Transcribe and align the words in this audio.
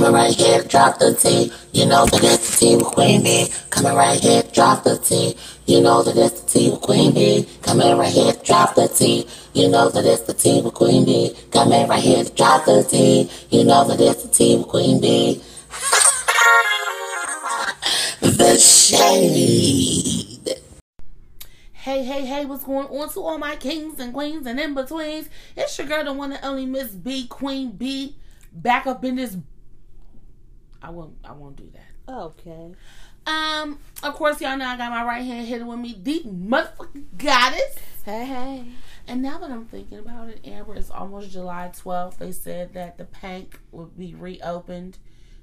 Coming 0.00 0.14
right 0.14 0.34
here, 0.34 0.62
drop 0.62 0.98
the 0.98 1.12
T. 1.12 1.52
You 1.72 1.84
know 1.84 2.06
that 2.06 2.24
it's 2.24 2.58
the 2.58 2.66
T 2.66 2.76
with 2.76 2.86
Queen 2.86 3.22
Bee. 3.22 3.52
Coming 3.68 3.94
right 3.94 4.18
here, 4.18 4.42
drop 4.50 4.82
the 4.82 4.96
T. 4.96 5.36
You 5.66 5.82
know 5.82 6.02
that 6.02 6.16
it's 6.16 6.40
the 6.40 6.48
T 6.48 6.70
with 6.70 6.80
Queen 6.80 7.12
Bee. 7.12 7.46
Coming 7.60 7.98
right 7.98 8.10
here, 8.10 8.32
drop 8.42 8.76
the 8.76 8.88
T. 8.88 9.28
You 9.52 9.68
know 9.68 9.90
that 9.90 10.06
it's 10.06 10.22
the 10.22 10.32
T 10.32 10.62
with 10.62 10.72
Queen 10.72 11.04
Bee. 11.04 11.36
Coming 11.52 11.86
right 11.86 12.02
here, 12.02 12.24
drop 12.24 12.64
the 12.64 12.82
T. 12.82 13.30
You 13.50 13.64
know 13.64 13.86
that 13.88 14.00
it's 14.00 14.22
the 14.22 14.30
T 14.30 14.56
with 14.56 14.68
Queen 14.68 15.02
Bee. 15.02 15.34
the 18.22 18.56
shade. 18.56 20.62
Hey, 21.74 22.04
hey, 22.04 22.24
hey, 22.24 22.46
what's 22.46 22.64
going 22.64 22.86
on 22.86 23.10
to 23.10 23.20
all 23.20 23.36
my 23.36 23.56
kings 23.56 24.00
and 24.00 24.14
queens 24.14 24.46
and 24.46 24.58
in 24.58 24.72
betweens? 24.72 25.28
It's 25.58 25.76
your 25.76 25.86
girl, 25.86 26.04
the 26.04 26.14
one 26.14 26.32
and 26.32 26.42
only 26.42 26.64
Miss 26.64 26.88
B, 26.88 27.26
Queen 27.26 27.72
B, 27.72 28.16
back 28.50 28.86
up 28.86 29.04
in 29.04 29.16
this. 29.16 29.36
I 30.82 30.90
won't, 30.90 31.16
I 31.24 31.32
won't 31.32 31.56
do 31.56 31.70
that. 31.72 32.12
Okay. 32.12 32.74
Um, 33.26 33.78
of 34.02 34.14
course, 34.14 34.40
y'all 34.40 34.56
know 34.56 34.66
I 34.66 34.76
got 34.76 34.90
my 34.90 35.04
right 35.04 35.22
hand 35.22 35.46
hidden 35.46 35.66
with 35.66 35.78
me, 35.78 35.96
the 36.00 36.22
motherfucking 36.24 37.04
goddess. 37.18 37.76
Hey, 38.04 38.24
hey. 38.24 38.64
And 39.06 39.22
now 39.22 39.38
that 39.38 39.50
I'm 39.50 39.66
thinking 39.66 39.98
about 39.98 40.28
it, 40.28 40.40
Amber, 40.44 40.74
it's 40.74 40.90
almost 40.90 41.30
July 41.30 41.70
12th. 41.72 42.18
They 42.18 42.32
said 42.32 42.74
that 42.74 42.96
the 42.96 43.04
Pank 43.04 43.60
would 43.72 43.96
be 43.98 44.14
reopened 44.14 44.98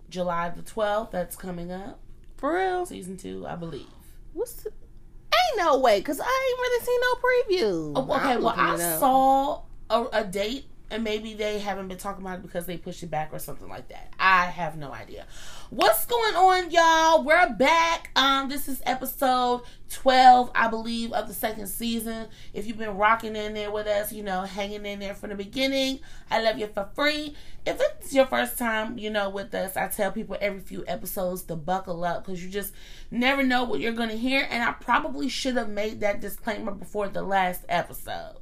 July 0.09 0.49
the 0.49 0.61
12th. 0.61 1.11
That's 1.11 1.35
coming 1.35 1.71
up. 1.71 1.99
For 2.37 2.55
real? 2.55 2.85
Season 2.85 3.17
two, 3.17 3.45
I 3.47 3.55
believe. 3.55 3.87
What's 4.33 4.53
the... 4.53 4.69
Ain't 4.69 5.57
no 5.57 5.79
way, 5.79 5.99
because 5.99 6.19
I 6.19 6.23
ain't 6.23 6.59
really 6.59 6.85
seen 6.85 6.99
no 7.01 7.13
preview. 7.15 7.93
Oh, 7.95 8.15
okay, 8.15 8.37
well, 8.37 8.53
I 8.57 8.77
saw 8.99 9.61
a, 9.89 10.21
a 10.21 10.23
date, 10.23 10.65
and 10.89 11.03
maybe 11.03 11.33
they 11.33 11.59
haven't 11.59 11.87
been 11.87 11.97
talking 11.97 12.25
about 12.25 12.39
it 12.39 12.41
because 12.41 12.65
they 12.65 12.77
pushed 12.77 13.03
it 13.03 13.11
back 13.11 13.29
or 13.33 13.39
something 13.39 13.67
like 13.67 13.89
that. 13.89 14.13
I 14.19 14.45
have 14.45 14.77
no 14.77 14.91
idea. 14.93 15.25
What's 15.69 16.05
going 16.05 16.35
on, 16.35 16.71
y'all? 16.71 17.23
We're 17.23 17.53
back. 17.53 18.11
Um, 18.15 18.47
this 18.47 18.67
is 18.67 18.81
episode 18.85 19.63
twelve, 19.89 20.49
I 20.55 20.69
believe, 20.69 21.11
of 21.11 21.27
the 21.27 21.33
second 21.33 21.67
season. 21.67 22.27
If 22.53 22.67
you've 22.67 22.77
been 22.77 22.95
rocking 22.97 23.35
in 23.35 23.53
there 23.53 23.71
with 23.71 23.87
us, 23.87 24.13
you 24.13 24.23
know, 24.23 24.41
hanging 24.41 24.85
in 24.85 24.99
there 24.99 25.13
from 25.13 25.29
the 25.29 25.35
beginning, 25.35 25.99
I 26.31 26.41
love 26.41 26.57
you 26.57 26.67
for 26.67 26.89
free. 26.95 27.35
If 27.65 27.81
it's 27.81 28.13
your 28.13 28.25
first 28.25 28.57
time, 28.57 28.97
you 28.97 29.09
know, 29.09 29.29
with 29.29 29.53
us, 29.53 29.75
I 29.75 29.87
tell 29.89 30.11
people 30.13 30.37
every 30.39 30.61
few 30.61 30.85
episodes 30.87 31.41
to 31.43 31.57
buckle 31.57 32.05
up 32.05 32.25
because 32.25 32.41
you 32.41 32.49
just 32.49 32.73
never 33.11 33.43
know 33.43 33.65
what 33.65 33.81
you're 33.81 33.91
going 33.91 34.07
to 34.07 34.17
hear. 34.17 34.47
And 34.49 34.63
I 34.63 34.71
probably 34.71 35.27
should 35.27 35.57
have 35.57 35.69
made 35.69 35.99
that 35.99 36.21
disclaimer 36.21 36.71
before 36.71 37.09
the 37.09 37.23
last 37.23 37.65
episode. 37.67 38.37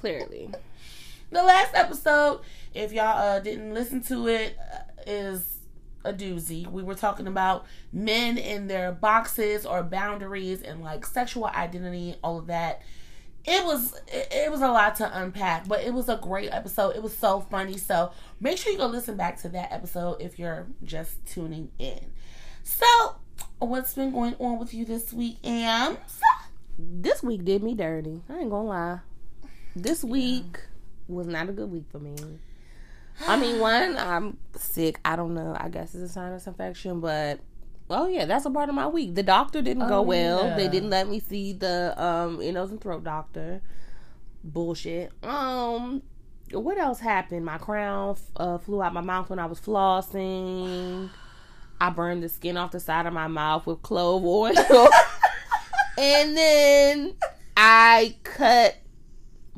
Clearly. 0.00 0.50
The 1.30 1.42
last 1.42 1.74
episode, 1.74 2.40
if 2.74 2.92
y'all 2.92 3.18
uh, 3.18 3.40
didn't 3.40 3.72
listen 3.72 4.02
to 4.04 4.26
it, 4.28 4.56
uh, 4.58 4.80
a 6.04 6.12
doozy. 6.12 6.66
We 6.66 6.82
were 6.82 6.94
talking 6.94 7.26
about 7.26 7.66
men 7.92 8.38
and 8.38 8.70
their 8.70 8.92
boxes 8.92 9.66
or 9.66 9.82
boundaries 9.82 10.62
and 10.62 10.82
like 10.82 11.04
sexual 11.04 11.46
identity, 11.46 12.16
all 12.22 12.38
of 12.38 12.46
that. 12.46 12.82
It 13.44 13.64
was 13.64 13.98
it 14.08 14.50
was 14.50 14.60
a 14.60 14.68
lot 14.68 14.96
to 14.96 15.18
unpack, 15.18 15.66
but 15.66 15.82
it 15.82 15.94
was 15.94 16.08
a 16.08 16.16
great 16.16 16.50
episode. 16.52 16.96
It 16.96 17.02
was 17.02 17.16
so 17.16 17.40
funny. 17.40 17.78
So 17.78 18.12
make 18.38 18.58
sure 18.58 18.72
you 18.72 18.78
go 18.78 18.86
listen 18.86 19.16
back 19.16 19.40
to 19.42 19.48
that 19.50 19.72
episode 19.72 20.20
if 20.20 20.38
you're 20.38 20.66
just 20.84 21.24
tuning 21.26 21.70
in. 21.78 22.00
So, 22.62 23.16
what's 23.58 23.94
been 23.94 24.12
going 24.12 24.36
on 24.38 24.58
with 24.58 24.74
you 24.74 24.84
this 24.84 25.12
week, 25.12 25.38
Am? 25.42 25.96
This 26.78 27.22
week 27.22 27.44
did 27.44 27.62
me 27.62 27.74
dirty. 27.74 28.22
I 28.28 28.38
ain't 28.38 28.50
gonna 28.50 28.68
lie. 28.68 28.98
This 29.76 30.02
week 30.04 30.58
was 31.08 31.26
not 31.26 31.48
a 31.48 31.52
good 31.52 31.70
week 31.70 31.84
for 31.90 31.98
me. 31.98 32.14
I 33.26 33.36
mean, 33.36 33.58
one, 33.60 33.96
I'm 33.96 34.36
sick. 34.56 34.98
I 35.04 35.16
don't 35.16 35.34
know. 35.34 35.56
I 35.58 35.68
guess 35.68 35.94
it's 35.94 36.04
a 36.04 36.08
sinus 36.08 36.46
infection, 36.46 37.00
but 37.00 37.40
oh 37.88 38.06
yeah, 38.08 38.24
that's 38.24 38.46
a 38.46 38.50
part 38.50 38.68
of 38.68 38.74
my 38.74 38.86
week. 38.86 39.14
The 39.14 39.22
doctor 39.22 39.62
didn't 39.62 39.88
go 39.88 39.98
Oh, 39.98 40.02
well. 40.02 40.46
yeah. 40.46 40.56
They 40.56 40.68
didn't 40.68 40.90
let 40.90 41.08
me 41.08 41.20
see 41.20 41.52
the 41.52 41.94
um 42.02 42.40
ear, 42.42 42.52
nose, 42.52 42.70
and 42.70 42.80
throat 42.80 43.04
doctor. 43.04 43.60
Bullshit. 44.42 45.12
Um, 45.22 46.02
what 46.52 46.78
else 46.78 46.98
happened? 47.00 47.44
My 47.44 47.58
crown 47.58 48.16
uh, 48.36 48.56
flew 48.58 48.82
out 48.82 48.94
my 48.94 49.02
mouth 49.02 49.28
when 49.28 49.38
I 49.38 49.46
was 49.46 49.60
flossing. 49.60 51.10
I 51.80 51.90
burned 51.90 52.22
the 52.22 52.28
skin 52.28 52.56
off 52.56 52.70
the 52.72 52.80
side 52.80 53.06
of 53.06 53.12
my 53.12 53.26
mouth 53.28 53.66
with 53.66 53.82
clove 53.82 54.24
oil. 54.24 54.52
and 55.98 56.36
then 56.36 57.14
I 57.56 58.16
cut 58.22 58.76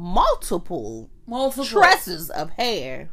multiple 0.03 1.09
Multiple 1.27 1.65
tresses 1.65 2.31
of 2.31 2.51
hair, 2.51 3.09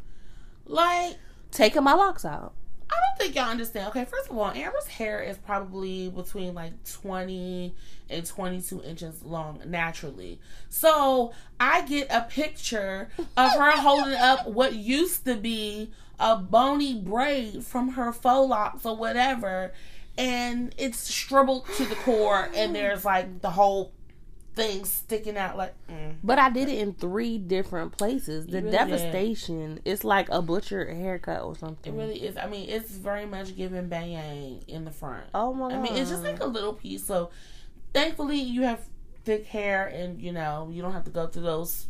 like 0.66 1.16
taking 1.52 1.84
my 1.84 1.94
locks 1.94 2.24
out. 2.24 2.54
I 2.90 2.94
don't 2.94 3.18
think 3.18 3.36
y'all 3.36 3.48
understand. 3.48 3.88
Okay, 3.90 4.04
first 4.04 4.28
of 4.28 4.36
all, 4.36 4.50
Amber's 4.50 4.88
hair 4.88 5.22
is 5.22 5.38
probably 5.38 6.08
between 6.08 6.54
like 6.54 6.72
20 6.84 7.72
and 8.10 8.26
22 8.26 8.82
inches 8.82 9.22
long 9.22 9.62
naturally. 9.64 10.40
So 10.68 11.32
I 11.60 11.82
get 11.82 12.08
a 12.10 12.22
picture 12.22 13.08
of 13.36 13.52
her 13.52 13.70
holding 13.80 14.14
up 14.14 14.48
what 14.48 14.74
used 14.74 15.24
to 15.26 15.36
be 15.36 15.92
a 16.18 16.34
bony 16.36 17.00
braid 17.00 17.64
from 17.64 17.90
her 17.90 18.12
faux 18.12 18.50
locks 18.50 18.84
or 18.84 18.96
whatever, 18.96 19.72
and 20.18 20.74
it's 20.76 21.10
shriveled 21.10 21.66
to 21.76 21.84
the 21.84 21.94
core, 21.94 22.50
and 22.56 22.74
there's 22.74 23.04
like 23.04 23.40
the 23.40 23.50
whole 23.50 23.92
thing 24.54 24.84
sticking 24.84 25.36
out 25.36 25.56
like. 25.56 25.74
Mm. 25.88 26.16
But 26.22 26.38
I 26.38 26.50
did 26.50 26.68
it 26.68 26.78
in 26.78 26.94
three 26.94 27.38
different 27.38 27.96
places. 27.96 28.46
The 28.46 28.58
really 28.58 28.70
did. 28.70 28.76
devastation, 28.76 29.80
it's 29.84 30.04
like 30.04 30.28
a 30.30 30.42
butcher 30.42 30.92
haircut 30.92 31.42
or 31.42 31.56
something. 31.56 31.94
It 31.94 31.96
really 31.96 32.22
is. 32.22 32.36
I 32.36 32.46
mean, 32.46 32.68
it's 32.68 32.90
very 32.90 33.26
much 33.26 33.56
giving 33.56 33.88
bang 33.88 34.62
in 34.66 34.84
the 34.84 34.90
front. 34.90 35.24
oh 35.34 35.52
my 35.52 35.70
god. 35.70 35.78
I 35.78 35.82
mean, 35.82 35.96
it's 35.96 36.10
just 36.10 36.22
like 36.22 36.40
a 36.40 36.46
little 36.46 36.74
piece. 36.74 37.04
So, 37.04 37.30
thankfully, 37.92 38.40
you 38.40 38.62
have 38.62 38.80
thick 39.24 39.46
hair, 39.46 39.86
and 39.86 40.20
you 40.20 40.32
know 40.32 40.70
you 40.72 40.82
don't 40.82 40.92
have 40.92 41.04
to 41.04 41.10
go 41.10 41.26
through 41.26 41.42
those, 41.42 41.86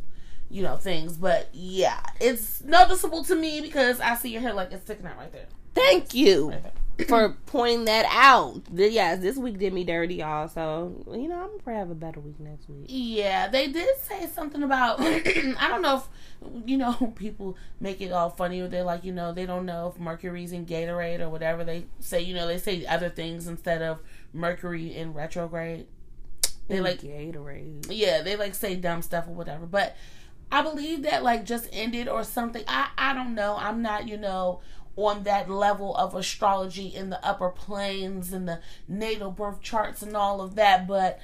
you 0.48 0.62
know, 0.62 0.76
things. 0.76 1.16
But 1.16 1.48
yeah, 1.52 2.00
it's 2.20 2.62
noticeable 2.62 3.24
to 3.24 3.34
me 3.34 3.60
because 3.60 4.00
I 4.00 4.14
see 4.16 4.30
your 4.30 4.42
hair 4.42 4.52
like 4.52 4.72
it's 4.72 4.84
sticking 4.84 5.06
out 5.06 5.16
right 5.18 5.32
there. 5.32 5.46
Thank 5.74 6.14
you 6.14 6.50
Right 6.50 6.62
there. 6.62 6.72
For 7.08 7.36
pointing 7.46 7.84
that 7.86 8.06
out. 8.08 8.62
Yeah, 8.72 9.16
this 9.16 9.36
week 9.36 9.58
did 9.58 9.72
me 9.72 9.84
dirty, 9.84 10.16
y'all. 10.16 10.48
So 10.48 11.04
you 11.12 11.28
know, 11.28 11.42
I'm 11.42 11.58
gonna 11.64 11.78
have 11.78 11.90
a 11.90 11.94
better 11.94 12.20
week 12.20 12.40
next 12.40 12.68
week. 12.68 12.86
Yeah, 12.88 13.48
they 13.48 13.68
did 13.68 13.88
say 14.02 14.26
something 14.26 14.62
about. 14.62 15.00
I 15.00 15.68
don't 15.68 15.82
know 15.82 15.96
if 15.96 16.68
you 16.68 16.76
know 16.76 16.92
people 17.16 17.56
make 17.80 18.00
it 18.00 18.12
all 18.12 18.30
funny. 18.30 18.60
Or 18.60 18.68
they're 18.68 18.84
like, 18.84 19.04
you 19.04 19.12
know, 19.12 19.32
they 19.32 19.46
don't 19.46 19.66
know 19.66 19.92
if 19.94 20.00
Mercury's 20.00 20.52
in 20.52 20.66
Gatorade 20.66 21.20
or 21.20 21.28
whatever. 21.28 21.64
They 21.64 21.86
say, 22.00 22.20
you 22.20 22.34
know, 22.34 22.46
they 22.46 22.58
say 22.58 22.84
other 22.86 23.08
things 23.08 23.46
instead 23.46 23.82
of 23.82 24.00
Mercury 24.32 24.94
in 24.94 25.12
retrograde. 25.12 25.86
They 26.68 26.80
like 26.80 27.00
Gatorade. 27.00 27.86
yeah, 27.90 28.22
they 28.22 28.36
like 28.36 28.54
say 28.54 28.76
dumb 28.76 29.02
stuff 29.02 29.26
or 29.26 29.32
whatever. 29.32 29.66
But 29.66 29.96
I 30.52 30.62
believe 30.62 31.02
that 31.02 31.22
like 31.22 31.44
just 31.44 31.68
ended 31.72 32.08
or 32.08 32.24
something. 32.24 32.64
I 32.66 32.88
I 32.96 33.12
don't 33.12 33.34
know. 33.34 33.56
I'm 33.58 33.82
not 33.82 34.08
you 34.08 34.16
know 34.16 34.60
on 35.06 35.24
that 35.24 35.50
level 35.50 35.94
of 35.96 36.14
astrology 36.14 36.86
in 36.88 37.10
the 37.10 37.24
upper 37.24 37.50
planes 37.50 38.32
and 38.32 38.48
the 38.48 38.60
natal 38.88 39.30
birth 39.30 39.60
charts 39.60 40.02
and 40.02 40.16
all 40.16 40.40
of 40.40 40.54
that, 40.54 40.86
but 40.86 41.20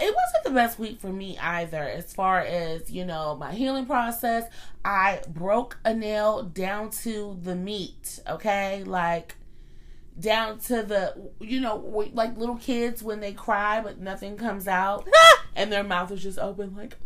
it 0.00 0.14
wasn't 0.14 0.44
the 0.44 0.50
best 0.50 0.78
week 0.78 1.00
for 1.00 1.12
me 1.12 1.38
either. 1.38 1.82
As 1.82 2.12
far 2.12 2.40
as 2.40 2.90
you 2.90 3.04
know 3.04 3.36
my 3.36 3.52
healing 3.52 3.86
process 3.86 4.44
i 4.84 5.20
broke 5.28 5.78
a 5.84 5.94
nail 5.94 6.42
down 6.42 6.90
to 6.90 7.38
the 7.42 7.54
meat 7.54 8.20
okay? 8.28 8.84
Like 8.84 9.36
down 10.18 10.58
to 10.60 10.82
the 10.82 11.30
you 11.40 11.60
know 11.60 11.76
like 12.12 12.36
little 12.36 12.56
kids 12.56 13.02
when 13.02 13.20
they 13.20 13.32
cry 13.32 13.80
but 13.80 13.98
nothing 13.98 14.36
comes 14.36 14.68
out 14.68 15.08
and 15.56 15.72
their 15.72 15.82
mouth 15.82 16.12
is 16.12 16.22
just 16.22 16.38
open 16.38 16.74
like 16.76 16.96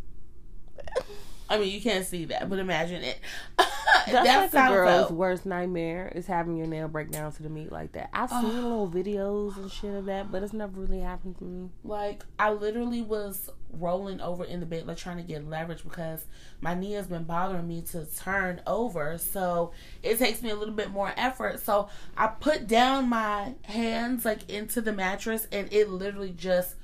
i 1.48 1.59
mean 1.59 1.72
you 1.72 1.81
can't 1.81 2.06
see 2.06 2.25
that 2.25 2.48
but 2.48 2.59
imagine 2.59 3.03
it 3.03 3.19
That's 4.12 4.53
That's 4.53 4.54
like 4.54 4.70
a 4.70 4.72
girl's 4.72 5.11
worst 5.11 5.46
nightmare 5.46 6.11
is 6.14 6.26
having 6.26 6.56
your 6.56 6.67
nail 6.67 6.88
break 6.88 7.11
down 7.11 7.32
to 7.32 7.43
the 7.43 7.49
meat 7.49 7.70
like 7.70 7.93
that. 7.93 8.11
I've 8.12 8.31
seen 8.31 8.62
little 8.62 8.88
videos 8.88 9.56
and 9.56 9.70
shit 9.70 9.94
of 9.94 10.06
that, 10.06 10.31
but 10.32 10.43
it's 10.43 10.52
never 10.52 10.81
really 10.81 11.00
happened 11.00 11.38
to 11.38 11.44
me. 11.44 11.70
Like 11.84 12.25
I 12.38 12.52
literally 12.52 13.02
was 13.02 13.50
rolling 13.70 14.20
over 14.20 14.44
in 14.44 14.61
the 14.61 14.67
bed, 14.67 14.87
like 14.87 14.96
trying 14.96 15.19
to 15.19 15.22
get 15.22 15.49
leverage 15.49 15.84
because 15.84 16.25
my 16.61 16.75
knee 16.75 16.93
has 16.93 17.06
been 17.06 17.25
bothering 17.25 17.69
me 17.69 17.82
to 17.93 18.06
turn 18.06 18.61
over. 18.67 19.19
So 19.19 19.72
it 20.02 20.19
takes 20.19 20.43
me 20.43 20.50
a 20.50 20.56
little 20.56 20.75
bit 20.75 20.90
more 20.90 21.12
effort. 21.17 21.61
So 21.61 21.88
I 22.17 22.28
put 22.28 22.67
down 22.67 23.08
my 23.08 23.55
hands 23.64 24.25
like 24.25 24.49
into 24.49 24.81
the 24.81 24.93
mattress, 24.93 25.46
and 25.52 25.70
it 25.72 25.90
literally 25.90 26.32
just 26.37 26.76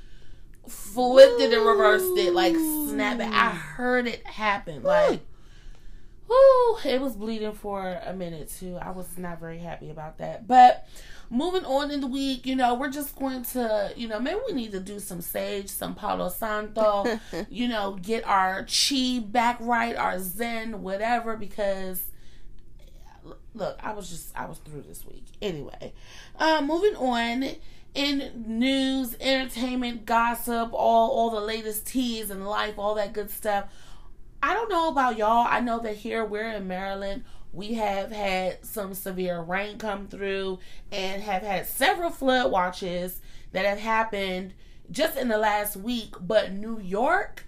flipped 0.69 1.41
it 1.41 1.53
and 1.53 1.67
reversed 1.67 2.17
it, 2.17 2.33
like 2.33 2.55
snap 2.55 3.21
it. 3.21 3.33
I 3.33 3.51
heard 3.51 4.07
it 4.07 4.27
happen, 4.27 4.83
like. 4.83 5.21
Whoo, 6.27 6.79
it 6.87 7.03
was 7.03 7.17
bleeding 7.17 7.53
for 7.53 8.01
a 8.03 8.15
minute 8.15 8.51
too. 8.59 8.79
I 8.81 8.93
was 8.93 9.19
not 9.19 9.41
very 9.41 9.59
happy 9.59 9.91
about 9.91 10.17
that. 10.19 10.47
But 10.47 10.89
moving 11.29 11.67
on 11.67 11.91
in 11.91 12.01
the 12.01 12.07
week, 12.07 12.47
you 12.47 12.57
know, 12.57 12.75
we're 12.75 12.91
just 12.91 13.15
going 13.17 13.43
to, 13.43 13.93
you 13.95 14.09
know, 14.09 14.19
maybe 14.19 14.41
we 14.47 14.55
need 14.55 14.73
to 14.73 14.81
do 14.81 14.99
some 15.01 15.21
sage, 15.21 15.69
some 15.69 15.95
Palo 15.95 16.31
Santo, 16.31 17.05
you 17.51 17.69
know, 17.69 17.99
get 18.01 18.27
our 18.27 18.67
chi 18.67 19.21
back 19.23 19.59
right, 19.61 19.97
our 19.97 20.19
zen, 20.19 20.83
whatever, 20.83 21.37
because 21.37 22.05
look, 23.55 23.79
I 23.83 23.93
was 23.93 24.09
just 24.09 24.37
I 24.37 24.47
was 24.47 24.59
through 24.59 24.83
this 24.83 25.05
week. 25.07 25.25
Anyway, 25.41 25.93
uh, 26.39 26.63
moving 26.65 26.97
on 26.97 27.51
in 27.95 28.45
news, 28.47 29.17
entertainment, 29.21 30.05
gossip, 30.05 30.71
all 30.73 31.11
all 31.11 31.31
the 31.31 31.41
latest 31.41 31.87
teas 31.87 32.31
in 32.31 32.45
life, 32.45 32.79
all 32.79 32.95
that 32.97 33.13
good 33.13 33.31
stuff. 33.31 33.67
I 34.43 34.53
don't 34.53 34.69
know 34.69 34.89
about 34.89 35.17
y'all. 35.17 35.47
I 35.49 35.61
know 35.61 35.79
that 35.81 35.97
here 35.97 36.25
we're 36.25 36.51
in 36.51 36.69
Maryland. 36.69 37.25
We 37.53 37.75
have 37.75 38.11
had 38.11 38.65
some 38.65 38.93
severe 38.95 39.41
rain 39.41 39.79
come 39.79 40.09
through 40.09 40.59
and 40.91 41.23
have 41.23 41.43
had 41.43 41.67
several 41.67 42.11
flood 42.11 42.51
watches 42.51 43.21
that 43.53 43.65
have 43.65 43.79
happened 43.79 44.53
just 44.91 45.17
in 45.17 45.29
the 45.29 45.39
last 45.39 45.77
week. 45.77 46.17
But 46.21 46.53
New 46.53 46.81
York, 46.81 47.45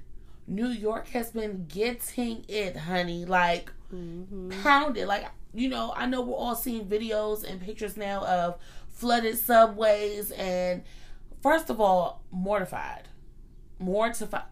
New 0.46 0.68
York 0.68 1.08
has 1.08 1.32
been 1.32 1.66
getting 1.68 2.44
it, 2.48 2.76
honey. 2.76 3.24
Like 3.24 3.72
mm-hmm. 3.92 4.50
pounded. 4.62 5.08
Like 5.08 5.26
you 5.54 5.68
know, 5.68 5.92
I 5.96 6.06
know 6.06 6.20
we're 6.20 6.36
all 6.36 6.54
seeing 6.54 6.86
videos 6.86 7.42
and 7.44 7.60
pictures 7.60 7.96
now 7.96 8.24
of 8.24 8.58
flooded 8.96 9.38
subways 9.38 10.30
and 10.32 10.82
first 11.42 11.70
of 11.70 11.80
all, 11.80 12.24
mortified. 12.30 13.04
Mortified. 13.78 14.42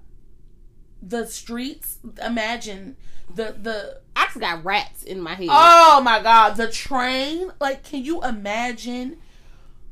The 1.03 1.27
streets, 1.27 1.99
imagine 2.25 2.97
the 3.35 3.57
the 3.61 4.01
I 4.15 4.27
just 4.27 4.39
got 4.39 4.65
rats 4.65 5.03
in 5.03 5.21
my 5.21 5.35
head. 5.35 5.49
Oh 5.51 6.01
my 6.05 6.23
god, 6.23 6.57
the 6.57 6.71
train, 6.71 7.51
like 7.61 7.83
can 7.83 8.05
you 8.05 8.23
imagine 8.23 9.17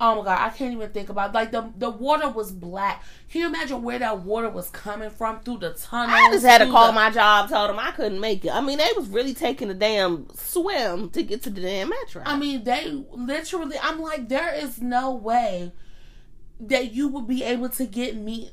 Oh 0.05 0.17
my 0.17 0.25
god, 0.25 0.41
I 0.41 0.49
can't 0.49 0.73
even 0.73 0.91
think 0.91 1.11
about 1.11 1.31
it. 1.31 1.35
like 1.35 1.53
the 1.53 1.73
the 1.79 1.89
water 1.89 2.29
was 2.29 2.51
black. 2.51 3.05
Can 3.33 3.41
you 3.41 3.47
imagine 3.47 3.83
where 3.83 3.99
that 3.99 4.19
water 4.25 4.51
was 4.51 4.69
coming 4.69 5.09
from 5.09 5.41
through 5.41 5.61
the 5.61 5.73
tunnel? 5.73 6.15
I 6.15 6.31
just 6.31 6.45
had 6.45 6.59
to 6.59 6.71
call 6.71 6.89
the... 6.89 6.93
my 6.93 7.09
job, 7.09 7.49
told 7.49 7.71
them 7.71 7.79
I 7.79 7.91
couldn't 7.93 8.21
make 8.21 8.45
it. 8.45 8.55
I 8.55 8.61
mean, 8.61 8.77
they 8.77 8.91
was 8.95 9.09
really 9.09 9.33
taking 9.33 9.71
a 9.71 9.75
damn 9.75 10.29
swim 10.35 11.09
to 11.09 11.23
get 11.23 11.43
to 11.45 11.51
the 11.51 11.63
damn 11.63 11.89
metro. 11.89 12.23
I 12.27 12.37
mean, 12.37 12.63
they 12.65 13.03
literally. 13.11 13.79
I'm 13.83 14.03
like, 14.03 14.29
there 14.29 14.55
is 14.55 14.83
no 14.83 15.15
way 15.15 15.73
that 16.61 16.93
you 16.93 17.09
would 17.09 17.27
be 17.27 17.43
able 17.43 17.71
to 17.71 17.87
get 17.87 18.17
me. 18.17 18.51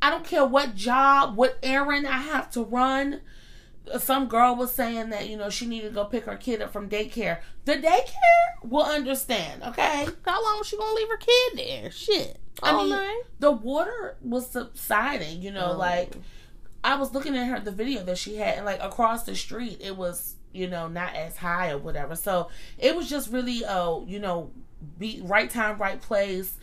I 0.00 0.10
don't 0.10 0.24
care 0.24 0.44
what 0.44 0.76
job, 0.76 1.34
what 1.34 1.58
errand 1.60 2.06
I 2.06 2.18
have 2.18 2.52
to 2.52 2.62
run 2.62 3.22
some 3.98 4.28
girl 4.28 4.54
was 4.54 4.72
saying 4.72 5.10
that 5.10 5.28
you 5.28 5.36
know 5.36 5.50
she 5.50 5.66
needed 5.66 5.88
to 5.88 5.94
go 5.94 6.04
pick 6.04 6.26
her 6.26 6.36
kid 6.36 6.62
up 6.62 6.72
from 6.72 6.88
daycare. 6.88 7.40
The 7.64 7.72
daycare 7.72 8.62
will 8.62 8.84
understand, 8.84 9.64
okay? 9.64 10.06
How 10.24 10.40
long 10.40 10.60
is 10.60 10.68
she 10.68 10.76
gonna 10.76 10.94
leave 10.94 11.08
her 11.08 11.16
kid 11.16 11.52
there? 11.56 11.90
Shit. 11.90 12.39
I 12.62 12.76
mean, 12.76 12.90
night? 12.90 13.22
the 13.38 13.50
water 13.50 14.16
was 14.22 14.50
subsiding. 14.50 15.42
You 15.42 15.52
know, 15.52 15.72
oh. 15.72 15.76
like 15.76 16.14
I 16.82 16.96
was 16.96 17.12
looking 17.12 17.36
at 17.36 17.48
her 17.48 17.60
the 17.60 17.72
video 17.72 18.02
that 18.04 18.18
she 18.18 18.36
had, 18.36 18.56
and 18.56 18.66
like 18.66 18.82
across 18.82 19.24
the 19.24 19.34
street, 19.34 19.78
it 19.80 19.96
was 19.96 20.36
you 20.52 20.66
know 20.66 20.88
not 20.88 21.14
as 21.14 21.36
high 21.36 21.70
or 21.70 21.78
whatever. 21.78 22.16
So 22.16 22.48
it 22.78 22.96
was 22.96 23.08
just 23.08 23.32
really, 23.32 23.64
uh, 23.64 24.00
you 24.06 24.18
know, 24.18 24.50
be 24.98 25.20
right 25.24 25.50
time, 25.50 25.78
right 25.78 26.00
place. 26.00 26.56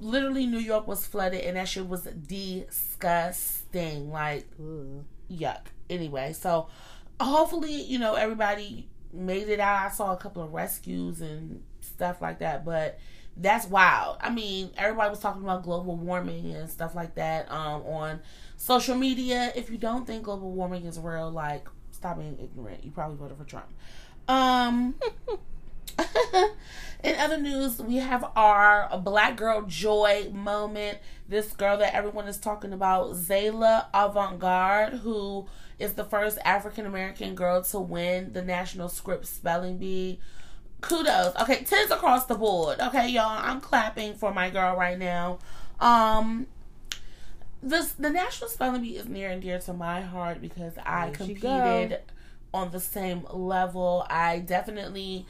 Literally, 0.00 0.46
New 0.46 0.58
York 0.58 0.86
was 0.86 1.06
flooded, 1.06 1.42
and 1.42 1.56
that 1.56 1.68
shit 1.68 1.88
was 1.88 2.02
disgusting. 2.02 4.10
Like, 4.10 4.46
Ugh. 4.60 5.04
yuck 5.30 5.62
anyway, 5.90 6.32
so 6.32 6.68
hopefully, 7.20 7.82
you 7.82 7.98
know, 7.98 8.14
everybody 8.14 8.88
made 9.12 9.48
it 9.48 9.60
out. 9.60 9.86
I 9.86 9.90
saw 9.90 10.12
a 10.12 10.16
couple 10.16 10.42
of 10.42 10.52
rescues 10.52 11.20
and 11.20 11.62
stuff 11.80 12.22
like 12.22 12.38
that, 12.40 12.64
but 12.64 12.98
that's 13.38 13.66
wild. 13.66 14.18
I 14.20 14.30
mean, 14.30 14.70
everybody 14.76 15.10
was 15.10 15.20
talking 15.20 15.42
about 15.42 15.62
global 15.62 15.96
warming 15.96 16.52
and 16.54 16.68
stuff 16.68 16.94
like 16.94 17.14
that 17.14 17.50
um, 17.50 17.82
on 17.82 18.20
social 18.56 18.96
media. 18.96 19.52
If 19.54 19.70
you 19.70 19.78
don't 19.78 20.06
think 20.06 20.24
global 20.24 20.50
warming 20.50 20.84
is 20.84 20.98
real, 20.98 21.30
like, 21.30 21.68
stop 21.92 22.18
being 22.18 22.38
ignorant. 22.40 22.84
You 22.84 22.90
probably 22.90 23.16
voted 23.16 23.38
for 23.38 23.44
Trump. 23.44 23.66
Um, 24.26 24.96
in 27.04 27.14
other 27.16 27.38
news, 27.38 27.80
we 27.80 27.96
have 27.96 28.24
our 28.36 28.98
Black 28.98 29.36
Girl 29.36 29.62
Joy 29.62 30.30
moment. 30.32 30.98
This 31.28 31.52
girl 31.52 31.76
that 31.78 31.94
everyone 31.94 32.26
is 32.26 32.38
talking 32.38 32.72
about, 32.72 33.12
Zaila 33.12 33.86
Avant 33.94 34.38
Garde, 34.38 34.94
who 34.94 35.46
is 35.78 35.94
the 35.94 36.04
first 36.04 36.38
African 36.44 36.86
American 36.86 37.34
girl 37.34 37.62
to 37.62 37.78
win 37.78 38.32
the 38.32 38.42
National 38.42 38.88
Scripps 38.88 39.28
Spelling 39.28 39.78
Bee. 39.78 40.18
Kudos. 40.80 41.34
Okay, 41.42 41.64
tens 41.64 41.90
across 41.90 42.26
the 42.26 42.34
board. 42.34 42.80
Okay, 42.80 43.08
y'all. 43.08 43.38
I'm 43.42 43.60
clapping 43.60 44.14
for 44.14 44.32
my 44.32 44.50
girl 44.50 44.76
right 44.76 44.98
now. 44.98 45.38
Um 45.80 46.46
this 47.62 47.92
the 47.92 48.10
National 48.10 48.48
Spelling 48.48 48.82
Bee 48.82 48.96
is 48.96 49.08
near 49.08 49.30
and 49.30 49.42
dear 49.42 49.58
to 49.60 49.72
my 49.72 50.00
heart 50.00 50.40
because 50.40 50.74
I 50.84 51.10
competed 51.10 52.00
on 52.54 52.70
the 52.70 52.80
same 52.80 53.26
level. 53.32 54.06
I 54.08 54.38
definitely 54.38 55.26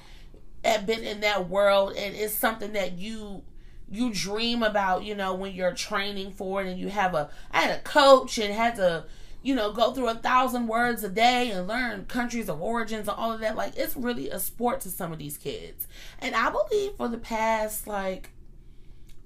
have 0.64 0.86
been 0.86 1.04
in 1.04 1.20
that 1.20 1.48
world 1.48 1.94
and 1.96 2.14
it's 2.14 2.34
something 2.34 2.72
that 2.72 2.98
you 2.98 3.42
you 3.90 4.12
dream 4.12 4.62
about, 4.62 5.04
you 5.04 5.14
know, 5.14 5.34
when 5.34 5.54
you're 5.54 5.72
training 5.72 6.32
for 6.32 6.62
it 6.62 6.68
and 6.68 6.78
you 6.78 6.88
have 6.88 7.14
a 7.14 7.30
I 7.50 7.62
had 7.62 7.78
a 7.78 7.82
coach 7.82 8.38
and 8.38 8.52
had 8.52 8.76
to 8.76 9.04
you 9.42 9.54
know, 9.54 9.72
go 9.72 9.92
through 9.92 10.08
a 10.08 10.14
thousand 10.14 10.66
words 10.66 11.04
a 11.04 11.08
day 11.08 11.50
and 11.50 11.68
learn 11.68 12.04
countries 12.06 12.48
of 12.48 12.60
origins 12.60 13.08
and 13.08 13.16
all 13.16 13.32
of 13.32 13.40
that. 13.40 13.56
Like, 13.56 13.76
it's 13.76 13.96
really 13.96 14.28
a 14.30 14.38
sport 14.38 14.80
to 14.82 14.90
some 14.90 15.12
of 15.12 15.18
these 15.18 15.36
kids. 15.36 15.86
And 16.18 16.34
I 16.34 16.50
believe 16.50 16.92
for 16.96 17.08
the 17.08 17.18
past, 17.18 17.86
like, 17.86 18.30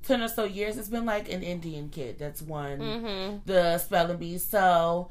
10 0.03 0.23
or 0.23 0.29
so 0.29 0.45
years, 0.45 0.77
it's 0.77 0.89
been 0.89 1.07
like 1.07 1.31
an 1.31 1.43
Indian 1.43 1.89
kid 1.89 2.19
that's 2.19 2.43
won 2.43 2.79
mm-hmm. 2.79 3.37
the 3.47 3.79
spelling 3.79 4.19
bee. 4.19 4.39
So, 4.39 5.09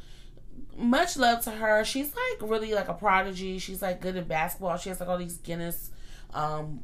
much 0.77 1.17
love 1.17 1.43
to 1.43 1.51
her. 1.51 1.83
She's 1.83 2.13
like 2.13 2.49
really 2.49 2.73
like 2.73 2.87
a 2.87 2.93
prodigy. 2.93 3.59
She's 3.59 3.81
like 3.81 4.01
good 4.01 4.15
at 4.17 4.27
basketball. 4.27 4.77
She 4.77 4.89
has 4.89 4.99
like 4.99 5.09
all 5.09 5.17
these 5.17 5.37
Guinness 5.37 5.91
um, 6.33 6.81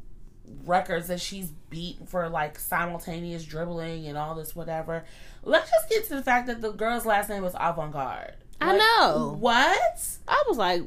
records 0.66 1.08
that 1.08 1.19
she's 1.19 1.50
beat 1.69 1.98
for 2.08 2.30
like 2.30 2.60
simultaneous 2.60 3.44
dribbling 3.44 4.08
and 4.08 4.18
all 4.18 4.36
this 4.36 4.56
whatever. 4.56 5.06
Let's 5.47 5.69
just 5.69 5.89
get 5.89 6.07
to 6.09 6.15
the 6.15 6.23
fact 6.23 6.47
that 6.47 6.61
the 6.61 6.71
girl's 6.71 7.05
last 7.05 7.29
name 7.29 7.41
was 7.41 7.55
Avant 7.57 7.94
Garde. 7.94 8.35
Like, 8.59 8.69
I 8.73 8.77
know. 8.77 9.38
What? 9.39 10.17
I 10.27 10.44
was 10.47 10.57
like, 10.57 10.83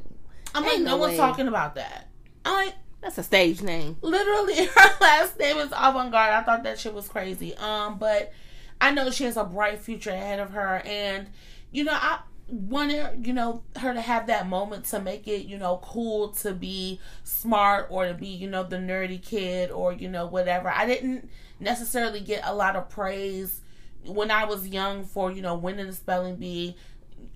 I'm 0.53 0.63
like, 0.63 0.79
no, 0.79 0.91
no 0.91 0.97
one's 0.97 1.17
talking 1.17 1.47
about 1.47 1.75
that. 1.75 2.09
I'm 2.45 2.65
like, 2.65 2.75
that's 3.01 3.17
a 3.17 3.23
stage 3.23 3.61
name. 3.61 3.97
Literally, 4.01 4.65
her 4.65 4.89
last 5.01 5.39
name 5.39 5.57
is 5.57 5.71
Avant 5.75 6.11
Garde. 6.11 6.33
I 6.33 6.43
thought 6.43 6.63
that 6.63 6.79
shit 6.79 6.93
was 6.93 7.09
crazy. 7.09 7.55
Um, 7.55 7.97
but 7.97 8.33
I 8.79 8.91
know 8.91 9.09
she 9.09 9.23
has 9.23 9.35
a 9.35 9.43
bright 9.43 9.79
future 9.79 10.11
ahead 10.11 10.39
of 10.39 10.51
her, 10.51 10.83
and 10.85 11.27
you 11.71 11.83
know, 11.83 11.93
I 11.95 12.19
wanted 12.51 13.25
you 13.25 13.33
know 13.33 13.63
her 13.77 13.93
to 13.93 14.01
have 14.01 14.27
that 14.27 14.47
moment 14.47 14.83
to 14.83 14.99
make 14.99 15.25
it 15.25 15.45
you 15.45 15.57
know 15.57 15.79
cool 15.81 16.29
to 16.29 16.53
be 16.53 16.99
smart 17.23 17.87
or 17.89 18.07
to 18.07 18.13
be 18.13 18.27
you 18.27 18.49
know 18.49 18.61
the 18.61 18.75
nerdy 18.75 19.21
kid 19.21 19.71
or 19.71 19.93
you 19.93 20.09
know 20.09 20.25
whatever 20.25 20.67
i 20.67 20.85
didn't 20.85 21.29
necessarily 21.61 22.19
get 22.19 22.41
a 22.43 22.53
lot 22.53 22.75
of 22.75 22.89
praise 22.89 23.61
when 24.05 24.31
i 24.31 24.45
was 24.45 24.67
young 24.67 25.05
for 25.05 25.31
you 25.31 25.41
know 25.41 25.55
winning 25.55 25.87
the 25.87 25.93
spelling 25.93 26.35
bee 26.35 26.75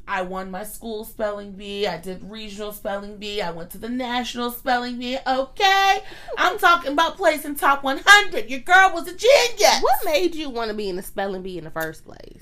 I 0.07 0.22
won 0.22 0.51
my 0.51 0.63
school 0.63 1.03
spelling 1.03 1.53
bee. 1.53 1.88
I 1.88 1.98
did 1.98 2.29
regional 2.29 2.72
spelling 2.72 3.17
bee. 3.17 3.41
I 3.41 3.51
went 3.51 3.72
to 3.72 3.77
the 3.77 3.89
national 3.89 4.51
spelling 4.51 5.00
bee. 5.00 5.17
Okay. 5.25 6.00
I'm 6.38 6.60
talking 6.60 6.93
about 6.93 7.17
placing 7.17 7.55
top 7.55 7.84
100. 7.84 8.50
Your 8.50 8.60
girl 8.60 8.91
was 8.93 9.07
a 9.07 9.15
genius. 9.15 9.81
What 9.81 10.05
made 10.05 10.36
you 10.36 10.50
want 10.50 10.69
to 10.69 10.75
be 10.75 10.89
in 10.89 10.95
the 10.95 11.01
spelling 11.01 11.41
bee 11.41 11.57
in 11.57 11.63
the 11.63 11.72
first 11.72 12.05
place? 12.05 12.39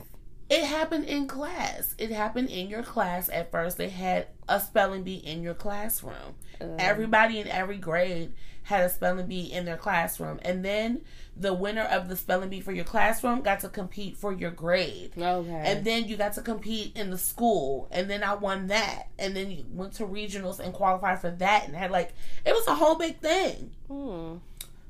It 0.49 0.65
happened 0.65 1.05
in 1.05 1.27
class. 1.27 1.95
It 1.97 2.11
happened 2.11 2.49
in 2.49 2.67
your 2.67 2.83
class. 2.83 3.29
At 3.29 3.49
first, 3.49 3.77
they 3.77 3.89
had 3.89 4.27
a 4.49 4.59
spelling 4.59 5.03
bee 5.03 5.15
in 5.15 5.41
your 5.41 5.53
classroom. 5.53 6.35
Um, 6.59 6.75
Everybody 6.77 7.39
in 7.39 7.47
every 7.47 7.77
grade 7.77 8.33
had 8.63 8.83
a 8.85 8.89
spelling 8.89 9.27
bee 9.27 9.51
in 9.51 9.65
their 9.65 9.77
classroom. 9.77 10.39
And 10.43 10.63
then 10.63 11.01
the 11.35 11.53
winner 11.53 11.83
of 11.83 12.09
the 12.09 12.15
spelling 12.15 12.49
bee 12.49 12.61
for 12.61 12.71
your 12.71 12.85
classroom 12.85 13.41
got 13.41 13.59
to 13.61 13.69
compete 13.69 14.17
for 14.17 14.31
your 14.31 14.51
grade. 14.51 15.11
Okay. 15.17 15.63
And 15.65 15.85
then 15.85 16.07
you 16.07 16.17
got 16.17 16.33
to 16.33 16.41
compete 16.41 16.95
in 16.95 17.09
the 17.09 17.17
school. 17.17 17.87
And 17.91 18.09
then 18.09 18.23
I 18.23 18.35
won 18.35 18.67
that. 18.67 19.09
And 19.19 19.35
then 19.35 19.51
you 19.51 19.65
went 19.71 19.93
to 19.93 20.05
regionals 20.05 20.59
and 20.59 20.73
qualified 20.73 21.21
for 21.21 21.31
that 21.31 21.65
and 21.67 21.75
had 21.75 21.91
like 21.91 22.13
it 22.45 22.53
was 22.53 22.67
a 22.67 22.75
whole 22.75 22.95
big 22.95 23.19
thing. 23.19 23.71
Hmm. 23.87 24.35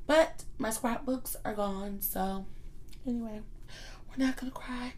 But 0.06 0.44
my 0.58 0.70
scrapbooks 0.70 1.36
are 1.44 1.54
gone, 1.54 2.00
so 2.00 2.44
anyway. 3.06 3.40
We're 4.16 4.26
not 4.26 4.36
gonna 4.36 4.52
cry. 4.52 4.92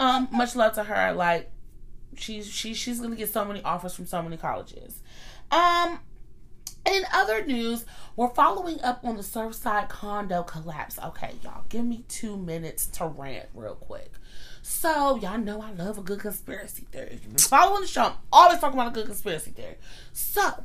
Um, 0.00 0.28
much 0.32 0.56
love 0.56 0.74
to 0.74 0.84
her. 0.84 1.12
Like 1.12 1.50
she's 2.16 2.50
she 2.50 2.74
she's 2.74 3.00
gonna 3.00 3.16
get 3.16 3.32
so 3.32 3.44
many 3.44 3.62
offers 3.62 3.94
from 3.94 4.06
so 4.06 4.22
many 4.22 4.36
colleges. 4.36 5.00
Um 5.50 6.00
in 6.86 7.04
other 7.12 7.44
news, 7.44 7.84
we're 8.16 8.28
following 8.28 8.80
up 8.82 9.04
on 9.04 9.16
the 9.16 9.22
Surfside 9.22 9.88
condo 9.88 10.42
collapse. 10.42 10.98
Okay, 11.04 11.32
y'all, 11.42 11.64
give 11.68 11.84
me 11.84 12.04
two 12.08 12.36
minutes 12.36 12.86
to 12.86 13.06
rant 13.06 13.48
real 13.54 13.74
quick. 13.74 14.12
So, 14.62 15.16
y'all 15.16 15.38
know 15.38 15.60
I 15.60 15.72
love 15.72 15.98
a 15.98 16.02
good 16.02 16.20
conspiracy 16.20 16.86
theory. 16.90 17.10
If 17.12 17.24
you've 17.24 17.36
been 17.36 17.38
following 17.38 17.82
the 17.82 17.86
show, 17.86 18.04
I'm 18.04 18.12
always 18.32 18.60
talking 18.60 18.78
about 18.78 18.92
a 18.92 18.94
good 18.94 19.06
conspiracy 19.06 19.50
theory. 19.50 19.76
So, 20.12 20.64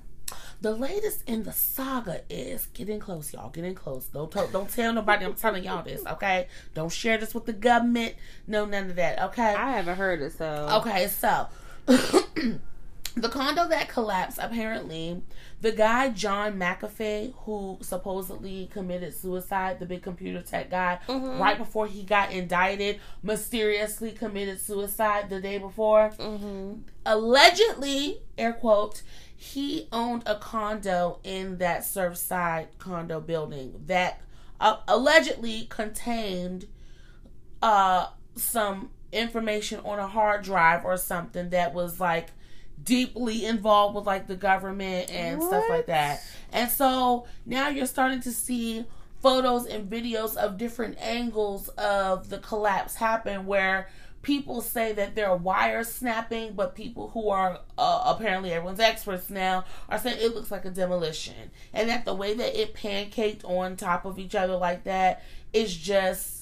the 0.62 0.76
latest 0.76 1.24
in 1.28 1.44
the 1.44 1.52
saga 1.52 2.22
is 2.30 2.68
getting 2.68 3.00
close, 3.00 3.34
y'all. 3.34 3.50
Getting 3.50 3.76
close. 3.76 4.08
Don't 4.08 4.32
tell, 4.32 4.48
don't 4.48 4.70
tell 4.70 4.94
nobody. 4.94 5.26
I'm 5.26 5.34
telling 5.34 5.64
y'all 5.64 5.84
this, 5.84 6.06
okay? 6.06 6.48
Don't 6.74 6.92
share 6.92 7.18
this 7.18 7.34
with 7.34 7.46
the 7.46 7.54
government. 7.54 8.16
No, 8.46 8.66
none 8.66 8.90
of 8.90 8.96
that, 8.98 9.22
okay? 9.30 9.54
I 9.56 9.72
haven't 9.72 9.96
heard 9.96 10.22
it, 10.22 10.34
so 10.34 10.68
okay. 10.82 11.08
So 11.08 11.48
the 11.86 13.30
condo 13.30 13.68
that 13.70 13.90
collapsed, 13.90 14.40
apparently, 14.42 15.22
the 15.62 15.72
guy 15.74 16.10
John 16.10 16.58
McAfee, 16.58 17.34
who 17.40 17.78
supposedly 17.82 18.70
committed 18.72 19.14
suicide, 19.14 19.80
the 19.80 19.86
big 19.86 20.02
computer 20.02 20.42
tech 20.42 20.70
guy, 20.70 21.00
Mm-hmm. 21.08 21.42
right 21.42 21.58
before 21.58 21.86
he 21.88 22.04
got 22.04 22.32
indicted, 22.32 23.00
mysteriously 23.24 24.12
committed 24.12 24.60
suicide 24.62 25.30
the 25.30 25.42
day 25.42 25.58
before. 25.58 26.12
Mm-hmm. 26.18 26.74
Allegedly, 27.06 28.20
air 28.38 28.54
quote, 28.54 29.02
he 29.36 29.88
owned 29.92 30.24
a 30.26 30.36
condo 30.36 31.20
in 31.24 31.58
that 31.60 31.82
Surfside 31.82 32.68
condo 32.78 33.20
building 33.20 33.82
that 33.86 34.22
uh, 34.60 34.78
allegedly 34.88 35.66
contained 35.70 36.68
uh 37.62 38.08
some 38.36 38.90
information 39.12 39.80
on 39.84 40.00
a 40.00 40.08
hard 40.08 40.44
drive 40.44 40.86
or 40.86 40.96
something 40.98 41.50
that 41.50 41.74
was 41.74 42.00
like 42.00 42.30
deeply 42.84 43.46
involved 43.46 43.96
with 43.96 44.06
like 44.06 44.28
the 44.28 44.36
government 44.36 45.12
and 45.12 45.42
stuff 45.42 45.64
like 45.70 45.88
that. 45.88 46.24
And 46.52 46.70
so 46.70 47.28
now 47.46 47.70
you're 47.70 47.86
starting 47.86 48.22
to 48.22 48.32
see 48.32 48.86
photos 49.22 49.66
and 49.66 49.90
videos 49.90 50.36
of 50.38 50.58
different 50.58 50.98
angles 51.00 51.68
of 51.70 52.30
the 52.30 52.38
collapse 52.38 52.96
happen 52.96 53.46
where 53.46 53.90
people 54.22 54.62
say 54.62 54.92
that 54.94 55.16
there 55.16 55.30
are 55.30 55.38
wires 55.38 55.90
snapping 55.90 56.54
but 56.54 56.76
people 56.76 57.10
who 57.10 57.30
are 57.30 57.60
uh, 57.78 58.04
apparently 58.06 58.52
everyone's 58.52 58.80
experts 58.80 59.30
now 59.30 59.64
are 59.88 59.98
saying 59.98 60.18
it 60.20 60.34
looks 60.34 60.52
like 60.52 60.66
a 60.66 60.70
demolition. 60.70 61.52
And 61.74 61.90
that 61.90 62.06
the 62.06 62.14
way 62.14 62.34
that 62.34 62.60
it 62.60 62.74
pancaked 62.74 63.44
on 63.44 63.76
top 63.76 64.06
of 64.06 64.20
each 64.20 64.36
other 64.36 64.56
like 64.56 64.84
that 64.86 65.24
is 65.54 65.76
just 65.76 66.36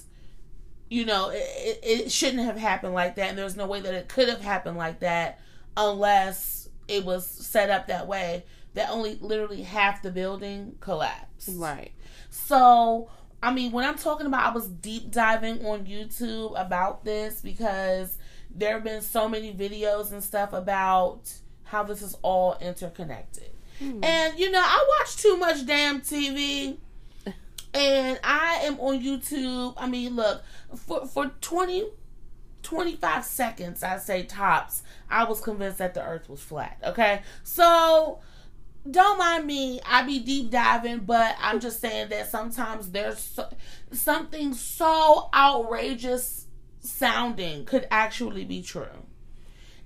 you 0.89 1.05
know, 1.05 1.29
it, 1.33 1.79
it 1.83 2.11
shouldn't 2.11 2.43
have 2.43 2.55
happened 2.55 2.93
like 2.93 3.15
that, 3.15 3.27
and 3.27 3.37
there's 3.37 3.57
no 3.57 3.67
way 3.67 3.81
that 3.81 3.93
it 3.93 4.07
could 4.07 4.29
have 4.29 4.39
happened 4.39 4.77
like 4.77 5.01
that 5.01 5.41
unless 5.77 6.67
it 6.87 7.05
was 7.05 7.25
set 7.25 7.69
up 7.69 7.87
that 7.87 8.07
way. 8.07 8.43
That 8.73 8.89
only 8.89 9.17
literally 9.21 9.61
half 9.61 10.01
the 10.01 10.11
building 10.11 10.75
collapsed. 10.81 11.51
Right. 11.53 11.91
So, 12.29 13.09
I 13.41 13.53
mean, 13.53 13.71
when 13.71 13.85
I'm 13.85 13.97
talking 13.97 14.27
about, 14.27 14.45
I 14.45 14.53
was 14.53 14.67
deep 14.67 15.11
diving 15.11 15.65
on 15.65 15.85
YouTube 15.85 16.59
about 16.59 17.05
this 17.05 17.41
because 17.41 18.17
there 18.53 18.73
have 18.73 18.83
been 18.83 19.01
so 19.01 19.29
many 19.29 19.53
videos 19.53 20.11
and 20.11 20.23
stuff 20.23 20.53
about 20.53 21.31
how 21.63 21.83
this 21.83 22.01
is 22.01 22.15
all 22.21 22.57
interconnected. 22.61 23.49
Hmm. 23.79 24.03
And, 24.03 24.37
you 24.39 24.51
know, 24.51 24.61
I 24.61 24.87
watch 24.99 25.17
too 25.17 25.37
much 25.37 25.65
damn 25.65 26.01
TV. 26.01 26.77
And 27.73 28.19
I 28.23 28.61
am 28.63 28.79
on 28.79 29.03
YouTube. 29.03 29.75
I 29.77 29.87
mean, 29.87 30.15
look, 30.15 30.41
for, 30.75 31.05
for 31.05 31.27
20, 31.41 31.85
25 32.67 33.23
seconds, 33.23 33.81
I 33.81 33.97
say 33.97 34.23
tops, 34.23 34.83
I 35.09 35.23
was 35.23 35.39
convinced 35.39 35.77
that 35.77 35.93
the 35.93 36.03
earth 36.03 36.27
was 36.27 36.41
flat. 36.41 36.77
Okay? 36.83 37.21
So, 37.41 38.19
don't 38.91 39.17
mind 39.17 39.47
me. 39.47 39.79
I 39.85 40.03
be 40.03 40.19
deep 40.19 40.51
diving, 40.51 40.99
but 40.99 41.37
I'm 41.39 41.61
just 41.61 41.79
saying 41.79 42.09
that 42.09 42.29
sometimes 42.29 42.91
there's 42.91 43.19
so, 43.19 43.47
something 43.93 44.53
so 44.53 45.29
outrageous 45.33 46.47
sounding 46.81 47.63
could 47.63 47.87
actually 47.89 48.43
be 48.43 48.61
true. 48.61 49.05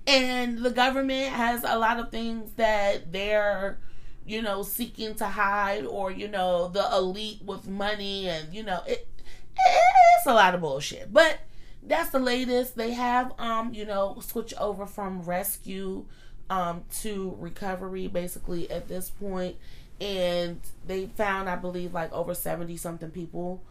And 0.08 0.58
the 0.58 0.70
government 0.70 1.28
has 1.28 1.62
a 1.62 1.78
lot 1.78 2.00
of 2.00 2.10
things 2.10 2.50
that 2.54 3.12
they're, 3.12 3.78
you 4.26 4.42
know, 4.42 4.64
seeking 4.64 5.14
to 5.14 5.26
hide, 5.26 5.86
or, 5.86 6.10
you 6.10 6.26
know, 6.26 6.66
the 6.66 6.84
elite 6.96 7.42
with 7.44 7.68
money, 7.68 8.28
and, 8.28 8.52
you 8.52 8.64
know, 8.64 8.82
it, 8.88 9.08
it's 9.54 10.26
a 10.26 10.34
lot 10.34 10.56
of 10.56 10.62
bullshit. 10.62 11.12
But 11.12 11.38
that's 11.82 12.10
the 12.10 12.18
latest. 12.20 12.76
They 12.76 12.92
have, 12.92 13.32
um, 13.38 13.74
you 13.74 13.84
know, 13.84 14.18
switch 14.20 14.54
over 14.58 14.86
from 14.86 15.22
rescue 15.22 16.04
um, 16.50 16.84
to 17.00 17.36
recovery 17.38 18.06
basically 18.08 18.70
at 18.70 18.88
this 18.88 19.10
point, 19.10 19.56
and 20.00 20.60
they 20.86 21.06
found, 21.06 21.48
I 21.48 21.56
believe, 21.56 21.92
like 21.94 22.12
over 22.12 22.34
seventy 22.34 22.76
something 22.76 23.10
people 23.10 23.62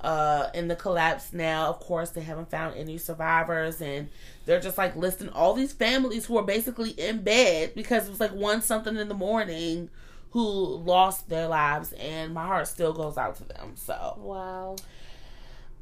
uh, 0.00 0.48
in 0.54 0.68
the 0.68 0.76
collapse. 0.76 1.32
Now, 1.32 1.66
of 1.68 1.80
course, 1.80 2.10
they 2.10 2.22
haven't 2.22 2.50
found 2.50 2.76
any 2.76 2.98
survivors, 2.98 3.80
and 3.80 4.08
they're 4.46 4.60
just 4.60 4.78
like 4.78 4.96
listing 4.96 5.28
all 5.30 5.54
these 5.54 5.72
families 5.72 6.26
who 6.26 6.38
are 6.38 6.44
basically 6.44 6.90
in 6.90 7.22
bed 7.22 7.72
because 7.74 8.06
it 8.06 8.10
was 8.10 8.20
like 8.20 8.32
one 8.32 8.62
something 8.62 8.96
in 8.96 9.08
the 9.08 9.14
morning 9.14 9.90
who 10.30 10.40
lost 10.40 11.28
their 11.28 11.48
lives, 11.48 11.92
and 11.94 12.32
my 12.32 12.46
heart 12.46 12.68
still 12.68 12.92
goes 12.92 13.18
out 13.18 13.36
to 13.36 13.44
them. 13.44 13.72
So, 13.76 14.14
Wow. 14.18 14.76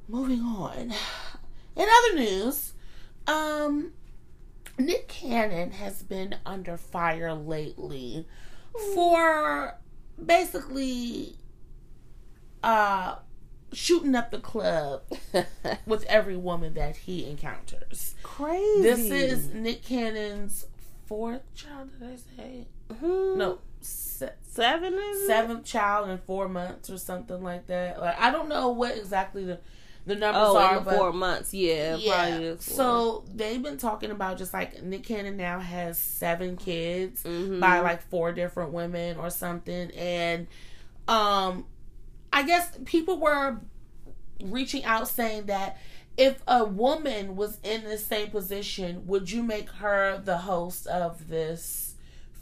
moving 0.09 0.41
on. 0.41 0.93
In 1.79 1.87
other 1.89 2.15
news, 2.19 2.73
um, 3.27 3.93
Nick 4.79 5.09
Cannon 5.09 5.71
has 5.73 6.03
been 6.03 6.37
under 6.45 6.77
fire 6.77 7.33
lately 7.35 8.27
for 8.95 9.79
basically 10.25 11.37
uh 12.63 13.17
shooting 13.73 14.15
up 14.15 14.31
the 14.31 14.39
club 14.39 15.03
with 15.87 16.03
every 16.05 16.37
woman 16.37 16.75
that 16.75 16.97
he 16.97 17.25
encounters. 17.29 18.15
Crazy. 18.23 18.83
This 18.83 18.99
is 19.11 19.49
Nick 19.55 19.83
Cannon's 19.85 20.67
fourth 21.07 21.43
child, 21.55 21.91
did 22.01 22.09
I 22.09 22.17
say? 22.17 22.67
Mhm. 22.91 23.37
No, 23.37 23.59
se- 23.81 24.33
seven. 24.43 24.95
Is 24.95 25.23
it? 25.23 25.27
seventh 25.27 25.65
child 25.65 26.09
in 26.09 26.19
four 26.19 26.49
months 26.49 26.89
or 26.91 26.99
something 26.99 27.43
like 27.43 27.67
that. 27.69 28.01
Like 28.01 28.19
I 28.19 28.31
don't 28.31 28.49
know 28.49 28.71
what 28.71 28.97
exactly 28.97 29.45
the 29.45 29.61
the 30.09 30.17
numbers 30.17 30.43
Oh, 30.45 30.57
are, 30.59 30.79
in 30.79 30.85
the 30.85 30.91
but 30.91 30.97
four 30.97 31.13
months. 31.13 31.55
Yeah. 31.55 31.97
yeah. 31.97 32.55
So 32.59 33.25
they've 33.35 33.63
been 33.63 33.77
talking 33.77 34.11
about 34.11 34.39
just 34.39 34.53
like 34.53 34.83
Nick 34.83 35.05
Cannon 35.05 35.37
now 35.37 35.61
has 35.61 35.99
seven 35.99 36.57
kids 36.57 37.23
Mhm. 37.23 37.61
by 37.61 37.81
like 37.81 38.03
four 38.09 38.33
different 38.33 38.73
women 38.73 39.17
or 39.19 39.31
something, 39.31 39.91
and 39.93 40.47
um, 41.07 41.65
I 42.33 42.43
guess 42.43 42.77
people 42.85 43.19
were 43.19 43.59
reaching 44.43 44.85
out 44.85 45.09
saying 45.09 45.47
that 45.47 45.79
if 46.17 46.43
a 46.49 46.65
woman 46.65 47.37
was 47.37 47.59
in 47.63 47.85
the 47.85 47.97
same 47.97 48.31
position, 48.31 49.07
would 49.07 49.31
you 49.31 49.43
make 49.43 49.71
her 49.71 50.21
the 50.25 50.39
host 50.39 50.87
of 50.89 51.29
this 51.29 51.95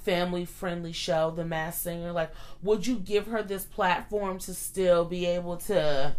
family 0.02 0.44
friendly 0.44 0.92
show, 0.92 1.30
The 1.30 1.44
Masked 1.44 1.82
Singer? 1.82 2.12
Like, 2.12 2.30
would 2.62 2.87
you 2.87 2.96
give 2.96 3.26
her 3.26 3.42
this 3.42 3.64
platform 3.64 4.38
to 4.40 4.54
still 4.54 5.04
be 5.04 5.26
able 5.26 5.56
to, 5.58 6.16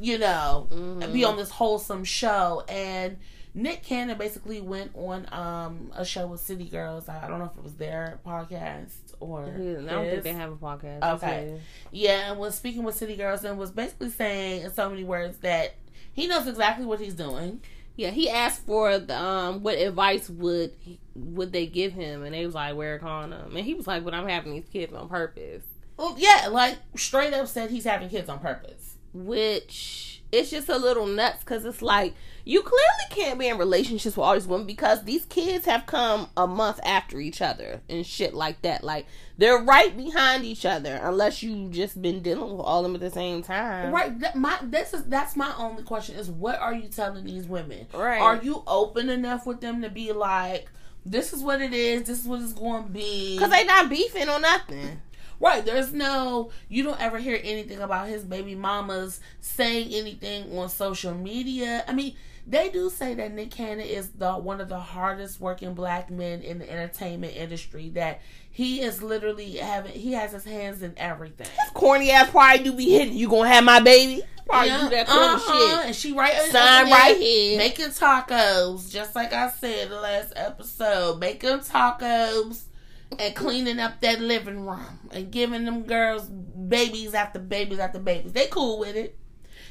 you 0.00 0.18
know, 0.18 0.66
Mhm. 0.70 1.12
be 1.12 1.24
on 1.24 1.36
this 1.36 1.50
wholesome 1.50 2.04
show? 2.04 2.64
And 2.68 3.18
Nick 3.52 3.82
Cannon 3.82 4.16
basically 4.16 4.60
went 4.60 4.92
on 4.94 5.26
um 5.32 5.92
a 5.94 6.04
show 6.04 6.26
with 6.26 6.40
City 6.40 6.64
Girls. 6.68 7.08
I 7.08 7.26
don't 7.28 7.38
know 7.38 7.46
if 7.52 7.56
it 7.58 7.64
was 7.64 7.74
their 7.74 8.20
podcast 8.24 8.92
or 9.18 9.44
I 9.44 9.48
don't 9.92 10.08
think 10.08 10.22
they 10.22 10.32
have 10.32 10.52
a 10.52 10.56
podcast. 10.56 11.02
Okay. 11.16 11.60
Yeah, 11.90 12.30
and 12.30 12.38
was 12.40 12.54
speaking 12.54 12.84
with 12.84 12.94
City 12.94 13.16
Girls 13.16 13.44
and 13.44 13.58
was 13.58 13.70
basically 13.72 14.10
saying 14.10 14.62
in 14.62 14.72
so 14.72 14.88
many 14.88 15.04
words 15.04 15.38
that 15.38 15.74
he 16.12 16.26
knows 16.26 16.46
exactly 16.46 16.86
what 16.86 17.00
he's 17.00 17.14
doing. 17.14 17.60
Yeah, 17.96 18.10
he 18.10 18.30
asked 18.30 18.64
for 18.64 18.98
the 18.98 19.20
um 19.20 19.62
what 19.62 19.76
advice 19.78 20.30
would 20.30 20.72
would 21.16 21.52
they 21.52 21.66
give 21.66 21.92
him, 21.92 22.22
and 22.22 22.32
they 22.32 22.46
was 22.46 22.54
like 22.54 22.74
wear 22.76 22.94
a 22.94 22.98
condom, 23.00 23.56
and 23.56 23.66
he 23.66 23.74
was 23.74 23.86
like, 23.86 24.04
"But 24.04 24.14
I'm 24.14 24.28
having 24.28 24.52
these 24.54 24.68
kids 24.72 24.92
on 24.94 25.08
purpose," 25.08 25.64
Well, 25.98 26.14
yeah, 26.16 26.46
like 26.50 26.78
straight 26.96 27.34
up 27.34 27.46
said 27.48 27.70
he's 27.70 27.84
having 27.84 28.08
kids 28.08 28.28
on 28.30 28.38
purpose. 28.38 28.94
Which 29.12 30.22
it's 30.32 30.50
just 30.50 30.68
a 30.68 30.76
little 30.76 31.06
nuts 31.06 31.40
because 31.40 31.64
it's 31.64 31.82
like 31.82 32.14
you 32.44 32.62
clearly 32.62 32.84
can't 33.10 33.38
be 33.38 33.48
in 33.48 33.58
relationships 33.58 34.16
with 34.16 34.24
all 34.24 34.34
these 34.34 34.46
women 34.46 34.66
because 34.66 35.04
these 35.04 35.24
kids 35.26 35.66
have 35.66 35.86
come 35.86 36.28
a 36.36 36.46
month 36.46 36.80
after 36.84 37.20
each 37.20 37.42
other 37.42 37.80
and 37.88 38.06
shit 38.06 38.34
like 38.34 38.62
that. 38.62 38.82
Like 38.82 39.06
they're 39.36 39.62
right 39.62 39.94
behind 39.96 40.44
each 40.44 40.64
other, 40.64 40.98
unless 41.02 41.42
you 41.42 41.68
just 41.68 42.00
been 42.00 42.22
dealing 42.22 42.56
with 42.56 42.66
all 42.66 42.80
of 42.80 42.84
them 42.84 42.94
at 42.94 43.00
the 43.00 43.10
same 43.10 43.42
time. 43.42 43.92
Right. 43.92 44.18
That, 44.20 44.36
my 44.36 44.58
this 44.62 44.94
is 44.94 45.04
that's 45.04 45.36
my 45.36 45.52
only 45.58 45.82
question 45.82 46.16
is 46.16 46.30
what 46.30 46.58
are 46.58 46.74
you 46.74 46.88
telling 46.88 47.24
these 47.24 47.46
women? 47.46 47.86
Right. 47.92 48.20
Are 48.20 48.36
you 48.36 48.62
open 48.66 49.10
enough 49.10 49.46
with 49.46 49.60
them 49.60 49.82
to 49.82 49.90
be 49.90 50.12
like, 50.12 50.70
this 51.04 51.32
is 51.32 51.42
what 51.42 51.60
it 51.60 51.72
is. 51.72 52.04
This 52.04 52.20
is 52.20 52.26
what 52.26 52.40
it's 52.40 52.52
going 52.52 52.84
to 52.84 52.90
be. 52.90 53.36
Because 53.36 53.50
they 53.50 53.64
not 53.64 53.88
beefing 53.88 54.28
or 54.28 54.40
nothing. 54.40 55.00
Right. 55.40 55.64
There's 55.64 55.92
no, 55.92 56.50
you 56.68 56.82
don't 56.82 57.00
ever 57.00 57.18
hear 57.18 57.40
anything 57.42 57.80
about 57.80 58.08
his 58.08 58.24
baby 58.24 58.54
mamas 58.54 59.20
saying 59.40 59.92
anything 59.92 60.56
on 60.56 60.68
social 60.68 61.14
media. 61.14 61.82
I 61.88 61.94
mean, 61.94 62.14
they 62.46 62.68
do 62.68 62.90
say 62.90 63.14
that 63.14 63.32
Nick 63.32 63.50
Cannon 63.50 63.86
is 63.86 64.10
the 64.10 64.32
one 64.32 64.60
of 64.60 64.68
the 64.68 64.78
hardest 64.78 65.40
working 65.40 65.74
black 65.74 66.10
men 66.10 66.42
in 66.42 66.58
the 66.58 66.70
entertainment 66.70 67.36
industry. 67.36 67.90
That 67.90 68.20
he 68.50 68.80
is 68.80 69.02
literally 69.02 69.56
having, 69.56 69.92
he 69.92 70.12
has 70.12 70.32
his 70.32 70.44
hands 70.44 70.82
in 70.82 70.94
everything. 70.96 71.48
Corny 71.74 72.10
ass 72.10 72.30
probably 72.30 72.64
do 72.64 72.72
be 72.72 72.90
hitting. 72.90 73.14
You 73.14 73.28
gonna 73.28 73.48
have 73.48 73.64
my 73.64 73.80
baby? 73.80 74.22
Probably 74.46 74.68
Yeah, 74.68 74.80
do 74.80 74.88
that 74.90 75.06
corny 75.06 75.26
uh-huh. 75.26 75.76
shit. 75.76 75.86
And 75.86 75.96
she 75.96 76.12
right 76.12 76.34
Sign 76.50 76.90
right 76.90 77.16
here. 77.16 77.58
Making 77.58 77.90
tacos, 77.90 78.90
just 78.90 79.14
like 79.14 79.32
I 79.32 79.50
said 79.50 79.90
the 79.90 80.00
last 80.00 80.32
episode. 80.34 81.20
Making 81.20 81.60
tacos 81.60 82.62
and 83.18 83.34
cleaning 83.34 83.78
up 83.80 84.00
that 84.00 84.20
living 84.20 84.64
room 84.66 85.08
and 85.10 85.30
giving 85.30 85.64
them 85.64 85.82
girls 85.82 86.24
babies 86.28 87.14
after 87.14 87.38
babies 87.38 87.78
after 87.78 87.98
babies. 87.98 88.32
They 88.32 88.46
cool 88.46 88.78
with 88.78 88.96
it. 88.96 89.16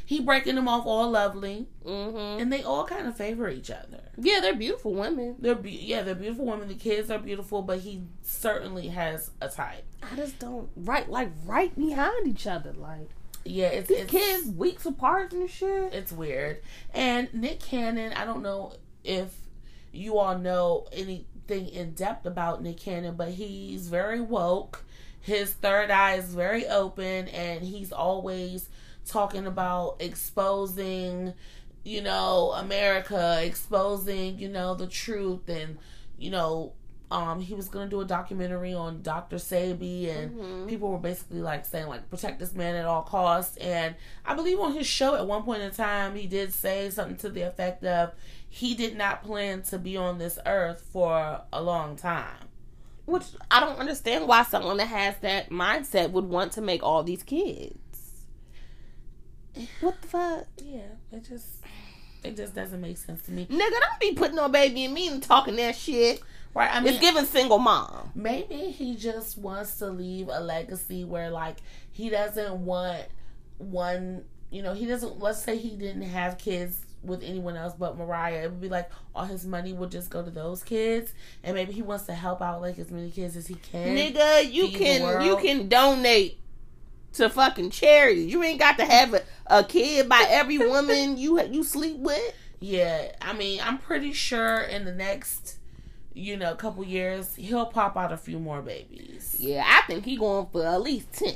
he 0.06 0.20
breaking 0.20 0.56
them 0.56 0.68
off 0.68 0.86
all 0.86 1.10
lovely, 1.12 1.68
Mm-hmm. 1.86 2.42
and 2.42 2.52
they 2.54 2.62
all 2.64 2.84
kind 2.86 3.08
of 3.08 3.16
favor 3.18 3.50
each 3.50 3.72
other. 3.72 4.02
Yeah, 4.18 4.40
they're 4.42 4.56
beautiful 4.56 4.94
women. 4.94 5.36
They're 5.40 5.56
be- 5.56 5.72
yeah, 5.72 6.02
they're 6.04 6.14
beautiful 6.16 6.46
women. 6.46 6.68
The 6.68 6.76
kids 6.76 7.10
are 7.10 7.18
beautiful, 7.20 7.62
but 7.64 7.80
he 7.80 8.04
certainly 8.22 8.88
has 8.90 9.32
a 9.42 9.50
type. 9.50 9.86
I 10.04 10.16
just 10.16 10.38
don't 10.40 10.70
right 10.76 11.10
like 11.10 11.30
right 11.46 11.76
behind 11.76 12.28
each 12.28 12.46
other. 12.48 12.74
Like 12.74 13.10
Yeah, 13.46 13.68
it's 13.68 13.88
these 13.90 14.00
it's, 14.02 14.12
kids 14.12 14.48
weeks 14.50 14.86
apart 14.86 15.32
and 15.34 15.50
shit. 15.50 15.94
It's 15.94 16.12
weird. 16.12 16.62
And 16.94 17.34
Nick 17.34 17.60
Cannon, 17.62 18.14
I 18.14 18.26
don't 18.26 18.44
know 18.44 18.74
if 19.04 19.34
you 19.92 20.18
all 20.20 20.38
know 20.38 20.86
anything 21.52 21.74
in 21.74 21.92
depth 21.94 22.26
about 22.26 22.62
Nick 22.64 22.78
Cannon, 22.78 23.16
but 23.16 23.30
he's 23.30 23.88
very 23.88 24.22
woke. 24.22 24.84
His 25.22 25.52
third 25.54 25.92
eye 25.92 26.16
is 26.16 26.34
very 26.34 26.68
open, 26.68 27.28
and 27.30 27.64
he's 27.64 27.92
always 27.92 28.70
talking 29.06 29.46
about 29.46 29.98
exposing, 30.00 31.34
you 31.84 32.02
know, 32.02 32.54
America, 32.56 33.40
exposing, 33.44 34.40
you 34.40 34.50
know, 34.50 34.76
the 34.76 34.88
truth, 34.88 35.48
and 35.50 35.78
you 36.18 36.30
know, 36.30 36.74
um, 37.12 37.40
he 37.40 37.54
was 37.54 37.70
gonna 37.70 37.88
do 37.90 38.02
a 38.02 38.06
documentary 38.06 38.74
on 38.74 39.02
Dr. 39.02 39.38
Sebi, 39.38 40.10
and 40.16 40.38
Mhm. 40.38 40.68
people 40.68 40.90
were 40.92 40.98
basically 41.00 41.42
like 41.42 41.66
saying 41.66 41.88
like 41.88 42.10
protect 42.10 42.40
this 42.40 42.54
man 42.54 42.76
at 42.76 42.86
all 42.86 43.02
costs. 43.04 43.56
And 43.58 43.96
I 44.26 44.36
believe 44.36 44.60
on 44.60 44.74
his 44.74 44.86
show 44.86 45.16
at 45.16 45.26
one 45.26 45.44
point 45.44 45.62
in 45.62 45.72
time, 45.72 46.16
he 46.16 46.28
did 46.28 46.54
say 46.54 46.90
something 46.90 47.16
to 47.18 47.30
the 47.30 47.42
effect 47.44 47.84
of 47.86 48.12
he 48.50 48.74
did 48.74 48.98
not 48.98 49.24
plan 49.24 49.62
to 49.64 49.78
be 49.78 49.96
on 49.96 50.18
this 50.18 50.40
earth 50.46 50.84
for 50.92 51.42
a 51.54 51.62
long 51.62 51.96
time. 51.96 52.48
Which 53.06 53.24
I 53.50 53.60
don't 53.60 53.78
understand 53.80 54.28
why 54.28 54.44
someone 54.44 54.78
that 54.78 54.88
has 54.88 55.16
that 55.22 55.50
mindset 55.50 56.12
would 56.12 56.26
want 56.26 56.52
to 56.54 56.62
make 56.62 56.84
all 56.84 57.04
these 57.04 57.24
kids. 57.24 57.78
What 59.82 60.02
the 60.02 60.08
fuck? 60.08 60.46
Yeah, 60.64 60.82
it 61.12 61.26
just 61.28 61.48
it 62.24 62.36
just 62.36 62.54
doesn't 62.54 62.80
make 62.82 62.98
sense 62.98 63.22
to 63.24 63.32
me. 63.32 63.46
Nigga, 63.48 63.58
don't 63.58 64.00
be 64.00 64.14
putting 64.14 64.36
no 64.36 64.48
baby 64.50 64.86
in 64.86 64.94
me 64.94 65.08
and 65.08 65.22
talking 65.24 65.56
that 65.58 65.76
shit. 65.76 66.22
Right? 66.54 66.70
I 66.74 66.80
mean, 66.80 66.94
It's 66.94 67.00
giving 67.02 67.26
single 67.26 67.60
mom. 67.60 68.12
maybe 68.16 68.56
he 68.72 68.96
just 68.96 69.38
wants 69.38 69.78
to 69.80 69.88
leave 69.88 70.28
a 70.32 70.40
legacy 70.40 71.04
where 71.06 71.30
like 71.30 71.58
he 71.92 72.10
doesn't 72.10 72.66
want 72.66 73.04
one 73.60 74.24
you 74.50 74.62
know 74.64 74.74
he 74.74 74.86
doesn't 74.88 75.20
let's 75.20 75.44
say 75.44 75.58
he 75.58 75.76
didn't 75.76 76.02
have 76.04 76.38
kids 76.40 76.80
with 77.04 77.24
anyone 77.24 77.56
else 77.56 77.74
but 77.80 77.98
mariah 77.98 78.44
it 78.44 78.52
would 78.52 78.60
be 78.62 78.68
like 78.70 78.90
all 79.16 79.24
his 79.26 79.46
money 79.46 79.72
would 79.72 79.90
just 79.90 80.10
go 80.10 80.22
to 80.24 80.30
those 80.30 80.64
kids 80.64 81.14
and 81.44 81.56
maybe 81.56 81.72
he 81.72 81.82
wants 81.82 82.06
to 82.06 82.14
help 82.14 82.42
out 82.42 82.60
like 82.62 82.78
as 82.78 82.92
many 82.92 83.10
kids 83.10 83.38
as 83.38 83.48
he 83.48 83.56
can 83.56 83.96
Nigga, 83.96 84.52
you 84.52 84.68
can 84.70 85.24
you 85.26 85.38
can 85.38 85.70
donate 85.70 86.38
to 87.14 87.28
fucking 87.30 87.72
charity. 87.72 88.22
You 88.22 88.44
ain't 88.44 88.60
got 88.60 88.78
to 88.78 88.86
have 88.86 89.14
a, 89.16 89.24
a 89.48 89.64
kid 89.64 90.08
by 90.08 90.26
every 90.30 90.58
woman 90.70 91.18
you 91.18 91.42
you 91.46 91.64
sleep 91.64 91.98
with. 91.98 92.34
yeah 92.60 93.14
i 93.22 93.32
mean 93.34 93.62
i'm 93.64 93.78
pretty 93.78 94.12
sure 94.14 94.58
in 94.60 94.84
the 94.86 94.92
next 94.92 95.58
you 96.14 96.36
know 96.36 96.54
couple 96.56 96.84
years 96.84 97.36
he'll 97.36 97.66
pop 97.66 97.96
out 97.96 98.12
a 98.12 98.18
few 98.18 98.38
more 98.40 98.62
babies 98.62 99.38
Yeah, 99.40 99.64
I 99.66 99.88
think 99.88 100.04
he 100.06 100.18
going 100.18 100.48
for 100.52 100.66
at 100.66 100.82
least 100.82 101.14
ten. 101.14 101.36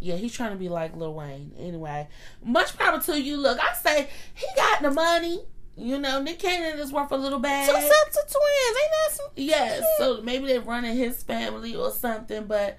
Yeah, 0.00 0.16
he's 0.16 0.32
trying 0.34 0.50
to 0.52 0.56
be 0.58 0.68
like 0.68 0.96
Lil 0.96 1.14
Wayne. 1.14 1.52
Anyway, 1.58 2.08
much 2.42 2.76
power 2.78 3.00
to 3.00 3.20
you. 3.20 3.36
Look, 3.36 3.58
I 3.60 3.74
say 3.74 4.08
he 4.34 4.46
got 4.56 4.82
the 4.82 4.90
money. 4.90 5.40
You 5.76 5.98
know, 5.98 6.22
Nick 6.22 6.38
Cannon 6.38 6.78
is 6.78 6.92
worth 6.92 7.10
a 7.10 7.16
little 7.16 7.40
bag. 7.40 7.66
Two 7.68 7.74
sets 7.74 8.16
of 8.16 8.30
twins, 8.30 8.78
ain't 8.82 8.90
that 8.92 9.10
some? 9.12 9.26
Yes, 9.36 9.82
so 9.98 10.20
maybe 10.22 10.46
they're 10.46 10.60
running 10.60 10.96
his 10.96 11.22
family 11.22 11.74
or 11.74 11.90
something. 11.90 12.44
But 12.46 12.78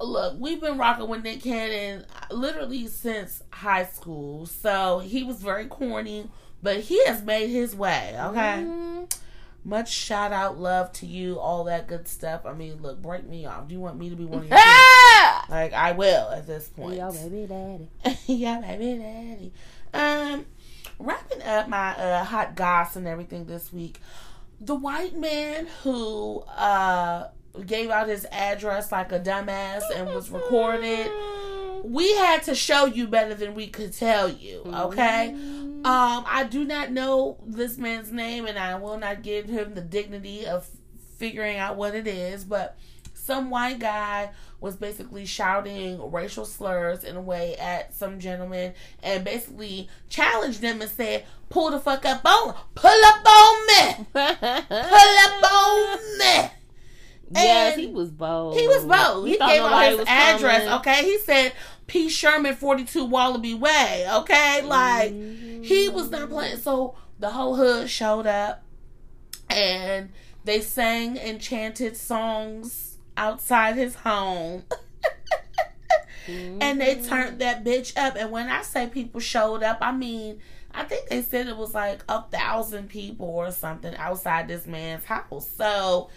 look, 0.00 0.36
we've 0.38 0.60
been 0.60 0.78
rocking 0.78 1.08
with 1.08 1.24
Nick 1.24 1.42
Cannon 1.42 2.04
literally 2.30 2.86
since 2.86 3.42
high 3.50 3.86
school. 3.86 4.46
So 4.46 5.00
he 5.00 5.24
was 5.24 5.42
very 5.42 5.66
corny, 5.66 6.28
but 6.62 6.78
he 6.80 7.04
has 7.06 7.22
made 7.22 7.48
his 7.48 7.74
way. 7.74 8.14
Okay, 8.16 8.64
Mhm. 8.66 9.12
Much 9.64 9.92
shout 9.92 10.32
out, 10.32 10.58
love 10.58 10.92
to 10.94 11.06
you, 11.06 11.38
all 11.38 11.64
that 11.64 11.86
good 11.86 12.08
stuff. 12.08 12.44
I 12.44 12.52
mean, 12.52 12.82
look, 12.82 13.00
break 13.00 13.26
me 13.26 13.46
off. 13.46 13.68
Do 13.68 13.74
you 13.74 13.80
want 13.80 13.98
me 13.98 14.10
to 14.10 14.16
be 14.16 14.24
one 14.24 14.40
of 14.40 14.48
your 14.48 14.58
kids? 14.58 14.68
Like 15.48 15.72
I 15.72 15.92
will 15.92 16.30
at 16.30 16.46
this 16.46 16.68
point. 16.68 16.96
Yo, 16.96 17.12
baby 17.12 17.46
daddy. 17.46 17.88
yeah, 18.26 18.60
baby 18.60 18.98
daddy. 18.98 19.52
Um, 19.92 20.46
wrapping 20.98 21.42
up 21.42 21.68
my 21.68 21.96
uh, 21.96 22.24
hot 22.24 22.54
goss 22.54 22.96
and 22.96 23.06
everything 23.06 23.46
this 23.46 23.72
week. 23.72 24.00
The 24.60 24.74
white 24.74 25.16
man 25.16 25.68
who 25.82 26.40
uh 26.40 27.28
gave 27.66 27.90
out 27.90 28.08
his 28.08 28.26
address 28.32 28.90
like 28.90 29.12
a 29.12 29.20
dumbass 29.20 29.82
and 29.94 30.08
was 30.14 30.30
recorded. 30.30 31.10
We 31.84 32.14
had 32.16 32.44
to 32.44 32.54
show 32.54 32.86
you 32.86 33.08
better 33.08 33.34
than 33.34 33.54
we 33.54 33.66
could 33.66 33.92
tell 33.92 34.28
you. 34.28 34.62
Okay. 34.66 35.34
Um, 35.84 36.24
I 36.28 36.44
do 36.44 36.64
not 36.64 36.92
know 36.92 37.38
this 37.44 37.76
man's 37.76 38.12
name, 38.12 38.46
and 38.46 38.58
I 38.58 38.76
will 38.76 38.98
not 38.98 39.22
give 39.22 39.46
him 39.46 39.74
the 39.74 39.80
dignity 39.80 40.46
of 40.46 40.68
figuring 41.18 41.56
out 41.56 41.76
what 41.76 41.94
it 41.94 42.06
is. 42.06 42.44
But 42.44 42.78
some 43.14 43.50
white 43.50 43.80
guy 43.80 44.30
was 44.60 44.76
basically 44.76 45.26
shouting 45.26 46.12
racial 46.12 46.44
slurs 46.44 47.02
in 47.02 47.16
a 47.16 47.20
way 47.20 47.56
at 47.56 47.94
some 47.94 48.20
gentleman, 48.20 48.74
and 49.02 49.24
basically 49.24 49.88
challenged 50.08 50.60
them 50.60 50.80
and 50.80 50.90
said, 50.90 51.24
"Pull 51.48 51.70
the 51.70 51.80
fuck 51.80 52.04
up 52.04 52.24
on, 52.24 52.54
pull 52.76 53.04
up 53.04 53.26
on 53.26 53.66
me, 53.66 54.06
pull 54.12 55.18
up 55.18 55.52
on 55.52 56.18
me." 56.18 56.50
Yes, 57.34 57.74
And 57.74 57.82
he 57.82 57.88
was 57.88 58.10
bold. 58.10 58.58
He 58.58 58.66
was 58.66 58.84
bold. 58.84 59.26
He 59.26 59.36
thought 59.36 59.50
gave 59.50 59.62
out 59.62 59.90
his 59.90 60.00
address. 60.08 60.64
coming. 60.64 60.68
Okay, 60.80 61.04
he 61.04 61.18
said 61.18 61.52
P. 61.86 62.08
Sherman, 62.08 62.54
forty-two 62.54 63.04
Wallaby 63.04 63.54
Way. 63.54 64.06
Okay, 64.10 64.62
like 64.62 65.10
he 65.10 65.88
mm-hmm. 65.88 65.94
was 65.94 66.10
not 66.10 66.28
playing. 66.28 66.58
So 66.58 66.96
the 67.18 67.30
whole 67.30 67.56
hood 67.56 67.88
showed 67.88 68.26
up, 68.26 68.62
and 69.48 70.10
they 70.44 70.60
sang 70.60 71.18
and 71.18 71.40
chanted 71.40 71.96
songs 71.96 72.98
outside 73.16 73.76
his 73.76 73.94
home. 73.96 74.64
and 76.26 76.80
they 76.80 76.96
mm-hmm. 76.96 77.08
turned 77.08 77.38
that 77.40 77.64
bitch 77.64 77.96
up. 77.96 78.16
And 78.16 78.30
when 78.30 78.48
I 78.48 78.62
say 78.62 78.86
people 78.86 79.20
showed 79.20 79.62
up, 79.62 79.78
I 79.80 79.92
mean 79.92 80.40
I 80.74 80.84
think 80.84 81.08
they 81.08 81.22
said 81.22 81.48
it 81.48 81.56
was 81.56 81.74
like 81.74 82.02
a 82.08 82.22
thousand 82.22 82.88
people 82.88 83.26
or 83.26 83.50
something 83.50 83.94
outside 83.96 84.48
this 84.48 84.66
man's 84.66 85.04
house. 85.04 85.48
So 85.56 86.10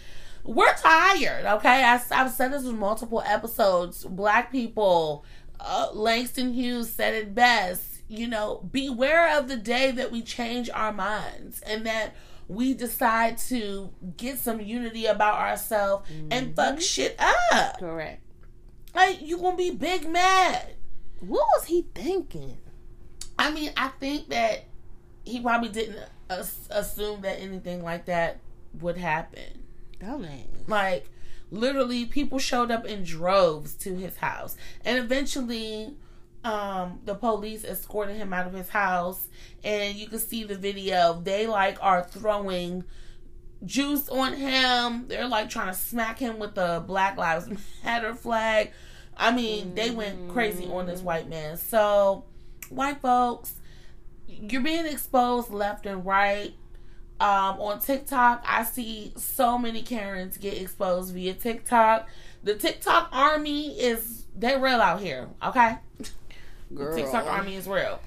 we're 0.46 0.74
tired, 0.74 1.44
okay? 1.44 1.82
I, 1.84 2.00
I've 2.10 2.30
said 2.30 2.52
this 2.52 2.64
in 2.64 2.78
multiple 2.78 3.22
episodes. 3.24 4.04
Black 4.04 4.50
people, 4.52 5.24
uh, 5.60 5.88
Langston 5.92 6.52
Hughes 6.52 6.90
said 6.90 7.14
it 7.14 7.34
best. 7.34 8.02
You 8.08 8.28
know, 8.28 8.66
beware 8.70 9.36
of 9.36 9.48
the 9.48 9.56
day 9.56 9.90
that 9.90 10.12
we 10.12 10.22
change 10.22 10.70
our 10.70 10.92
minds 10.92 11.60
and 11.62 11.84
that 11.86 12.14
we 12.48 12.72
decide 12.72 13.36
to 13.38 13.90
get 14.16 14.38
some 14.38 14.60
unity 14.60 15.06
about 15.06 15.38
ourselves 15.40 16.08
and 16.30 16.54
fuck 16.54 16.80
shit 16.80 17.16
up. 17.18 17.80
Correct. 17.80 18.22
Like, 18.94 19.20
you 19.22 19.38
gonna 19.38 19.56
be 19.56 19.72
big 19.72 20.08
mad. 20.08 20.74
What 21.18 21.46
was 21.56 21.64
he 21.64 21.86
thinking? 21.94 22.58
I 23.38 23.50
mean, 23.50 23.72
I 23.76 23.88
think 23.88 24.28
that 24.28 24.64
he 25.24 25.40
probably 25.40 25.70
didn't 25.70 25.98
as- 26.30 26.68
assume 26.70 27.22
that 27.22 27.40
anything 27.40 27.82
like 27.82 28.06
that 28.06 28.38
would 28.80 28.96
happen. 28.96 29.64
Dumbass. 30.00 30.68
Like, 30.68 31.08
literally, 31.50 32.06
people 32.06 32.38
showed 32.38 32.70
up 32.70 32.84
in 32.84 33.04
droves 33.04 33.74
to 33.76 33.94
his 33.94 34.16
house, 34.16 34.56
and 34.84 34.98
eventually, 34.98 35.94
um, 36.44 37.00
the 37.04 37.14
police 37.14 37.64
escorted 37.64 38.16
him 38.16 38.32
out 38.32 38.46
of 38.46 38.52
his 38.52 38.68
house, 38.68 39.28
and 39.64 39.96
you 39.96 40.06
can 40.06 40.18
see 40.18 40.44
the 40.44 40.56
video. 40.56 41.20
They 41.22 41.46
like 41.46 41.78
are 41.82 42.04
throwing 42.04 42.84
juice 43.64 44.08
on 44.08 44.34
him. 44.34 45.06
They're 45.08 45.28
like 45.28 45.50
trying 45.50 45.68
to 45.68 45.74
smack 45.74 46.18
him 46.18 46.38
with 46.38 46.54
the 46.54 46.82
Black 46.86 47.16
Lives 47.16 47.48
Matter 47.84 48.14
flag. 48.14 48.72
I 49.16 49.32
mean, 49.32 49.74
they 49.74 49.90
went 49.90 50.28
crazy 50.28 50.66
on 50.66 50.86
this 50.86 51.00
white 51.00 51.28
man. 51.28 51.56
So, 51.56 52.24
white 52.68 53.00
folks, 53.00 53.54
you're 54.28 54.62
being 54.62 54.86
exposed 54.86 55.50
left 55.50 55.86
and 55.86 56.04
right. 56.04 56.54
Um, 57.18 57.60
on 57.60 57.80
TikTok, 57.80 58.44
I 58.46 58.64
see 58.64 59.12
so 59.16 59.56
many 59.56 59.82
Karens 59.82 60.36
get 60.36 60.60
exposed 60.60 61.14
via 61.14 61.32
TikTok. 61.34 62.08
The 62.42 62.54
TikTok 62.54 63.08
army 63.12 63.78
is 63.80 64.24
they 64.36 64.56
real 64.56 64.80
out 64.80 65.00
here, 65.00 65.28
okay? 65.42 65.78
Girl. 66.74 66.94
TikTok 66.94 67.26
army 67.26 67.54
is 67.54 67.66
real. 67.66 68.00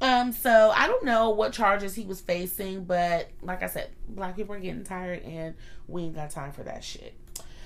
Um, 0.00 0.32
so 0.32 0.72
I 0.74 0.86
don't 0.86 1.04
know 1.04 1.30
what 1.30 1.52
charges 1.52 1.94
he 1.94 2.04
was 2.04 2.20
facing, 2.20 2.84
but 2.84 3.28
like 3.42 3.62
I 3.62 3.66
said, 3.66 3.90
black 4.08 4.34
people 4.34 4.54
are 4.54 4.60
getting 4.60 4.82
tired 4.82 5.22
and 5.22 5.54
we 5.86 6.02
ain't 6.04 6.14
got 6.14 6.30
time 6.30 6.52
for 6.52 6.62
that 6.62 6.82
shit. 6.82 7.14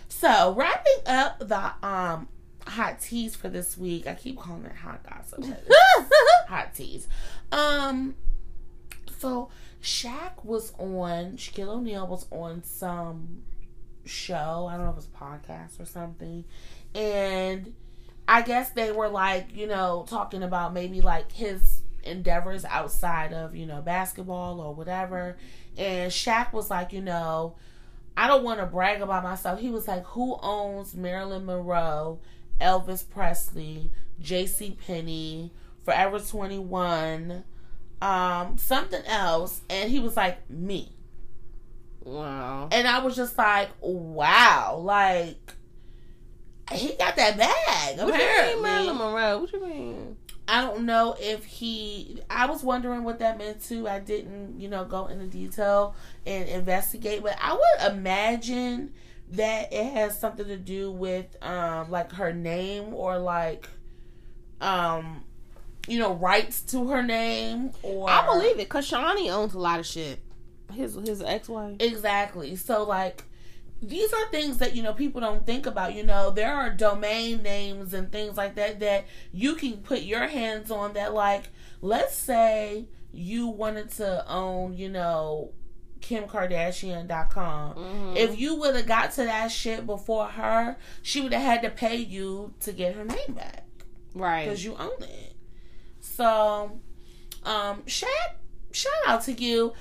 So 0.08 0.52
wrapping 0.54 1.06
up 1.06 1.38
the 1.38 1.72
um 1.86 2.28
hot 2.66 3.00
teas 3.00 3.36
for 3.36 3.48
this 3.48 3.78
week. 3.78 4.06
I 4.06 4.14
keep 4.14 4.38
calling 4.38 4.64
it 4.64 4.74
hot 4.74 5.02
gossip. 5.08 5.44
hot 6.48 6.74
teas. 6.74 7.08
Um 7.52 8.16
so 9.18 9.48
Shaq 9.84 10.44
was 10.44 10.72
on 10.78 11.36
Shaquille 11.36 11.68
O'Neal 11.68 12.06
was 12.06 12.26
on 12.30 12.64
some 12.64 13.42
show. 14.06 14.66
I 14.68 14.76
don't 14.76 14.84
know 14.84 14.90
if 14.90 14.94
it 14.94 14.96
was 14.96 15.08
a 15.14 15.24
podcast 15.24 15.80
or 15.80 15.84
something. 15.84 16.44
And 16.94 17.74
I 18.26 18.40
guess 18.42 18.70
they 18.70 18.92
were 18.92 19.08
like, 19.08 19.54
you 19.54 19.66
know, 19.66 20.06
talking 20.08 20.42
about 20.42 20.72
maybe 20.72 21.02
like 21.02 21.30
his 21.32 21.82
endeavors 22.02 22.64
outside 22.64 23.34
of, 23.34 23.54
you 23.54 23.66
know, 23.66 23.82
basketball 23.82 24.58
or 24.58 24.74
whatever. 24.74 25.36
And 25.76 26.10
Shaq 26.10 26.54
was 26.54 26.70
like, 26.70 26.94
you 26.94 27.02
know, 27.02 27.56
I 28.16 28.26
don't 28.26 28.42
want 28.42 28.60
to 28.60 28.66
brag 28.66 29.02
about 29.02 29.22
myself. 29.22 29.60
He 29.60 29.68
was 29.68 29.86
like, 29.86 30.04
who 30.06 30.38
owns 30.40 30.94
Marilyn 30.94 31.44
Monroe, 31.44 32.20
Elvis 32.58 33.08
Presley, 33.08 33.90
J.C. 34.18 34.78
Penney, 34.86 35.52
Forever 35.84 36.20
21, 36.20 37.44
um, 38.04 38.58
something 38.58 39.02
else? 39.06 39.62
And 39.70 39.90
he 39.90 39.98
was 39.98 40.16
like, 40.16 40.48
me. 40.50 40.92
Wow. 42.04 42.68
And 42.70 42.86
I 42.86 42.98
was 42.98 43.16
just 43.16 43.38
like, 43.38 43.70
wow, 43.80 44.78
like 44.82 45.54
he 46.72 46.88
got 46.96 47.16
that 47.16 47.38
bag. 47.38 47.98
What 47.98 48.06
you 48.06 48.12
mean, 48.12 48.14
Apparently, 48.14 48.62
Marilyn 48.62 48.96
Monroe? 48.98 49.38
What 49.38 49.52
you 49.52 49.66
mean? 49.66 50.16
I 50.46 50.60
don't 50.60 50.84
know 50.84 51.16
if 51.18 51.44
he. 51.46 52.20
I 52.28 52.44
was 52.46 52.62
wondering 52.62 53.04
what 53.04 53.20
that 53.20 53.38
meant 53.38 53.62
too. 53.62 53.88
I 53.88 54.00
didn't, 54.00 54.60
you 54.60 54.68
know, 54.68 54.84
go 54.84 55.06
into 55.06 55.26
detail 55.26 55.94
and 56.26 56.46
investigate, 56.46 57.22
but 57.22 57.38
I 57.40 57.54
would 57.54 57.92
imagine 57.94 58.92
that 59.30 59.72
it 59.72 59.92
has 59.94 60.18
something 60.18 60.46
to 60.46 60.58
do 60.58 60.92
with 60.92 61.34
um 61.42 61.90
like 61.90 62.12
her 62.12 62.34
name 62.34 62.92
or 62.92 63.18
like 63.18 63.66
um 64.60 65.24
you 65.86 65.98
know 65.98 66.14
rights 66.14 66.62
to 66.62 66.88
her 66.88 67.02
name 67.02 67.72
or 67.82 68.08
I 68.08 68.24
believe 68.26 68.52
it 68.52 68.68
because 68.68 68.90
Shaunie 68.90 69.30
owns 69.30 69.54
a 69.54 69.58
lot 69.58 69.80
of 69.80 69.86
shit. 69.86 70.20
His 70.72 70.94
his 70.94 71.22
ex 71.22 71.48
wife. 71.48 71.76
Exactly. 71.80 72.56
So 72.56 72.84
like 72.84 73.24
these 73.82 74.12
are 74.12 74.26
things 74.30 74.58
that 74.58 74.74
you 74.74 74.82
know 74.82 74.92
people 74.94 75.20
don't 75.20 75.44
think 75.46 75.66
about. 75.66 75.94
You 75.94 76.04
know, 76.04 76.30
there 76.30 76.54
are 76.54 76.70
domain 76.70 77.42
names 77.42 77.92
and 77.92 78.10
things 78.10 78.36
like 78.36 78.54
that 78.54 78.80
that 78.80 79.04
you 79.32 79.54
can 79.54 79.78
put 79.78 80.02
your 80.02 80.26
hands 80.26 80.70
on 80.70 80.94
that 80.94 81.12
like 81.14 81.44
let's 81.82 82.14
say 82.14 82.86
you 83.12 83.46
wanted 83.46 83.90
to 83.92 84.28
own, 84.28 84.74
you 84.76 84.88
know, 84.88 85.52
KimKardashian.com. 86.00 87.74
Mhm. 87.74 88.16
If 88.16 88.38
you 88.38 88.54
would 88.56 88.74
have 88.74 88.86
got 88.86 89.12
to 89.12 89.24
that 89.24 89.50
shit 89.50 89.86
before 89.86 90.26
her, 90.26 90.76
she 91.02 91.20
would 91.20 91.32
have 91.32 91.42
had 91.42 91.62
to 91.62 91.70
pay 91.70 91.96
you 91.96 92.54
to 92.60 92.72
get 92.72 92.94
her 92.94 93.04
name 93.04 93.34
back 93.34 93.64
right. 94.14 94.44
because 94.44 94.64
you 94.64 94.76
own 94.76 95.02
it. 95.02 95.33
So, 96.04 96.78
um, 97.44 97.82
shout 97.86 98.10
shout 98.72 98.92
out 99.06 99.22
to 99.24 99.32
you. 99.32 99.72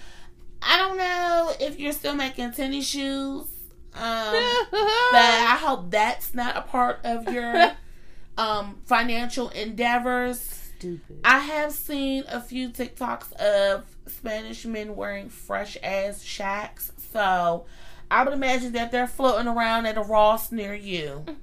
I 0.62 0.78
don't 0.78 0.98
know 0.98 1.54
if 1.60 1.80
you're 1.80 1.92
still 1.92 2.16
making 2.16 2.54
tennis 2.54 2.88
shoes. 2.88 3.46
Um, 3.94 4.34
but 4.72 5.22
I 5.22 5.58
hope 5.60 5.92
that's 5.92 6.34
not 6.34 6.58
a 6.58 6.62
part 6.62 7.02
of 7.04 7.32
your 7.32 7.74
um 8.38 8.78
financial 8.86 9.50
endeavors. 9.50 10.40
Stupid. 10.78 11.20
I 11.24 11.40
have 11.40 11.72
seen 11.72 12.24
a 12.28 12.42
few 12.42 12.70
TikToks 12.70 13.34
of 13.34 13.86
Spanish 14.08 14.66
men 14.66 14.96
wearing 14.96 15.30
fresh 15.30 15.78
ass 15.84 16.24
Shaqs, 16.24 16.92
so 17.12 17.66
I 18.14 18.24
would 18.24 18.34
imagine 18.34 18.74
that 18.74 18.92
they're 18.92 19.08
floating 19.08 19.48
around 19.48 19.88
at 19.88 19.98
a 19.98 20.02
Ross 20.02 20.52
near 20.52 20.74
you. 20.76 21.26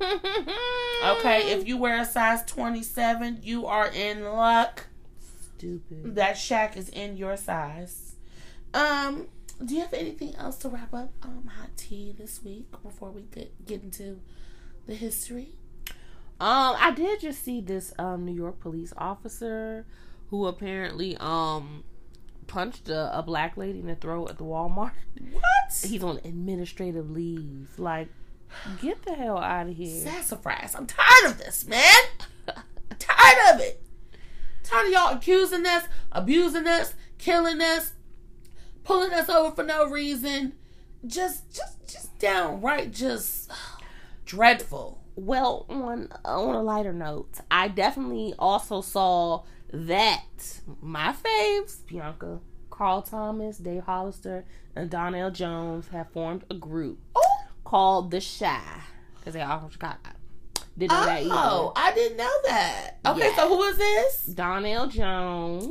Okay, 1.02 1.52
if 1.52 1.66
you 1.66 1.78
wear 1.78 1.98
a 1.98 2.04
size 2.04 2.44
27, 2.44 3.40
you 3.42 3.64
are 3.66 3.88
in 3.88 4.22
luck. 4.22 4.86
Stupid. 5.56 6.14
That 6.14 6.36
Shaq 6.36 6.76
is 6.76 6.90
in 6.90 7.16
your 7.16 7.38
size. 7.38 8.16
Um, 8.74 9.28
do 9.64 9.74
you 9.74 9.80
have 9.80 9.94
anything 9.94 10.36
else 10.36 10.58
to 10.58 10.68
wrap 10.68 10.92
up 10.92 11.10
um 11.22 11.50
hot 11.58 11.70
tea 11.78 12.14
this 12.18 12.44
week 12.44 12.66
before 12.82 13.10
we 13.10 13.22
get 13.22 13.64
get 13.64 13.82
into 13.82 14.20
the 14.86 14.94
history? 14.94 15.54
Um, 16.38 16.76
I 16.78 16.92
did 16.94 17.20
just 17.20 17.42
see 17.42 17.62
this 17.62 17.94
um 17.98 18.26
New 18.26 18.34
York 18.34 18.60
police 18.60 18.92
officer 18.98 19.86
who 20.28 20.46
apparently 20.46 21.16
um 21.18 21.82
punched 22.50 22.88
a, 22.88 23.16
a 23.16 23.22
black 23.22 23.56
lady 23.56 23.78
in 23.78 23.86
the 23.86 23.94
throat 23.94 24.28
at 24.28 24.36
the 24.38 24.44
Walmart. 24.44 24.90
What? 25.32 25.84
He's 25.84 26.02
on 26.02 26.18
administrative 26.24 27.08
leave. 27.08 27.70
Like, 27.78 28.08
get 28.82 29.02
the 29.04 29.14
hell 29.14 29.38
out 29.38 29.68
of 29.68 29.76
here. 29.76 30.04
Sassafras. 30.04 30.74
I'm 30.74 30.86
tired 30.86 31.30
of 31.30 31.38
this, 31.38 31.66
man. 31.66 32.02
I'm 32.48 32.54
tired 32.98 33.54
of 33.54 33.60
it. 33.60 33.80
Tired 34.64 34.88
of 34.88 34.92
y'all 34.92 35.16
accusing 35.16 35.64
us, 35.64 35.84
abusing 36.10 36.66
us, 36.66 36.94
killing 37.18 37.60
us, 37.62 37.92
pulling 38.82 39.12
us 39.12 39.28
over 39.28 39.54
for 39.54 39.62
no 39.62 39.88
reason. 39.88 40.54
Just, 41.06 41.54
just, 41.54 41.86
just 41.86 42.18
downright, 42.18 42.90
just 42.90 43.50
dreadful. 44.26 45.00
Well, 45.14 45.66
on 45.68 46.08
on 46.24 46.54
a 46.54 46.62
lighter 46.62 46.92
note, 46.92 47.40
I 47.50 47.68
definitely 47.68 48.34
also 48.38 48.80
saw 48.80 49.44
that 49.72 50.60
my 50.80 51.12
faves, 51.12 51.86
Bianca, 51.86 52.40
Carl 52.70 53.02
Thomas, 53.02 53.58
Dave 53.58 53.84
Hollister, 53.84 54.44
and 54.76 54.88
Donell 54.90 55.30
Jones 55.30 55.88
have 55.88 56.10
formed 56.12 56.44
a 56.50 56.54
group 56.54 56.98
Oh, 57.14 57.22
called 57.64 58.10
The 58.10 58.20
Chi 58.20 58.60
because 59.18 59.34
they 59.34 59.40
are 59.42 59.60
from 59.60 59.70
Chicago. 59.70 59.98
Didn't 60.78 60.92
know 60.92 61.04
that 61.04 61.22
oh, 61.26 61.72
either. 61.76 61.88
I 61.90 61.94
didn't 61.94 62.16
know 62.16 62.32
that. 62.46 62.90
Okay, 63.06 63.28
Yeah. 63.28 63.36
so 63.36 63.48
who 63.48 63.62
is 63.64 63.76
this? 63.76 64.26
Donell 64.26 64.86
Jones, 64.88 65.66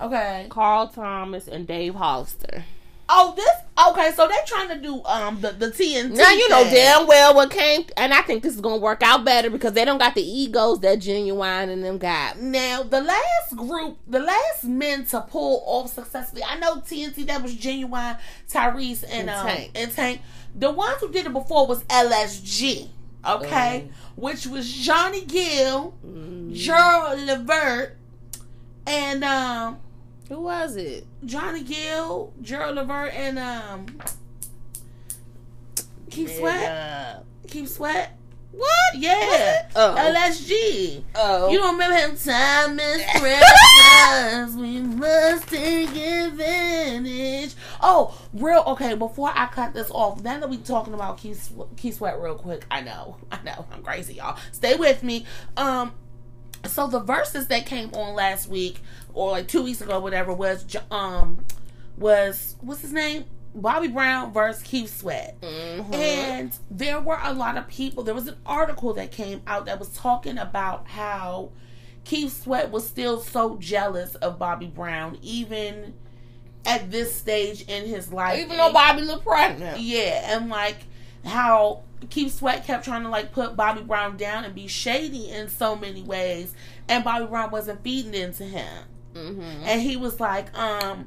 Okay. 0.00 0.46
Carl 0.50 0.88
Thomas, 0.88 1.46
and 1.48 1.66
Dave 1.66 1.94
Hollister. 1.94 2.64
Oh, 3.12 3.34
this. 3.36 3.48
Okay, 3.88 4.12
so 4.14 4.28
they're 4.28 4.38
trying 4.46 4.68
to 4.68 4.76
do 4.76 5.02
um 5.04 5.40
the 5.40 5.50
the 5.52 5.66
TNT. 5.70 6.10
Now 6.16 6.30
you 6.30 6.48
know 6.48 6.62
thing. 6.64 6.74
damn 6.74 7.06
well 7.08 7.34
what 7.34 7.50
came, 7.50 7.84
and 7.96 8.12
I 8.14 8.20
think 8.22 8.42
this 8.42 8.54
is 8.54 8.60
gonna 8.60 8.76
work 8.76 9.02
out 9.02 9.24
better 9.24 9.50
because 9.50 9.72
they 9.72 9.84
don't 9.84 9.98
got 9.98 10.14
the 10.14 10.22
egos 10.22 10.80
that 10.80 10.98
Ginuwine 11.00 11.70
and 11.70 11.82
them 11.82 11.98
got. 11.98 12.38
Now, 12.40 12.82
the 12.82 13.00
last 13.00 13.56
group, 13.56 13.98
the 14.06 14.20
last 14.20 14.64
men 14.64 15.06
to 15.06 15.22
pull 15.22 15.62
off 15.66 15.92
successfully, 15.92 16.42
I 16.46 16.58
know 16.58 16.76
TNT, 16.76 17.26
that 17.26 17.42
was 17.42 17.56
Ginuwine, 17.56 18.18
Tyrese, 18.48 19.02
and, 19.04 19.28
And 19.28 19.30
um, 19.30 19.46
Tank. 19.46 19.70
and 19.74 19.90
Tank. 19.92 20.20
The 20.54 20.70
ones 20.70 20.98
who 21.00 21.10
did 21.10 21.26
it 21.26 21.32
before 21.32 21.66
was 21.66 21.82
LSG, 21.84 22.88
okay? 23.26 23.88
Mm. 23.88 23.90
Which 24.16 24.46
was 24.46 24.70
Johnny 24.70 25.24
Gill, 25.24 25.94
Mm. 26.06 26.52
Gerald 26.54 27.20
Levert, 27.20 27.96
and 28.86 29.24
um, 29.24 29.78
Who 30.30 30.42
was 30.42 30.76
it? 30.76 31.08
Johnny 31.24 31.64
Gill, 31.64 32.32
Gerald 32.40 32.76
Levert, 32.76 33.12
and 33.14 33.36
um, 33.36 33.86
Keith 36.08 36.38
Sweat. 36.38 37.24
Keep 37.48 37.66
Sweat. 37.66 38.16
What? 38.52 38.94
Yeah. 38.94 39.68
Oh. 39.74 39.94
LSG. 39.98 41.02
Oh. 41.16 41.50
You 41.50 41.58
don't 41.58 41.72
remember 41.72 41.96
him? 41.96 42.16
Time 42.16 42.78
is 42.78 43.02
precious. 43.16 44.54
we 44.54 44.80
must 44.80 45.48
take 45.48 45.88
advantage. 45.96 47.54
Oh, 47.80 48.16
real 48.32 48.62
okay. 48.68 48.94
Before 48.94 49.32
I 49.34 49.46
cut 49.46 49.74
this 49.74 49.90
off, 49.90 50.22
now 50.22 50.38
that 50.38 50.48
we 50.48 50.58
talking 50.58 50.94
about 50.94 51.18
Keith, 51.18 51.42
Sw- 51.42 51.76
Keith 51.76 51.96
Sweat 51.96 52.20
real 52.20 52.36
quick, 52.36 52.66
I 52.70 52.82
know, 52.82 53.16
I 53.32 53.42
know, 53.44 53.66
I'm 53.72 53.82
crazy, 53.82 54.14
y'all. 54.14 54.38
Stay 54.52 54.76
with 54.76 55.02
me. 55.02 55.26
Um, 55.56 55.92
so 56.66 56.86
the 56.86 57.00
verses 57.00 57.46
that 57.48 57.66
came 57.66 57.92
on 57.94 58.14
last 58.14 58.48
week 58.48 58.80
or 59.14 59.30
like 59.32 59.48
two 59.48 59.62
weeks 59.62 59.80
ago, 59.80 59.98
whatever, 60.00 60.32
was 60.32 60.64
um 60.90 61.44
was 61.96 62.56
what's 62.60 62.80
his 62.82 62.92
name? 62.92 63.24
Bobby 63.54 63.88
Brown 63.88 64.32
versus 64.32 64.62
Keith 64.62 64.96
Sweat. 64.96 65.40
Mhm. 65.40 65.92
And 65.94 66.56
there 66.70 67.00
were 67.00 67.18
a 67.22 67.32
lot 67.32 67.56
of 67.56 67.66
people. 67.68 68.04
There 68.04 68.14
was 68.14 68.28
an 68.28 68.36
article 68.46 68.92
that 68.94 69.10
came 69.10 69.42
out 69.46 69.66
that 69.66 69.78
was 69.78 69.88
talking 69.90 70.38
about 70.38 70.86
how 70.88 71.50
Keith 72.04 72.42
Sweat 72.42 72.70
was 72.70 72.86
still 72.86 73.20
so 73.20 73.56
jealous 73.56 74.14
of 74.16 74.38
Bobby 74.38 74.66
Brown, 74.66 75.18
even 75.20 75.94
at 76.64 76.90
this 76.90 77.14
stage 77.14 77.62
in 77.62 77.86
his 77.86 78.12
life. 78.12 78.38
Even 78.38 78.56
though 78.56 78.72
Bobby 78.72 79.02
looked 79.02 79.24
pregnant. 79.24 79.80
Yeah, 79.80 80.36
and 80.36 80.48
like 80.48 80.84
how 81.24 81.82
Keith 82.08 82.34
Sweat 82.34 82.64
kept 82.64 82.84
trying 82.84 83.02
to 83.02 83.08
like 83.08 83.32
put 83.32 83.56
Bobby 83.56 83.82
Brown 83.82 84.16
down 84.16 84.44
and 84.44 84.54
be 84.54 84.68
shady 84.68 85.28
in 85.28 85.48
so 85.48 85.74
many 85.74 86.02
ways, 86.02 86.54
and 86.88 87.02
Bobby 87.02 87.26
Brown 87.26 87.50
wasn't 87.50 87.82
feeding 87.82 88.14
into 88.14 88.44
him. 88.44 88.84
Mm-hmm. 89.20 89.62
And 89.64 89.80
he 89.82 89.96
was 89.96 90.18
like, 90.20 90.56
um, 90.58 91.06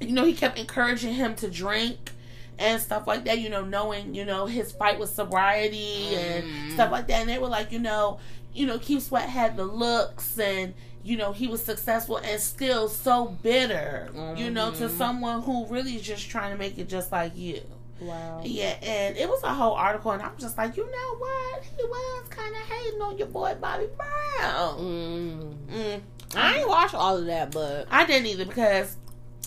you 0.00 0.12
know, 0.12 0.24
he 0.24 0.32
kept 0.34 0.58
encouraging 0.58 1.14
him 1.14 1.34
to 1.36 1.48
drink 1.50 2.10
and 2.58 2.80
stuff 2.80 3.06
like 3.06 3.24
that, 3.24 3.38
you 3.40 3.48
know, 3.48 3.64
knowing, 3.64 4.14
you 4.14 4.24
know, 4.24 4.46
his 4.46 4.72
fight 4.72 4.98
with 4.98 5.10
sobriety 5.10 6.14
and 6.14 6.44
Mm. 6.44 6.74
stuff 6.74 6.90
like 6.92 7.06
that. 7.08 7.20
And 7.20 7.28
they 7.28 7.38
were 7.38 7.48
like, 7.48 7.72
you 7.72 7.78
know, 7.78 8.18
you 8.52 8.66
know, 8.66 8.78
Keith 8.78 9.02
Sweat 9.04 9.28
had 9.28 9.56
the 9.56 9.64
looks 9.64 10.38
and 10.38 10.74
you 11.06 11.18
know, 11.18 11.32
he 11.32 11.46
was 11.48 11.62
successful 11.62 12.16
and 12.16 12.40
still 12.40 12.88
so 12.88 13.26
bitter, 13.42 14.08
you 14.38 14.48
know, 14.50 14.70
to 14.70 14.84
Mhm. 14.88 14.96
someone 14.96 15.42
who 15.42 15.66
really 15.66 15.96
is 15.96 16.00
just 16.02 16.30
trying 16.30 16.50
to 16.50 16.56
make 16.56 16.78
it 16.78 16.88
just 16.88 17.12
like 17.12 17.36
you. 17.36 17.60
Wow. 18.00 18.40
Yeah, 18.42 18.74
and 18.82 19.14
it 19.14 19.28
was 19.28 19.42
a 19.42 19.52
whole 19.52 19.74
article, 19.74 20.12
and 20.12 20.22
I 20.22 20.28
was 20.28 20.40
just 20.40 20.56
like, 20.56 20.78
you 20.78 20.84
know 20.90 21.16
what? 21.18 21.62
He 21.76 21.84
was 21.84 22.28
kind 22.30 22.54
of 22.56 22.62
hating 22.62 23.02
on 23.02 23.18
your 23.18 23.26
boy 23.26 23.54
Bobby 23.60 23.88
Brown. 23.94 24.78
Mm. 24.78 25.54
Mm. 25.70 26.00
I 26.36 26.58
ain't 26.58 26.68
watched 26.68 26.94
all 26.94 27.16
of 27.16 27.26
that, 27.26 27.50
but 27.52 27.86
I 27.90 28.04
didn't 28.06 28.26
either 28.26 28.44
because 28.44 28.96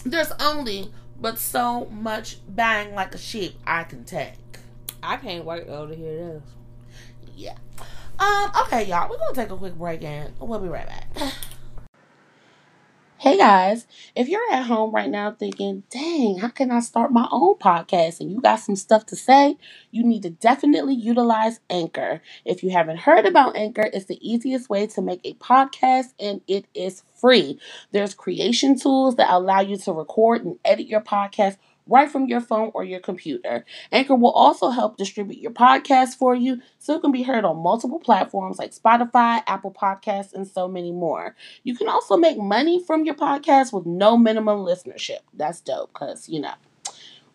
there's 0.05 0.31
only 0.39 0.91
but 1.19 1.37
so 1.39 1.85
much 1.87 2.37
bang 2.47 2.93
like 2.93 3.15
a 3.15 3.17
sheep 3.17 3.57
I 3.65 3.83
can 3.83 4.03
take. 4.05 4.33
I 5.01 5.17
can't 5.17 5.45
wait 5.45 5.67
though 5.67 5.87
to 5.87 5.95
hear 5.95 6.15
this. 6.15 6.43
Yeah. 7.35 7.55
Um, 8.19 8.27
Um, 8.27 8.51
okay, 8.63 8.83
y'all, 8.85 9.09
we're 9.09 9.17
gonna 9.17 9.33
take 9.35 9.49
a 9.51 9.57
quick 9.57 9.75
break 9.75 10.03
and 10.03 10.33
we'll 10.39 10.59
be 10.59 10.67
right 10.67 10.87
back. 10.87 11.33
Hey 13.19 13.35
guys, 13.35 13.87
if 14.15 14.27
you're 14.27 14.51
at 14.51 14.67
home 14.67 14.91
right 14.91 15.09
now 15.09 15.31
thinking, 15.31 15.81
dang, 15.89 16.37
how 16.37 16.49
can 16.49 16.69
I 16.69 16.81
start 16.81 17.11
my 17.11 17.27
own 17.31 17.55
podcast? 17.55 18.19
And 18.19 18.31
you 18.31 18.39
got 18.39 18.57
some 18.59 18.75
stuff 18.75 19.07
to 19.07 19.15
say, 19.15 19.57
you 19.89 20.03
need 20.03 20.21
to 20.21 20.29
definitely 20.29 20.93
utilize 20.93 21.59
Anchor. 21.67 22.21
If 22.45 22.61
you 22.61 22.69
haven't 22.69 22.97
heard 22.97 23.25
about 23.25 23.55
Anchor, 23.55 23.89
it's 23.91 24.05
the 24.05 24.19
easiest 24.21 24.69
way 24.69 24.85
to 24.85 25.01
make 25.01 25.21
a 25.23 25.33
podcast 25.33 26.13
and 26.19 26.41
it 26.47 26.65
is 26.75 27.01
free. 27.19 27.59
There's 27.91 28.13
creation 28.13 28.77
tools 28.77 29.15
that 29.15 29.31
allow 29.33 29.61
you 29.61 29.77
to 29.77 29.93
record 29.93 30.45
and 30.45 30.59
edit 30.63 30.85
your 30.85 31.01
podcast 31.01 31.57
right 31.89 32.09
from 32.09 32.27
your 32.27 32.41
phone 32.41 32.71
or 32.73 32.83
your 32.83 32.99
computer. 32.99 33.65
Anchor 33.91 34.15
will 34.15 34.31
also 34.31 34.69
help 34.69 34.97
distribute 34.97 35.39
your 35.39 35.51
podcast 35.51 36.15
for 36.15 36.35
you 36.35 36.61
so 36.79 36.95
it 36.95 37.01
can 37.01 37.11
be 37.11 37.23
heard 37.23 37.45
on 37.45 37.57
multiple 37.57 37.99
platforms 37.99 38.59
like 38.59 38.73
Spotify, 38.73 39.41
Apple 39.47 39.71
Podcasts, 39.71 40.33
and 40.33 40.47
so 40.47 40.67
many 40.67 40.91
more. 40.91 41.35
You 41.63 41.75
can 41.75 41.87
also 41.87 42.17
make 42.17 42.37
money 42.37 42.83
from 42.83 43.05
your 43.05 43.15
podcast 43.15 43.73
with 43.73 43.85
no 43.85 44.17
minimum 44.17 44.59
listenership. 44.59 45.19
That's 45.33 45.61
dope 45.61 45.91
because, 45.93 46.29
you 46.29 46.41
know, 46.41 46.53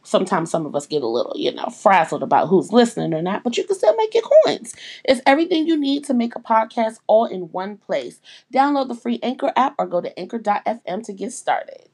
sometimes 0.02 0.50
some 0.50 0.66
of 0.66 0.74
us 0.74 0.86
get 0.86 1.02
a 1.02 1.06
little, 1.06 1.34
you 1.36 1.52
know, 1.52 1.66
frazzled 1.66 2.22
about 2.22 2.48
who's 2.48 2.72
listening 2.72 3.14
or 3.14 3.22
not, 3.22 3.44
but 3.44 3.56
you 3.56 3.64
can 3.64 3.76
still 3.76 3.94
make 3.96 4.14
your 4.14 4.24
coins. 4.44 4.74
It's 5.04 5.20
everything 5.26 5.66
you 5.66 5.76
need 5.78 6.04
to 6.04 6.14
make 6.14 6.34
a 6.36 6.40
podcast 6.40 6.98
all 7.06 7.26
in 7.26 7.52
one 7.52 7.76
place. 7.76 8.20
Download 8.52 8.88
the 8.88 8.94
free 8.94 9.18
Anchor 9.22 9.52
app 9.56 9.74
or 9.78 9.86
go 9.86 10.00
to 10.00 10.18
anchor.fm 10.18 11.04
to 11.04 11.12
get 11.12 11.32
started. 11.32 11.88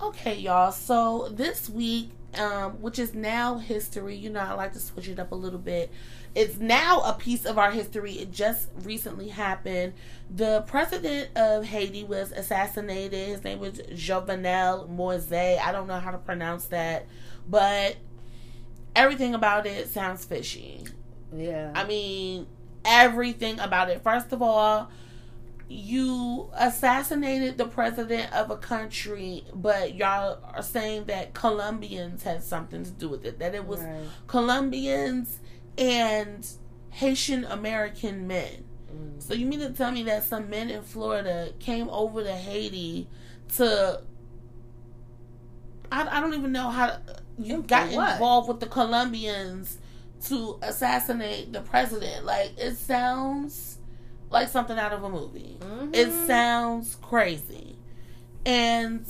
Okay, 0.00 0.36
y'all. 0.36 0.70
So 0.70 1.28
this 1.32 1.68
week, 1.68 2.10
um, 2.34 2.80
which 2.80 2.98
is 2.98 3.14
now 3.14 3.58
history, 3.58 4.14
you 4.14 4.30
know, 4.30 4.40
I 4.40 4.52
like 4.52 4.72
to 4.74 4.78
switch 4.78 5.08
it 5.08 5.18
up 5.18 5.32
a 5.32 5.34
little 5.34 5.58
bit. 5.58 5.90
It's 6.34 6.58
now 6.58 7.00
a 7.00 7.14
piece 7.14 7.44
of 7.44 7.58
our 7.58 7.72
history. 7.72 8.12
It 8.12 8.30
just 8.30 8.68
recently 8.82 9.28
happened. 9.28 9.94
The 10.30 10.62
president 10.68 11.36
of 11.36 11.64
Haiti 11.64 12.04
was 12.04 12.30
assassinated. 12.30 13.28
His 13.28 13.42
name 13.42 13.58
was 13.58 13.78
Jovenel 13.78 14.88
Moise. 14.88 15.32
I 15.32 15.72
don't 15.72 15.88
know 15.88 15.98
how 15.98 16.12
to 16.12 16.18
pronounce 16.18 16.66
that, 16.66 17.06
but 17.48 17.96
everything 18.94 19.34
about 19.34 19.66
it 19.66 19.88
sounds 19.88 20.24
fishy. 20.24 20.84
Yeah. 21.34 21.72
I 21.74 21.84
mean, 21.84 22.46
everything 22.84 23.58
about 23.58 23.90
it. 23.90 24.02
First 24.02 24.32
of 24.32 24.42
all, 24.42 24.90
you 25.68 26.50
assassinated 26.54 27.58
the 27.58 27.66
president 27.66 28.32
of 28.32 28.50
a 28.50 28.56
country, 28.56 29.44
but 29.54 29.94
y'all 29.94 30.38
are 30.54 30.62
saying 30.62 31.04
that 31.04 31.34
Colombians 31.34 32.22
had 32.22 32.42
something 32.42 32.84
to 32.84 32.90
do 32.90 33.08
with 33.10 33.24
it. 33.24 33.38
That 33.38 33.54
it 33.54 33.66
was 33.66 33.80
Right. 33.80 34.06
Colombians 34.26 35.38
and 35.76 36.46
Haitian 36.90 37.44
American 37.44 38.26
men. 38.26 38.64
Mm. 38.90 39.22
So 39.22 39.34
you 39.34 39.44
mean 39.46 39.60
to 39.60 39.70
tell 39.70 39.92
me 39.92 40.02
that 40.04 40.24
some 40.24 40.48
men 40.48 40.70
in 40.70 40.82
Florida 40.82 41.52
came 41.58 41.90
over 41.90 42.22
to 42.22 42.32
Haiti 42.32 43.08
to 43.56 44.02
I, 45.90 46.18
I 46.18 46.20
don't 46.20 46.34
even 46.34 46.52
know 46.52 46.70
how 46.70 46.98
you 47.38 47.62
got 47.62 47.90
what? 47.92 48.12
involved 48.12 48.48
with 48.48 48.60
the 48.60 48.66
Colombians 48.66 49.78
to 50.26 50.58
assassinate 50.62 51.52
the 51.52 51.60
president. 51.60 52.24
Like 52.24 52.52
it 52.58 52.76
sounds 52.76 53.77
like 54.30 54.48
something 54.48 54.78
out 54.78 54.92
of 54.92 55.02
a 55.04 55.08
movie. 55.08 55.56
It 55.92 56.08
Mhm. 56.08 56.26
sounds 56.26 56.96
crazy. 57.02 57.76
And 58.44 59.06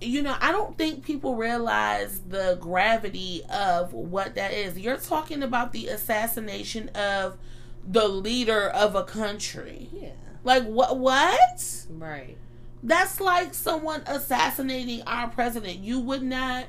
you 0.00 0.22
know, 0.22 0.36
I 0.40 0.52
don't 0.52 0.78
think 0.78 1.04
people 1.04 1.34
realize 1.34 2.20
the 2.20 2.56
gravity 2.60 3.42
of 3.50 3.92
what 3.92 4.36
that 4.36 4.52
is. 4.52 4.78
You're 4.78 4.96
talking 4.96 5.42
about 5.42 5.72
the 5.72 5.88
assassination 5.88 6.88
of 6.90 7.36
the 7.84 8.06
leader 8.06 8.68
of 8.68 8.94
a 8.94 9.02
country. 9.02 9.90
Yeah. 9.92 10.10
Like 10.44 10.64
what 10.64 10.98
what? 10.98 11.84
Right. 11.90 12.36
That's 12.82 13.20
like 13.20 13.54
someone 13.54 14.02
assassinating 14.06 15.02
our 15.02 15.28
president. 15.28 15.80
You 15.80 15.98
would 16.00 16.22
not 16.22 16.66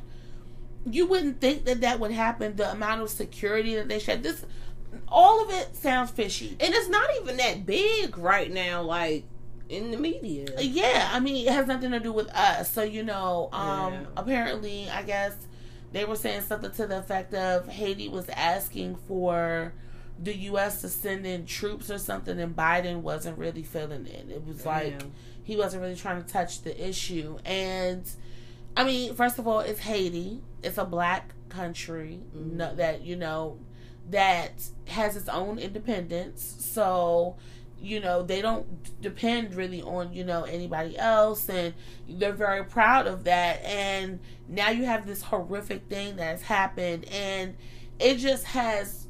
you 0.89 1.05
wouldn't 1.05 1.39
think 1.39 1.65
that 1.65 1.81
that 1.81 1.99
would 1.99 2.11
happen 2.11 2.55
the 2.55 2.71
amount 2.71 3.01
of 3.01 3.09
security 3.11 3.75
that 3.75 3.89
they 3.89 3.99
should 3.99 4.23
this 4.23 4.43
all 5.07 5.43
of 5.43 5.49
it 5.51 5.75
sounds 5.75 6.11
fishy. 6.11 6.55
And 6.59 6.73
it's 6.73 6.89
not 6.89 7.09
even 7.21 7.37
that 7.37 7.65
big 7.65 8.17
right 8.17 8.51
now, 8.51 8.81
like 8.81 9.25
in 9.69 9.91
the 9.91 9.97
media. 9.97 10.47
Yeah, 10.59 11.09
I 11.11 11.19
mean, 11.19 11.47
it 11.47 11.51
has 11.53 11.67
nothing 11.67 11.91
to 11.91 11.99
do 11.99 12.11
with 12.11 12.29
us. 12.29 12.71
So, 12.71 12.81
you 12.83 13.03
know, 13.03 13.49
um, 13.51 13.93
Yeah. 13.93 13.99
apparently, 14.17 14.89
I 14.89 15.03
guess 15.03 15.33
they 15.91 16.05
were 16.05 16.15
saying 16.15 16.41
something 16.41 16.71
to 16.71 16.87
the 16.87 16.99
effect 16.99 17.33
of 17.33 17.67
Haiti 17.67 18.09
was 18.09 18.29
asking 18.29 18.95
for 19.07 19.73
the 20.21 20.35
U.S. 20.35 20.81
to 20.81 20.89
send 20.89 21.25
in 21.25 21.45
troops 21.45 21.89
or 21.89 21.97
something, 21.97 22.39
and 22.39 22.55
Biden 22.55 23.01
wasn't 23.01 23.37
really 23.37 23.63
feeling 23.63 24.05
it. 24.05 24.29
It 24.29 24.45
was 24.45 24.65
like 24.65 25.01
he 25.43 25.55
wasn't 25.55 25.81
really 25.81 25.95
trying 25.95 26.21
to 26.23 26.27
touch 26.31 26.61
the 26.63 26.87
issue. 26.87 27.37
And, 27.45 28.03
I 28.75 28.83
mean, 28.83 29.13
first 29.15 29.39
of 29.39 29.47
all, 29.47 29.61
it's 29.61 29.79
Haiti, 29.79 30.41
it's 30.61 30.77
a 30.77 30.85
black 30.85 31.31
country 31.49 32.19
Mhm. 32.35 32.51
no, 32.53 32.75
that, 32.75 33.01
you 33.01 33.15
know, 33.15 33.57
that 34.09 34.51
has 34.87 35.15
its 35.15 35.29
own 35.29 35.59
independence. 35.59 36.55
So, 36.59 37.37
you 37.79 37.99
know, 37.99 38.23
they 38.23 38.41
don't 38.41 39.01
depend 39.01 39.55
really 39.55 39.81
on, 39.81 40.13
you 40.13 40.23
know, 40.23 40.43
anybody 40.43 40.97
else. 40.97 41.49
And 41.49 41.73
they're 42.07 42.33
very 42.33 42.63
proud 42.65 43.07
of 43.07 43.23
that. 43.25 43.63
And 43.63 44.19
now 44.47 44.69
you 44.69 44.85
have 44.85 45.05
this 45.05 45.21
horrific 45.21 45.87
thing 45.87 46.17
that 46.17 46.25
has 46.25 46.41
happened. 46.41 47.05
And 47.09 47.55
it 47.99 48.15
just 48.15 48.45
has 48.45 49.07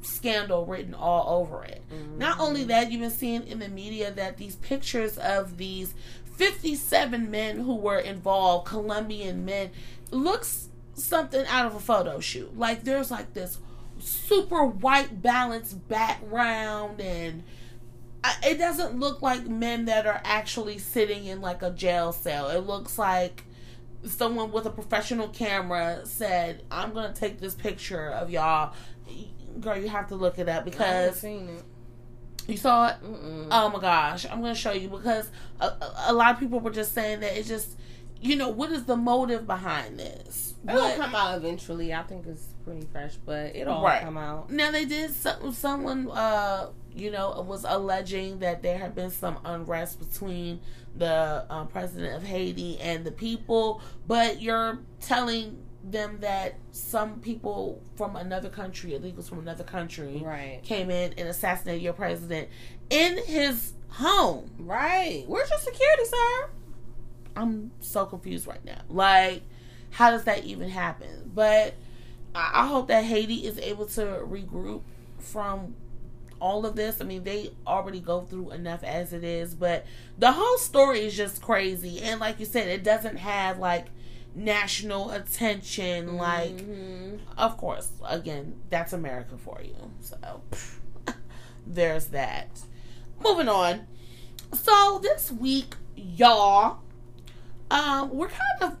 scandal 0.00 0.64
written 0.66 0.94
all 0.94 1.40
over 1.40 1.64
it. 1.64 1.82
Mm-hmm. 1.92 2.18
Not 2.18 2.40
only 2.40 2.64
that, 2.64 2.90
you've 2.90 3.00
been 3.00 3.10
seeing 3.10 3.46
in 3.46 3.58
the 3.58 3.68
media 3.68 4.10
that 4.12 4.36
these 4.36 4.56
pictures 4.56 5.18
of 5.18 5.56
these 5.56 5.94
57 6.36 7.30
men 7.30 7.58
who 7.60 7.74
were 7.74 7.98
involved, 7.98 8.66
Colombian 8.66 9.44
men, 9.44 9.70
looks 10.10 10.68
something 10.94 11.44
out 11.46 11.66
of 11.66 11.74
a 11.74 11.80
photo 11.80 12.20
shoot. 12.20 12.56
Like 12.56 12.84
there's 12.84 13.10
like 13.10 13.34
this 13.34 13.58
super 14.00 14.64
white 14.64 15.22
balanced 15.22 15.86
background 15.88 17.00
and 17.00 17.42
it 18.44 18.58
doesn't 18.58 18.98
look 18.98 19.22
like 19.22 19.46
men 19.46 19.84
that 19.86 20.06
are 20.06 20.20
actually 20.24 20.78
sitting 20.78 21.24
in 21.24 21.40
like 21.40 21.62
a 21.62 21.70
jail 21.70 22.12
cell. 22.12 22.48
It 22.50 22.66
looks 22.66 22.98
like 22.98 23.44
someone 24.04 24.52
with 24.52 24.66
a 24.66 24.70
professional 24.70 25.28
camera 25.28 26.00
said, 26.04 26.62
"I'm 26.70 26.92
to 26.94 27.12
take 27.14 27.38
this 27.40 27.54
picture 27.54 28.08
of 28.10 28.30
y'all." 28.30 28.74
Girl, 29.60 29.76
you 29.78 29.88
have 29.88 30.08
to 30.08 30.14
look 30.16 30.38
it 30.38 30.48
up 30.48 30.62
I 30.62 30.64
because 30.64 31.20
seen 31.20 31.48
it. 31.48 31.62
you 32.46 32.56
saw 32.56 32.88
it. 32.88 32.96
Mm-mm. 33.02 33.48
Oh 33.50 33.70
my 33.70 33.80
gosh, 33.80 34.26
I'm 34.26 34.40
gonna 34.40 34.54
show 34.54 34.72
you 34.72 34.88
because 34.88 35.30
a, 35.60 35.66
a- 35.66 35.94
a 36.08 36.12
lot 36.12 36.32
of 36.34 36.40
people 36.40 36.60
were 36.60 36.70
just 36.70 36.92
saying 36.94 37.20
that 37.20 37.36
it's 37.38 37.48
just, 37.48 37.78
you 38.20 38.36
know, 38.36 38.48
what 38.50 38.70
is 38.72 38.84
the 38.84 38.96
motive 38.96 39.46
behind 39.46 39.98
this? 39.98 40.54
It'll 40.68 40.80
What- 40.82 40.96
come 40.96 41.14
out 41.14 41.36
eventually. 41.38 41.94
I 41.94 42.02
think 42.02 42.26
it's 42.26 42.46
pretty 42.68 42.86
fresh, 42.92 43.14
but 43.24 43.56
it'll 43.56 43.82
Right. 43.82 44.02
come 44.02 44.16
out. 44.18 44.50
now 44.50 44.70
they 44.70 44.84
did. 44.84 45.12
Some, 45.14 45.52
someone, 45.52 46.10
uh, 46.10 46.68
you 46.94 47.10
know, 47.10 47.40
was 47.46 47.64
alleging 47.68 48.40
that 48.40 48.62
there 48.62 48.76
had 48.78 48.94
been 48.94 49.10
some 49.10 49.38
unrest 49.44 49.98
between 49.98 50.60
the 50.96 51.46
um, 51.48 51.68
president 51.68 52.16
of 52.16 52.22
Haiti 52.24 52.78
and 52.80 53.04
the 53.04 53.12
people, 53.12 53.80
but 54.06 54.42
you're 54.42 54.80
telling 55.00 55.62
them 55.84 56.18
that 56.20 56.54
some 56.72 57.20
people 57.20 57.80
from 57.96 58.16
another 58.16 58.48
country, 58.50 58.90
illegals 58.90 59.28
from 59.28 59.38
another 59.38 59.64
country, 59.64 60.20
Right. 60.24 60.60
came 60.62 60.90
in 60.90 61.14
and 61.16 61.28
assassinated 61.28 61.82
your 61.82 61.92
president 61.94 62.48
in 62.90 63.16
his 63.24 63.72
home. 63.88 64.50
Right. 64.58 65.24
Where's 65.26 65.48
your 65.48 65.58
security, 65.60 66.04
sir? 66.04 66.50
I'm 67.36 67.70
so 67.80 68.04
confused 68.06 68.46
right 68.46 68.62
now. 68.64 68.80
Like, 68.88 69.42
how 69.90 70.10
does 70.10 70.24
that 70.24 70.44
even 70.44 70.68
happen? 70.68 71.30
But 71.34 71.74
I, 72.54 72.66
hope 72.66 72.88
that 72.88 73.04
Haiti 73.04 73.46
is 73.46 73.58
able 73.58 73.86
to 73.86 74.02
regroup 74.26 74.82
from 75.18 75.74
all 76.40 76.64
of 76.66 76.76
this. 76.76 77.00
I 77.00 77.04
mean, 77.04 77.24
they 77.24 77.50
already 77.66 78.00
go 78.00 78.20
through 78.22 78.52
enough 78.52 78.84
as 78.84 79.12
it 79.12 79.24
is, 79.24 79.54
but 79.54 79.84
the 80.18 80.32
whole 80.32 80.58
story 80.58 81.00
is 81.00 81.16
just 81.16 81.42
crazy. 81.42 82.00
And 82.00 82.20
like 82.20 82.38
you 82.40 82.46
said, 82.46 82.68
it 82.68 82.84
doesn't 82.84 83.16
have 83.16 83.58
like 83.58 83.86
national 84.34 85.10
attention. 85.10 86.16
Like, 86.16 86.56
Mhm. 86.58 87.18
of 87.36 87.56
course, 87.56 87.90
again, 88.06 88.54
that's 88.70 88.92
America 88.92 89.36
for 89.36 89.60
you. 89.62 89.74
So 90.00 90.16
there's 91.66 92.06
that. 92.08 92.48
Moving 93.22 93.48
on. 93.48 93.86
So 94.52 95.00
this 95.02 95.32
week, 95.32 95.74
y'all, 95.96 96.78
um, 97.70 98.10
we're 98.14 98.28
kind 98.28 98.62
of 98.72 98.76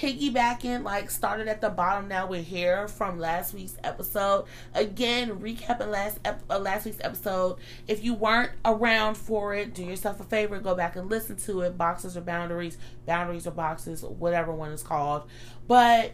piggybacking, 0.00 0.82
like 0.82 1.10
started 1.10 1.48
at 1.48 1.60
the 1.60 1.70
bottom. 1.70 2.08
Now 2.08 2.26
we're 2.26 2.42
here 2.42 2.88
from 2.88 3.18
last 3.18 3.54
week's 3.54 3.76
episode. 3.84 4.46
Again, 4.74 5.38
recapping 5.38 5.88
last 5.90 6.18
ep- 6.24 6.42
uh, 6.50 6.58
last 6.58 6.84
week's 6.84 7.00
episode. 7.00 7.58
If 7.86 8.02
you 8.02 8.14
weren't 8.14 8.52
around 8.64 9.16
for 9.16 9.54
it, 9.54 9.74
do 9.74 9.84
yourself 9.84 10.20
a 10.20 10.24
favor, 10.24 10.58
go 10.60 10.74
back 10.74 10.96
and 10.96 11.08
listen 11.08 11.36
to 11.36 11.62
it. 11.62 11.78
Boxes 11.78 12.16
or 12.16 12.22
boundaries, 12.22 12.78
boundaries 13.06 13.46
or 13.46 13.52
boxes, 13.52 14.02
whatever 14.02 14.52
one 14.52 14.72
is 14.72 14.82
called. 14.82 15.24
But 15.66 16.12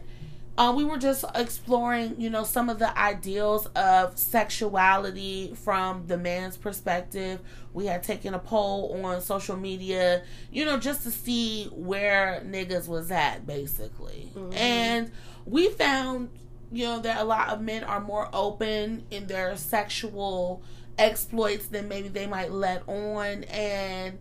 uh, 0.60 0.72
we 0.72 0.84
were 0.84 0.98
just 0.98 1.24
exploring, 1.34 2.20
you 2.20 2.28
know, 2.28 2.44
some 2.44 2.68
of 2.68 2.78
the 2.78 2.98
ideals 2.98 3.64
of 3.74 4.18
sexuality 4.18 5.54
from 5.54 6.06
the 6.06 6.18
man's 6.18 6.58
perspective. 6.58 7.40
We 7.72 7.86
had 7.86 8.02
taken 8.02 8.34
a 8.34 8.38
poll 8.38 9.02
on 9.02 9.22
social 9.22 9.56
media, 9.56 10.22
you 10.52 10.66
know, 10.66 10.76
just 10.78 11.02
to 11.04 11.10
see 11.10 11.64
where 11.72 12.42
niggas 12.44 12.88
was 12.88 13.10
at, 13.10 13.46
basically. 13.46 14.28
And 14.52 15.10
we 15.46 15.70
found, 15.70 16.28
you 16.70 16.84
know, 16.84 16.98
that 17.00 17.22
a 17.22 17.24
lot 17.24 17.48
of 17.48 17.62
men 17.62 17.82
are 17.82 18.00
more 18.00 18.28
open 18.34 19.04
in 19.10 19.28
their 19.28 19.56
sexual 19.56 20.62
exploits 20.98 21.68
than 21.68 21.88
maybe 21.88 22.08
they 22.08 22.26
might 22.26 22.52
let 22.52 22.86
on. 22.86 23.44
And 23.44 24.18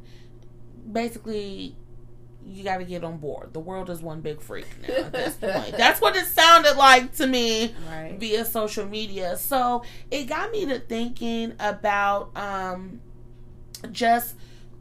basically, 0.89 1.75
you 2.49 2.63
got 2.63 2.77
to 2.77 2.83
get 2.83 3.03
on 3.03 3.17
board. 3.17 3.53
The 3.53 3.59
world 3.59 3.89
is 3.89 4.01
one 4.01 4.21
big 4.21 4.41
freak 4.41 4.67
now 4.87 4.95
at 4.95 5.11
this 5.11 5.35
point. 5.35 5.77
That's 5.77 6.01
what 6.01 6.15
it 6.15 6.25
sounded 6.25 6.75
like 6.77 7.13
to 7.17 7.27
me 7.27 7.73
Right. 7.89 8.17
via 8.19 8.43
social 8.45 8.85
media. 8.85 9.37
So 9.37 9.83
it 10.11 10.25
got 10.25 10.51
me 10.51 10.65
to 10.65 10.79
thinking 10.79 11.53
about 11.59 12.35
um 12.35 13.01
just 13.91 14.35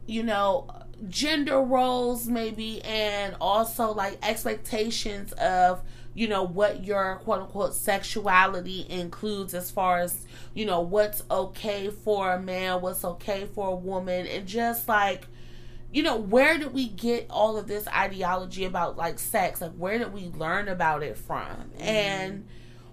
you 0.07 0.23
know 0.23 0.67
gender 1.07 1.61
roles 1.61 2.27
maybe 2.27 2.81
and 2.83 3.35
also 3.39 3.93
like 3.93 4.17
expectations 4.21 5.31
of 5.33 5.81
you 6.13 6.27
know 6.27 6.43
what 6.43 6.83
your 6.83 7.15
quote 7.23 7.41
unquote 7.41 7.73
sexuality 7.73 8.85
includes 8.89 9.53
as 9.53 9.71
far 9.71 9.99
as 9.99 10.25
you 10.53 10.65
know 10.65 10.81
what's 10.81 11.23
okay 11.31 11.89
for 11.89 12.33
a 12.33 12.41
man 12.41 12.81
what's 12.81 13.05
okay 13.05 13.45
for 13.53 13.69
a 13.69 13.75
woman 13.75 14.27
and 14.27 14.45
just 14.45 14.89
like 14.89 15.27
you 15.91 16.03
know 16.03 16.17
where 16.17 16.57
did 16.57 16.73
we 16.73 16.87
get 16.87 17.27
all 17.29 17.57
of 17.57 17.67
this 17.67 17.87
ideology 17.87 18.65
about 18.65 18.97
like 18.97 19.19
sex? 19.19 19.61
Like 19.61 19.73
where 19.73 19.97
did 19.97 20.13
we 20.13 20.27
learn 20.35 20.67
about 20.67 21.03
it 21.03 21.17
from? 21.17 21.71
And 21.79 22.45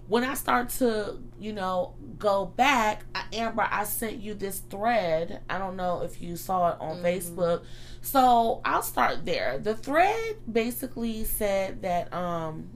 when 0.07 0.23
i 0.23 0.33
start 0.35 0.69
to 0.69 1.19
you 1.37 1.51
know 1.51 1.93
go 2.17 2.45
back 2.45 3.03
I- 3.13 3.25
amber 3.33 3.67
i 3.69 3.83
sent 3.83 4.21
you 4.21 4.33
this 4.33 4.59
thread. 4.59 5.41
I 5.49 5.57
don't 5.57 5.75
know 5.75 6.01
if 6.01 6.21
you 6.21 6.37
saw 6.37 6.69
it 6.71 6.77
on 6.79 6.97
facebook. 7.03 7.63
So 8.01 8.61
i'll 8.63 8.81
start 8.83 9.25
there. 9.25 9.59
The 9.59 9.75
thread 9.75 10.37
basically 10.49 11.23
said 11.25 11.81
that 11.81 12.13
um 12.13 12.69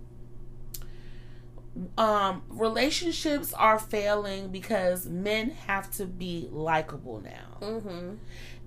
um 1.98 2.44
relationships 2.50 3.54
are 3.54 3.80
failing 3.80 4.50
because 4.50 5.08
men 5.08 5.52
have 5.52 5.90
to 5.92 6.06
be 6.06 6.50
likable 6.52 7.22
now. 7.22 7.66
Mm-hmm. 7.66 8.16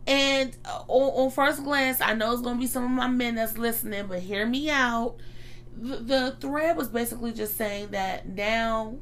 And 0.06 0.56
uh, 0.64 0.82
on, 0.88 1.24
on 1.26 1.30
first 1.30 1.64
glance, 1.64 2.00
I 2.00 2.14
know 2.14 2.32
it's 2.32 2.42
going 2.42 2.56
to 2.56 2.60
be 2.60 2.66
some 2.66 2.84
of 2.84 2.90
my 2.90 3.08
men 3.08 3.36
that's 3.36 3.56
listening, 3.58 4.06
but 4.06 4.20
hear 4.20 4.46
me 4.46 4.70
out. 4.70 5.16
The, 5.76 5.96
the 5.96 6.36
thread 6.40 6.76
was 6.76 6.88
basically 6.88 7.32
just 7.32 7.56
saying 7.56 7.88
that 7.92 8.28
now 8.28 8.96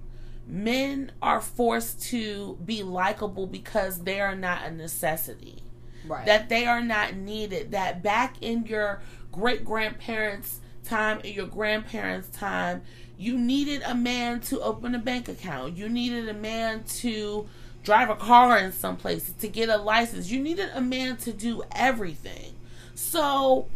men 0.46 1.12
are 1.20 1.40
forced 1.40 2.02
to 2.10 2.58
be 2.64 2.82
likable 2.82 3.46
because 3.46 4.02
they 4.02 4.20
are 4.20 4.34
not 4.36 4.64
a 4.64 4.70
necessity, 4.70 5.62
Right. 6.06 6.26
that 6.26 6.48
they 6.48 6.66
are 6.66 6.80
not 6.82 7.14
needed. 7.14 7.70
That 7.72 8.02
back 8.02 8.36
in 8.40 8.64
your 8.66 9.00
great 9.30 9.64
grandparents' 9.64 10.60
time, 10.84 11.20
in 11.20 11.34
your 11.34 11.46
grandparents' 11.46 12.28
time, 12.28 12.82
you 13.18 13.38
needed 13.38 13.82
a 13.84 13.94
man 13.94 14.40
to 14.40 14.60
open 14.60 14.94
a 14.94 14.98
bank 14.98 15.28
account. 15.28 15.76
You 15.76 15.88
needed 15.88 16.28
a 16.28 16.34
man 16.34 16.82
to 16.84 17.48
drive 17.82 18.10
a 18.10 18.16
car 18.16 18.58
in 18.58 18.72
some 18.72 18.96
places, 18.96 19.34
to 19.40 19.48
get 19.48 19.68
a 19.68 19.76
license. 19.76 20.30
You 20.30 20.40
needed 20.40 20.70
a 20.74 20.80
man 20.80 21.16
to 21.18 21.32
do 21.32 21.62
everything. 21.74 22.54
So 22.94 23.66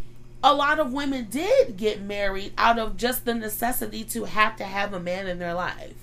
a 0.43 0.55
lot 0.55 0.79
of 0.79 0.93
women 0.93 1.27
did 1.31 1.77
get 1.77 2.01
married 2.03 2.53
out 2.59 2.79
of 2.79 2.97
just 2.97 3.25
the 3.25 3.35
necessity 3.35 4.05
to 4.05 4.25
have 4.25 4.57
to 4.57 4.65
have 4.65 4.93
a 4.93 5.01
man 5.01 5.27
in 5.27 5.39
their 5.39 5.55
life. 5.55 5.95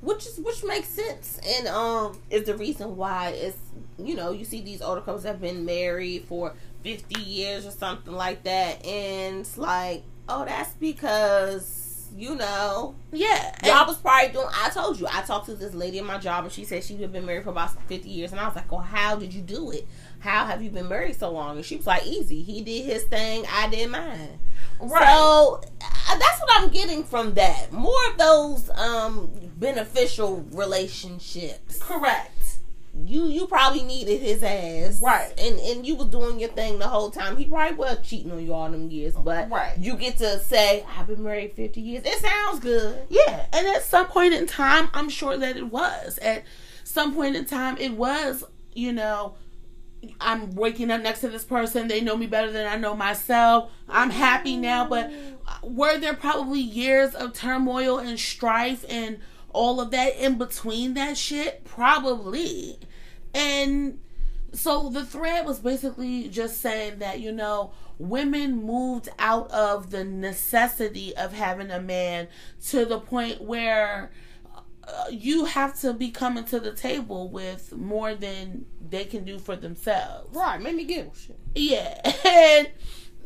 which 0.00 0.26
is 0.26 0.38
which 0.38 0.62
makes 0.64 0.88
sense 0.88 1.40
and 1.44 1.66
um 1.68 2.20
is 2.30 2.44
the 2.44 2.56
reason 2.56 2.96
why 2.96 3.30
it's 3.30 3.56
you 3.98 4.14
know 4.14 4.30
you 4.30 4.44
see 4.44 4.60
these 4.60 4.82
older 4.82 5.00
couples 5.00 5.24
have 5.24 5.40
been 5.40 5.64
married 5.64 6.24
for 6.28 6.52
50 6.82 7.20
years 7.22 7.66
or 7.66 7.70
something 7.70 8.12
like 8.12 8.42
that 8.44 8.84
and 8.84 9.40
it's 9.40 9.56
like 9.58 10.02
oh 10.28 10.44
that's 10.44 10.72
because 10.74 11.85
you 12.16 12.34
know 12.34 12.94
Yeah. 13.12 13.54
y'all 13.64 13.86
was 13.86 13.98
probably 13.98 14.32
doing 14.32 14.46
i 14.54 14.70
told 14.70 14.98
you 14.98 15.06
i 15.12 15.20
talked 15.22 15.46
to 15.46 15.54
this 15.54 15.74
lady 15.74 15.98
in 15.98 16.04
my 16.06 16.18
job 16.18 16.44
and 16.44 16.52
she 16.52 16.64
said 16.64 16.82
she 16.82 16.96
had 16.96 17.12
been 17.12 17.26
married 17.26 17.44
for 17.44 17.50
about 17.50 17.70
50 17.88 18.08
years 18.08 18.32
and 18.32 18.40
i 18.40 18.46
was 18.46 18.56
like 18.56 18.70
well 18.72 18.80
how 18.80 19.16
did 19.16 19.34
you 19.34 19.42
do 19.42 19.70
it 19.70 19.86
how 20.20 20.46
have 20.46 20.62
you 20.62 20.70
been 20.70 20.88
married 20.88 21.14
so 21.16 21.30
long 21.30 21.56
and 21.56 21.64
she 21.64 21.76
was 21.76 21.86
like 21.86 22.06
easy 22.06 22.42
he 22.42 22.62
did 22.62 22.84
his 22.86 23.04
thing 23.04 23.44
i 23.52 23.68
did 23.68 23.90
mine 23.90 24.38
Right. 24.80 25.06
so 25.14 25.60
uh, 25.80 26.18
that's 26.18 26.40
what 26.40 26.50
I'm 26.62 26.68
getting 26.68 27.02
from 27.02 27.32
that. 27.34 27.72
More 27.72 27.94
of 28.10 28.18
those 28.18 28.68
um 28.70 29.30
beneficial 29.56 30.44
relationships. 30.52 31.78
Correct. 31.78 32.55
You 33.04 33.26
you 33.26 33.46
probably 33.46 33.82
needed 33.82 34.20
his 34.20 34.42
ass, 34.42 35.00
Right. 35.02 35.32
And 35.38 35.58
and 35.60 35.86
you 35.86 35.96
was 35.96 36.08
doing 36.08 36.40
your 36.40 36.48
thing 36.50 36.78
the 36.78 36.88
whole 36.88 37.10
time. 37.10 37.36
He 37.36 37.44
probably 37.44 37.76
was 37.76 37.98
cheating 38.02 38.32
on 38.32 38.44
you 38.44 38.52
all 38.54 38.70
them 38.70 38.90
years, 38.90 39.14
but 39.14 39.50
Right. 39.50 39.76
you 39.78 39.96
get 39.96 40.16
to 40.18 40.40
say 40.40 40.84
I've 40.98 41.06
been 41.06 41.22
married 41.22 41.52
fifty 41.54 41.80
years. 41.80 42.02
It 42.06 42.18
sounds 42.20 42.60
good. 42.60 42.98
Yeah, 43.08 43.46
and 43.52 43.66
at 43.66 43.82
some 43.82 44.06
point 44.06 44.34
in 44.34 44.46
time, 44.46 44.88
I'm 44.94 45.08
sure 45.08 45.36
that 45.36 45.56
it 45.56 45.70
was. 45.70 46.18
At 46.18 46.44
some 46.84 47.14
point 47.14 47.36
in 47.36 47.44
time, 47.44 47.76
it 47.78 47.92
was, 47.92 48.44
you 48.72 48.92
know, 48.92 49.34
I'm 50.20 50.54
waking 50.54 50.90
up 50.90 51.02
next 51.02 51.20
to 51.20 51.28
this 51.28 51.44
person. 51.44 51.88
They 51.88 52.00
know 52.00 52.16
me 52.16 52.26
better 52.26 52.50
than 52.52 52.66
I 52.66 52.76
know 52.76 52.94
myself. 52.94 53.70
I'm 53.88 54.10
happy 54.10 54.56
now, 54.56 54.86
but 54.88 55.10
uh, 55.46 55.56
were 55.62 55.98
there 55.98 56.14
probably 56.14 56.60
years 56.60 57.14
of 57.14 57.32
turmoil 57.32 57.98
and 57.98 58.18
strife 58.18 58.84
and 58.88 59.18
all 59.56 59.80
of 59.80 59.90
that 59.90 60.16
in 60.16 60.38
between 60.38 60.94
that 60.94 61.16
shit? 61.16 61.64
Probably. 61.64 62.78
And 63.34 63.98
so 64.52 64.88
the 64.88 65.04
thread 65.04 65.44
was 65.46 65.58
basically 65.58 66.28
just 66.28 66.60
saying 66.60 66.98
that 67.00 67.20
you 67.20 67.32
know 67.32 67.72
women 67.98 68.62
moved 68.62 69.08
out 69.18 69.50
of 69.50 69.90
the 69.90 70.04
necessity 70.04 71.14
of 71.16 71.32
having 71.32 71.70
a 71.70 71.80
man 71.80 72.28
to 72.68 72.84
the 72.84 72.98
point 73.00 73.40
where 73.42 74.10
uh, 74.86 75.04
you 75.10 75.44
have 75.46 75.78
to 75.80 75.92
be 75.92 76.10
coming 76.10 76.44
to 76.44 76.60
the 76.60 76.72
table 76.72 77.28
with 77.30 77.72
more 77.74 78.14
than 78.14 78.64
they 78.88 79.04
can 79.04 79.24
do 79.24 79.38
for 79.38 79.56
themselves 79.56 80.34
Right, 80.36 80.60
made 80.60 80.76
me 80.76 80.84
giggle. 80.84 81.12
Shit. 81.14 81.38
yeah 81.54 82.00
and 82.24 82.68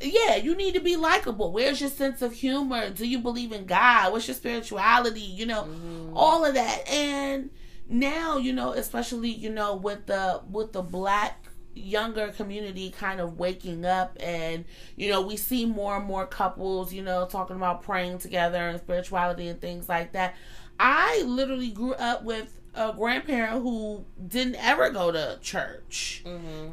yeah 0.01 0.37
you 0.37 0.55
need 0.55 0.75
to 0.75 0.81
be 0.81 0.97
likable. 0.97 1.53
Where's 1.53 1.81
your 1.81 1.91
sense 1.91 2.23
of 2.23 2.33
humor? 2.33 2.91
Do 2.91 3.07
you 3.07 3.19
believe 3.19 3.53
in 3.53 3.67
god? 3.67 4.13
What's 4.13 4.29
your 4.29 4.35
spirituality? 4.35 5.21
You 5.21 5.47
know 5.47 5.63
mm-hmm. 5.63 6.17
all 6.17 6.45
of 6.45 6.55
that. 6.55 6.89
And 6.89 7.51
now 7.89 8.37
you 8.37 8.53
know 8.53 8.73
especially 8.73 9.31
you 9.31 9.51
know 9.51 9.75
with 9.75 10.07
the 10.07 10.41
with 10.51 10.73
the 10.73 10.83
black 10.83 11.47
younger 11.75 12.29
community 12.29 12.91
kind 12.91 13.21
of 13.21 13.39
waking 13.39 13.85
up 13.85 14.17
and 14.21 14.65
you 14.97 15.09
know 15.09 15.21
we 15.21 15.37
see 15.37 15.65
more 15.65 15.97
and 15.97 16.05
more 16.05 16.27
couples 16.27 16.93
you 16.93 17.03
know 17.03 17.27
talking 17.27 17.57
about 17.57 17.83
praying 17.83 18.19
together 18.19 18.69
and 18.69 18.81
spirituality 18.81 19.49
and 19.49 19.61
things 19.61 19.89
like 19.89 20.13
that. 20.13 20.35
I 20.79 21.23
literally 21.27 21.71
grew 21.71 21.93
up 21.95 22.25
with 22.25 22.60
a 22.75 22.93
grandparent 22.93 23.63
who 23.63 24.05
didn't 24.29 24.57
ever 24.57 24.91
go 24.91 25.11
to 25.11 25.39
church 25.43 26.23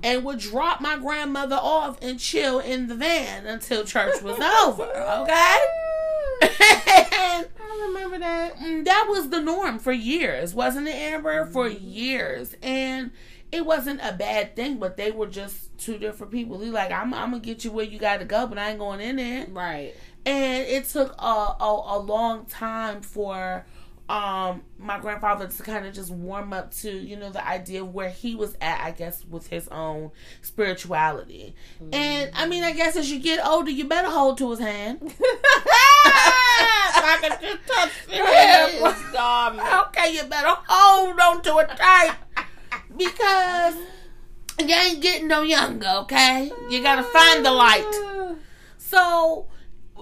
and 0.04 0.24
would 0.24 0.40
drop 0.40 0.80
my 0.80 0.98
grandmother 0.98 1.58
off 1.60 1.98
and 2.02 2.20
chill 2.20 2.60
in 2.60 2.88
the 2.88 2.96
van 2.96 3.46
until 3.48 3.84
church 3.84 4.22
was 4.22 4.40
over 4.66 4.84
okay 4.84 5.58
and 6.42 7.48
I 7.60 7.86
remember 7.88 8.20
that. 8.20 8.58
Mm, 8.58 8.86
that 8.86 9.08
was 9.10 9.30
the 9.30 9.42
norm 9.42 9.80
for 9.80 9.92
years, 9.92 10.54
wasn't 10.54 10.88
it, 10.88 10.96
Amber? 10.96 11.46
For 11.46 11.68
years, 11.68 12.56
and 12.62 13.12
it 13.52 13.66
wasn't 13.66 14.02
a 14.04 14.14
bad 14.14 14.56
thing, 14.56 14.78
but 14.78 14.98
they 14.98 15.12
were 15.12 15.28
just 15.28 15.78
two 15.78 15.98
different 15.98 16.32
people. 16.32 16.60
He 16.60 16.70
like, 16.70 16.92
I'm, 16.92 17.14
I'm 17.14 17.32
gonna 17.32 17.40
get 17.40 17.64
you 17.64 17.72
where 17.72 17.86
you 17.86 18.00
got 18.00 18.20
to 18.20 18.26
go, 18.26 18.48
but 18.48 18.58
I 18.58 18.72
ain't 18.72 18.80
going 18.80 19.00
in 19.00 19.18
there. 19.18 19.46
Right. 19.50 19.94
And 20.26 20.68
it 20.68 20.86
took 20.86 21.16
a 21.20 21.26
a, 21.60 21.98
a 21.98 22.00
long 22.00 22.46
time 22.46 23.02
for 23.02 23.66
um 24.10 24.62
my 24.80 24.98
grandfather 25.00 25.48
to 25.48 25.64
kind 25.64 25.86
of 25.86 25.94
just 25.94 26.10
warm 26.12 26.54
up 26.54 26.74
to 26.74 26.90
you 26.90 27.18
know 27.18 27.30
the 27.30 27.46
idea 27.46 27.82
of 27.82 27.94
where 27.94 28.10
he 28.10 28.36
was 28.36 28.56
at 28.62 28.80
i 28.82 28.92
guess 28.92 29.26
with 29.30 29.48
his 29.48 29.68
own 29.68 30.10
spirituality 30.42 31.54
and 31.92 32.32
i 32.34 32.48
mean 32.48 32.64
i 32.64 32.72
guess 32.72 32.96
as 32.96 33.12
you 33.12 33.20
get 33.20 33.46
older 33.46 33.70
you 33.70 33.84
better 33.86 34.10
hold 34.10 34.38
to 34.38 34.50
his 34.52 34.60
hand 34.60 35.14
I 37.00 37.18
could 37.22 37.42
just 37.42 37.68
touch. 37.68 37.92
Okay, 39.88 40.14
you 40.14 40.24
better 40.24 40.56
hold 40.68 41.20
on 41.20 41.42
to 41.44 41.58
it 41.60 41.70
tight 41.78 42.16
because 42.96 43.76
you 44.60 44.74
ain't 44.74 45.02
getting 45.02 45.28
no 45.28 45.42
younger, 45.42 45.88
okay? 46.02 46.52
You 46.70 46.82
gotta 46.82 47.04
find 47.04 47.46
the 47.46 47.52
light. 47.52 48.36
So, 48.78 49.48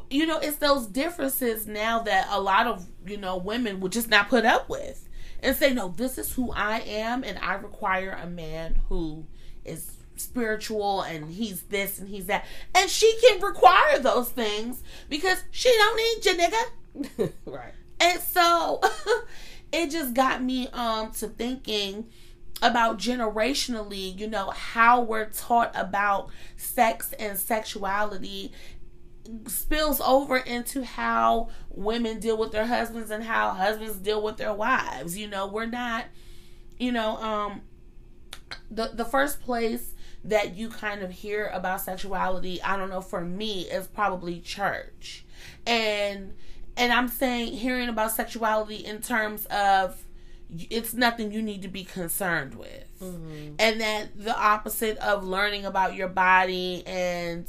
you 0.10 0.26
know, 0.26 0.40
it's 0.40 0.58
those 0.58 0.88
differences 0.88 1.68
now 1.68 2.00
that 2.00 2.28
a 2.30 2.40
lot 2.40 2.68
of, 2.68 2.86
you 3.06 3.18
know, 3.18 3.38
women 3.38 3.80
would 3.80 3.92
just 3.92 4.10
not 4.10 4.30
put 4.30 4.46
up 4.46 4.70
with 4.70 5.08
and 5.42 5.56
say, 5.56 5.74
no, 5.74 5.90
this 5.90 6.18
is 6.18 6.34
who 6.34 6.52
I 6.52 6.80
am, 6.80 7.24
and 7.24 7.38
I 7.40 7.56
require 7.56 8.18
a 8.22 8.28
man 8.28 8.80
who 8.90 9.26
is 9.64 9.92
spiritual 10.18 11.02
and 11.02 11.30
he's 11.30 11.64
this 11.64 12.00
and 12.00 12.08
he's 12.10 12.28
that. 12.28 12.46
And 12.74 12.90
she 12.90 13.18
can 13.22 13.42
require 13.42 14.00
those 14.00 14.30
things 14.30 14.82
because 15.10 15.44
she 15.52 15.70
don't 15.70 15.98
need 15.98 16.26
you, 16.26 16.38
nigga. 16.38 17.32
right. 17.46 17.74
And 18.00 18.20
so 18.22 18.82
it 19.72 19.92
just 19.92 20.14
got 20.14 20.42
me 20.42 20.68
um 20.70 21.12
to 21.14 21.28
thinking 21.28 22.08
about 22.62 22.98
generationally, 22.98 24.18
you 24.18 24.28
know, 24.28 24.50
how 24.52 25.02
we're 25.02 25.26
taught 25.26 25.72
about 25.76 26.30
sex 26.56 27.14
and 27.20 27.38
sexuality 27.38 28.52
spills 29.48 30.02
over 30.02 30.38
into 30.38 30.84
how 30.84 31.50
women 31.70 32.20
deal 32.20 32.38
with 32.38 32.52
their 32.52 32.66
husbands 32.66 33.12
and 33.12 33.24
how 33.24 33.52
husbands 33.52 33.98
deal 33.98 34.22
with 34.22 34.38
their 34.38 34.54
wives. 34.54 35.18
You 35.18 35.28
know, 35.28 35.48
we're 35.48 35.66
not, 35.66 36.06
you 36.78 36.92
know, 36.92 37.18
um 37.18 37.62
the 38.70 38.92
the 38.94 39.06
first 39.06 39.42
place 39.42 39.94
that 40.24 40.56
you 40.56 40.70
kind 40.70 41.04
of 41.04 41.12
hear 41.12 41.52
about 41.54 41.82
sexuality, 41.82 42.62
I 42.62 42.78
don't 42.78 42.90
know, 42.90 43.02
for 43.02 43.22
me 43.22 43.62
is 43.62 43.88
probably 43.88 44.40
church. 44.40 45.26
And 45.66 46.34
and 46.78 46.92
I'm 46.92 47.08
saying 47.08 47.54
hearing 47.54 47.90
about 47.90 48.12
sexuality 48.12 48.78
in 48.78 49.02
terms 49.02 49.46
of 49.46 50.04
it's 50.70 50.94
nothing 50.94 51.32
you 51.32 51.42
need 51.42 51.62
to 51.64 51.68
be 51.68 51.84
concerned 51.84 52.56
with. 52.56 53.00
Mm-hmm. 53.02 53.56
And 53.60 53.82
that 53.82 54.10
the 54.18 54.38
opposite 54.38 54.98
of 54.98 55.24
learning 55.24 55.66
about 55.66 55.96
your 55.96 56.08
body 56.08 56.84
and 56.86 57.48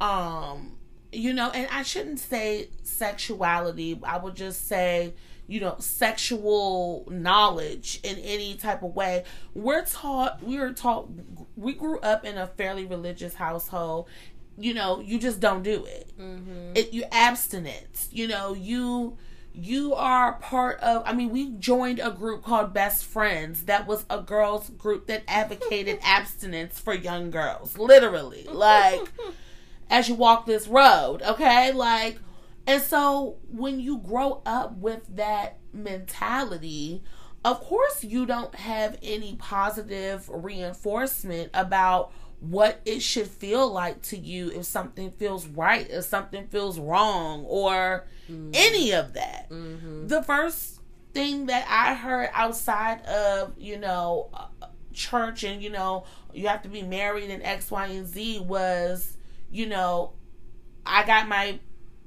um 0.00 0.73
you 1.14 1.32
know, 1.32 1.50
and 1.50 1.68
I 1.70 1.82
shouldn't 1.82 2.18
say 2.18 2.68
sexuality, 2.82 4.00
I 4.02 4.18
would 4.18 4.34
just 4.34 4.68
say, 4.68 5.14
you 5.46 5.60
know, 5.60 5.76
sexual 5.78 7.06
knowledge 7.10 8.00
in 8.02 8.16
any 8.18 8.54
type 8.54 8.82
of 8.82 8.94
way. 8.94 9.24
We're 9.54 9.84
taught, 9.84 10.42
we 10.42 10.58
were 10.58 10.72
taught, 10.72 11.08
we 11.56 11.74
grew 11.74 11.98
up 12.00 12.24
in 12.24 12.38
a 12.38 12.46
fairly 12.46 12.86
religious 12.86 13.34
household. 13.34 14.08
You 14.56 14.72
know, 14.72 15.00
you 15.00 15.18
just 15.18 15.40
don't 15.40 15.62
do 15.62 15.84
it. 15.84 16.12
Mm-hmm. 16.18 16.72
It 16.76 16.92
you 16.92 17.04
abstinence. 17.10 18.08
You 18.12 18.28
know, 18.28 18.54
you 18.54 19.18
you 19.54 19.94
are 19.94 20.32
part 20.34 20.80
of 20.80 21.00
i 21.06 21.12
mean 21.12 21.30
we 21.30 21.50
joined 21.52 22.00
a 22.00 22.10
group 22.10 22.42
called 22.42 22.74
best 22.74 23.04
friends 23.04 23.64
that 23.64 23.86
was 23.86 24.04
a 24.10 24.20
girls 24.20 24.68
group 24.70 25.06
that 25.06 25.22
advocated 25.28 25.96
abstinence 26.02 26.80
for 26.80 26.92
young 26.92 27.30
girls 27.30 27.78
literally 27.78 28.44
like 28.50 29.00
as 29.90 30.08
you 30.08 30.14
walk 30.14 30.46
this 30.46 30.66
road, 30.66 31.22
okay? 31.22 31.72
Like, 31.72 32.18
and 32.66 32.82
so 32.82 33.36
when 33.50 33.80
you 33.80 33.98
grow 33.98 34.42
up 34.46 34.76
with 34.76 35.16
that 35.16 35.58
mentality, 35.72 37.02
of 37.44 37.60
course, 37.60 38.02
you 38.02 38.24
don't 38.24 38.54
have 38.54 38.98
any 39.02 39.36
positive 39.36 40.28
reinforcement 40.32 41.50
about 41.52 42.12
what 42.40 42.80
it 42.84 43.00
should 43.00 43.28
feel 43.28 43.70
like 43.70 44.02
to 44.02 44.16
you 44.16 44.50
if 44.50 44.64
something 44.64 45.10
feels 45.12 45.46
right, 45.46 45.88
if 45.90 46.04
something 46.04 46.46
feels 46.48 46.78
wrong, 46.78 47.44
or 47.46 48.06
mm-hmm. 48.30 48.50
any 48.54 48.92
of 48.92 49.12
that. 49.14 49.48
Mm-hmm. 49.50 50.08
The 50.08 50.22
first 50.22 50.80
thing 51.12 51.46
that 51.46 51.66
I 51.68 51.94
heard 51.94 52.30
outside 52.32 53.02
of, 53.06 53.52
you 53.58 53.78
know, 53.78 54.30
church 54.92 55.44
and, 55.44 55.62
you 55.62 55.70
know, 55.70 56.04
you 56.32 56.48
have 56.48 56.62
to 56.62 56.68
be 56.68 56.82
married 56.82 57.30
and 57.30 57.42
X, 57.42 57.70
Y, 57.70 57.86
and 57.86 58.06
Z 58.06 58.40
was 58.40 59.13
you 59.54 59.66
know, 59.66 60.12
I 60.84 61.06
got 61.06 61.28
my 61.28 61.60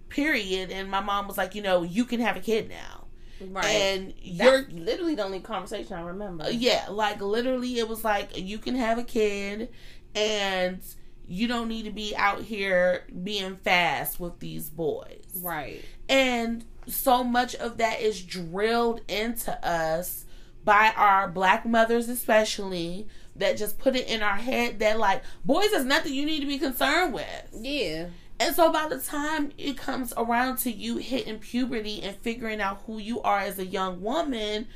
period, 0.09 0.69
and 0.69 0.91
my 0.91 0.99
mom 0.99 1.27
was 1.27 1.37
like, 1.37 1.55
you 1.55 1.61
know, 1.61 1.81
you 1.81 2.03
can 2.03 2.19
have 2.19 2.35
a 2.35 2.41
kid 2.41 2.69
now. 2.69 3.05
Right. 3.39 3.65
And 3.65 4.13
you're 4.21 4.63
That's 4.63 4.73
literally 4.73 5.15
the 5.15 5.23
only 5.23 5.39
conversation 5.39 5.93
I 5.93 6.01
remember. 6.01 6.43
Uh, 6.43 6.49
yeah, 6.49 6.87
like 6.89 7.21
literally, 7.21 7.79
it 7.79 7.87
was 7.87 8.03
like 8.03 8.37
you 8.37 8.57
can 8.57 8.75
have 8.75 8.97
a 8.97 9.03
kid, 9.03 9.69
and 10.13 10.81
you 11.25 11.47
don't 11.47 11.69
need 11.69 11.85
to 11.85 11.91
be 11.91 12.13
out 12.17 12.41
here 12.41 13.05
being 13.23 13.55
fast 13.55 14.19
with 14.19 14.39
these 14.39 14.69
boys. 14.69 15.23
Right. 15.41 15.83
And 16.09 16.65
so 16.85 17.23
much 17.23 17.55
of 17.55 17.77
that 17.77 18.01
is 18.01 18.21
drilled 18.21 19.01
into 19.07 19.53
us 19.65 20.25
by 20.65 20.91
our 20.97 21.29
black 21.29 21.65
mothers, 21.65 22.09
especially, 22.09 23.07
that 23.37 23.57
just 23.57 23.77
put 23.77 23.95
it 23.95 24.07
in 24.07 24.21
our 24.21 24.35
head 24.35 24.79
that 24.79 24.99
like 24.99 25.23
boys 25.45 25.71
is 25.71 25.85
nothing 25.85 26.13
you 26.13 26.25
need 26.25 26.41
to 26.41 26.47
be 26.47 26.57
concerned 26.57 27.13
with. 27.13 27.49
Yeah. 27.53 28.07
And 28.39 28.55
so 28.55 28.71
by 28.71 28.87
the 28.87 28.99
time 28.99 29.51
it 29.57 29.77
comes 29.77 30.13
around 30.15 30.57
to 30.59 30.71
you 30.71 30.97
hitting 30.97 31.39
puberty 31.39 32.01
and 32.03 32.15
figuring 32.17 32.61
out 32.61 32.83
who 32.85 32.99
you 32.99 33.21
are 33.21 33.39
as 33.39 33.57
a 33.57 33.65
young 33.65 34.01
woman, 34.01 34.67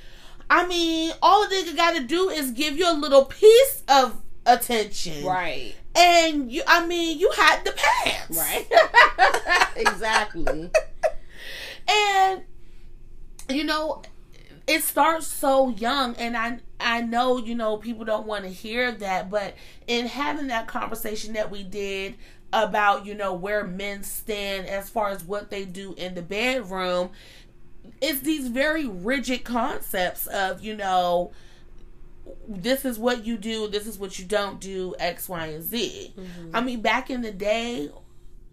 I 0.49 0.67
mean, 0.67 1.13
all 1.21 1.43
a 1.43 1.47
nigga 1.47 1.75
got 1.75 1.95
to 1.95 2.03
do 2.03 2.29
is 2.29 2.51
give 2.51 2.77
you 2.77 2.91
a 2.91 2.93
little 2.93 3.25
piece 3.25 3.83
of 3.87 4.21
attention. 4.45 5.25
Right. 5.25 5.75
And 5.95 6.51
you, 6.51 6.63
I 6.65 6.85
mean, 6.85 7.19
you 7.19 7.31
had 7.35 7.63
the 7.63 7.71
pants. 7.71 8.37
Right. 8.37 8.67
exactly. 9.75 10.71
and, 11.87 12.41
you 13.49 13.63
know, 13.63 14.01
it 14.67 14.83
starts 14.83 15.27
so 15.27 15.69
young 15.69 16.15
and 16.15 16.35
I 16.35 16.59
I 16.81 17.01
know, 17.01 17.37
you 17.37 17.55
know, 17.55 17.77
people 17.77 18.05
don't 18.05 18.27
want 18.27 18.43
to 18.43 18.49
hear 18.49 18.91
that, 18.91 19.29
but 19.29 19.55
in 19.87 20.07
having 20.07 20.47
that 20.47 20.67
conversation 20.67 21.33
that 21.33 21.51
we 21.51 21.63
did 21.63 22.15
about, 22.53 23.05
you 23.05 23.13
know, 23.13 23.33
where 23.33 23.63
men 23.65 24.03
stand 24.03 24.67
as 24.67 24.89
far 24.89 25.09
as 25.09 25.23
what 25.23 25.49
they 25.49 25.65
do 25.65 25.93
in 25.93 26.15
the 26.15 26.21
bedroom, 26.21 27.11
it's 28.01 28.21
these 28.21 28.47
very 28.47 28.87
rigid 28.87 29.43
concepts 29.43 30.27
of, 30.27 30.61
you 30.61 30.75
know, 30.75 31.31
this 32.47 32.85
is 32.85 32.99
what 32.99 33.25
you 33.25 33.37
do, 33.37 33.67
this 33.67 33.87
is 33.87 33.97
what 33.97 34.19
you 34.19 34.25
don't 34.25 34.59
do, 34.59 34.95
X, 34.99 35.29
Y, 35.29 35.47
and 35.47 35.63
Z. 35.63 36.13
Mm-hmm. 36.17 36.55
I 36.55 36.61
mean, 36.61 36.81
back 36.81 37.09
in 37.09 37.21
the 37.21 37.31
day, 37.31 37.89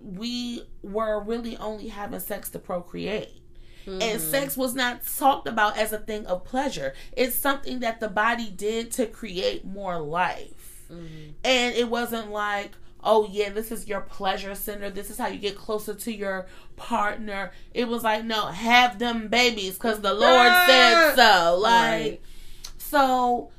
we 0.00 0.62
were 0.82 1.20
really 1.20 1.56
only 1.56 1.88
having 1.88 2.20
sex 2.20 2.48
to 2.50 2.58
procreate. 2.58 3.42
Mm-hmm. 3.88 4.02
And 4.02 4.20
sex 4.20 4.56
was 4.56 4.74
not 4.74 5.00
talked 5.16 5.48
about 5.48 5.78
as 5.78 5.92
a 5.92 5.98
thing 5.98 6.26
of 6.26 6.44
pleasure. 6.44 6.94
It's 7.16 7.34
something 7.34 7.80
that 7.80 8.00
the 8.00 8.08
body 8.08 8.50
did 8.50 8.92
to 8.92 9.06
create 9.06 9.64
more 9.64 9.98
life. 9.98 10.84
Mm-hmm. 10.92 11.30
And 11.42 11.74
it 11.74 11.88
wasn't 11.88 12.30
like, 12.30 12.72
oh 13.02 13.26
yeah, 13.30 13.48
this 13.48 13.72
is 13.72 13.88
your 13.88 14.02
pleasure 14.02 14.54
center. 14.54 14.90
This 14.90 15.08
is 15.10 15.16
how 15.16 15.28
you 15.28 15.38
get 15.38 15.56
closer 15.56 15.94
to 15.94 16.12
your 16.12 16.46
partner. 16.76 17.52
It 17.72 17.88
was 17.88 18.04
like, 18.04 18.24
no, 18.24 18.46
have 18.46 18.98
them 18.98 19.28
babies 19.28 19.74
because 19.74 20.00
the 20.00 20.12
Lord 20.12 20.52
said 20.66 21.14
so. 21.14 21.58
Like, 21.58 21.72
right. 21.72 22.20
so 22.76 23.50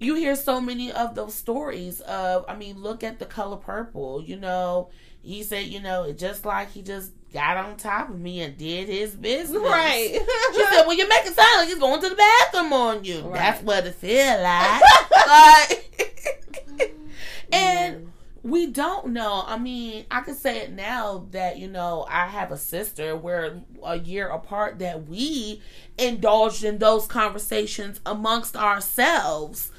you 0.00 0.16
hear 0.16 0.34
so 0.34 0.60
many 0.60 0.90
of 0.90 1.14
those 1.14 1.34
stories 1.34 2.00
of, 2.00 2.44
I 2.48 2.56
mean, 2.56 2.82
look 2.82 3.04
at 3.04 3.20
the 3.20 3.26
color 3.26 3.56
purple. 3.56 4.20
You 4.20 4.36
know, 4.36 4.90
he 5.22 5.44
said, 5.44 5.66
you 5.66 5.80
know, 5.80 6.02
it 6.02 6.18
just 6.18 6.44
like 6.44 6.72
he 6.72 6.82
just 6.82 7.12
got 7.32 7.56
on 7.56 7.76
top 7.76 8.10
of 8.10 8.18
me 8.18 8.40
and 8.40 8.56
did 8.56 8.88
his 8.88 9.14
business. 9.14 9.60
Right. 9.60 10.18
she 10.54 10.64
said, 10.64 10.86
Well, 10.86 10.96
you 10.96 11.08
make 11.08 11.26
it 11.26 11.34
sound 11.34 11.58
like 11.58 11.68
he's 11.68 11.78
going 11.78 12.00
to 12.00 12.08
the 12.08 12.14
bathroom 12.14 12.72
on 12.72 13.04
you. 13.04 13.20
Right. 13.22 13.34
That's 13.34 13.62
what 13.62 13.86
it 13.86 13.94
feel 13.94 14.42
like. 14.42 14.82
like 15.26 16.94
and 17.52 18.12
we 18.42 18.66
don't 18.66 19.08
know. 19.08 19.42
I 19.44 19.58
mean, 19.58 20.06
I 20.10 20.20
can 20.20 20.34
say 20.34 20.58
it 20.58 20.72
now 20.72 21.26
that, 21.32 21.58
you 21.58 21.66
know, 21.66 22.06
I 22.08 22.26
have 22.26 22.52
a 22.52 22.56
sister. 22.56 23.16
We're 23.16 23.60
a 23.84 23.98
year 23.98 24.28
apart 24.28 24.78
that 24.78 25.08
we 25.08 25.62
indulged 25.98 26.62
in 26.62 26.78
those 26.78 27.06
conversations 27.06 28.00
amongst 28.06 28.56
ourselves 28.56 29.72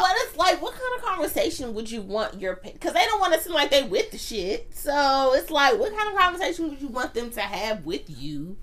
but 0.00 0.10
it's 0.16 0.36
like, 0.36 0.60
what 0.60 0.72
kind 0.72 0.96
of 0.96 1.02
conversation 1.02 1.74
would 1.74 1.90
you 1.90 2.02
want 2.02 2.40
your 2.40 2.56
because 2.56 2.92
they 2.92 3.04
don't 3.04 3.20
want 3.20 3.34
to 3.34 3.40
seem 3.40 3.52
like 3.52 3.70
they 3.70 3.82
with 3.82 4.10
the 4.10 4.18
shit. 4.18 4.74
So 4.74 5.34
it's 5.34 5.50
like, 5.50 5.78
what 5.78 5.96
kind 5.96 6.12
of 6.12 6.18
conversation 6.18 6.68
would 6.70 6.80
you 6.80 6.88
want 6.88 7.14
them 7.14 7.30
to 7.32 7.40
have 7.40 7.84
with 7.84 8.08
you 8.08 8.56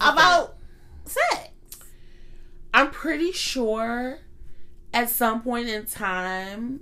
about 0.00 0.56
sex? 1.04 1.50
I'm 2.72 2.90
pretty 2.90 3.32
sure 3.32 4.18
at 4.92 5.10
some 5.10 5.42
point 5.42 5.68
in 5.68 5.86
time, 5.86 6.80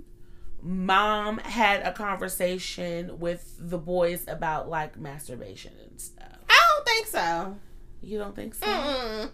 mom 0.61 1.37
had 1.39 1.81
a 1.81 1.91
conversation 1.91 3.19
with 3.19 3.55
the 3.59 3.77
boys 3.77 4.25
about 4.27 4.69
like 4.69 4.99
masturbation 4.99 5.73
and 5.89 5.99
stuff. 5.99 6.37
I 6.49 6.59
don't 6.73 6.85
think 6.85 7.07
so. 7.07 7.57
You 8.01 8.17
don't 8.17 8.35
think 8.35 8.55
so? 8.55 8.65
Mm-mm. 8.65 9.29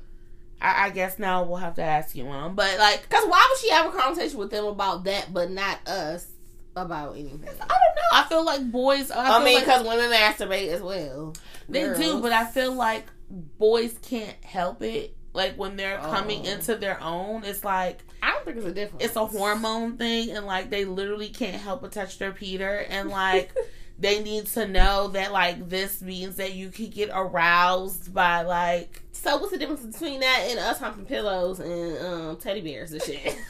I, 0.61 0.85
I, 0.85 0.89
guess 0.89 1.19
now 1.19 1.43
we'll 1.43 1.57
have 1.57 1.75
to 1.75 1.83
ask 1.83 2.15
you 2.15 2.25
one. 2.25 2.55
But 2.55 2.77
like, 2.79 3.07
cause 3.09 3.23
why 3.25 3.45
would 3.49 3.59
she 3.59 3.69
have 3.69 3.93
a 3.93 3.97
conversation 3.97 4.37
with 4.39 4.51
them 4.51 4.65
about 4.65 5.03
that, 5.03 5.33
but 5.33 5.51
not 5.51 5.85
us 5.87 6.27
about 6.75 7.13
anything? 7.13 7.43
I 7.43 7.47
don't 7.47 7.59
know. 7.59 8.11
I 8.13 8.23
feel 8.27 8.45
like 8.45 8.71
boys. 8.71 9.11
I, 9.11 9.39
I 9.39 9.43
mean, 9.43 9.59
because 9.59 9.83
like, 9.83 9.97
women 9.97 10.11
masturbate 10.11 10.69
as 10.69 10.81
well. 10.81 11.33
They 11.67 11.81
Girls. 11.81 11.99
do, 11.99 12.21
but 12.21 12.31
I 12.31 12.45
feel 12.45 12.73
like 12.73 13.05
boys 13.29 13.97
can't 14.01 14.43
help 14.43 14.81
it. 14.81 15.15
Like 15.33 15.57
when 15.57 15.75
they're 15.75 15.97
coming 15.97 16.43
oh. 16.45 16.51
into 16.51 16.75
their 16.75 17.01
own, 17.01 17.43
it's 17.43 17.63
like 17.63 17.99
I 18.23 18.31
don't 18.31 18.45
think 18.45 18.57
it's 18.57 18.65
a 18.65 18.71
difference. 18.71 19.03
It's 19.03 19.15
a 19.17 19.25
hormone 19.25 19.97
thing, 19.97 20.31
and 20.31 20.45
like 20.45 20.69
they 20.69 20.85
literally 20.85 21.29
can't 21.29 21.61
help 21.61 21.81
but 21.81 21.91
touch 21.91 22.17
their 22.17 22.31
Peter, 22.31 22.85
and 22.89 23.09
like. 23.09 23.53
they 23.97 24.21
need 24.21 24.47
to 24.47 24.67
know 24.67 25.07
that 25.09 25.31
like 25.31 25.69
this 25.69 26.01
means 26.01 26.35
that 26.35 26.53
you 26.53 26.69
can 26.69 26.89
get 26.89 27.09
aroused 27.13 28.13
by 28.13 28.41
like 28.41 29.01
so 29.11 29.37
what's 29.37 29.51
the 29.51 29.57
difference 29.57 29.81
between 29.81 30.19
that 30.19 30.47
and 30.49 30.59
us 30.59 30.79
humping 30.79 31.05
pillows 31.05 31.59
and 31.59 31.97
um, 32.05 32.37
teddy 32.37 32.61
bears 32.61 32.91
and 32.91 33.01
shit? 33.01 33.37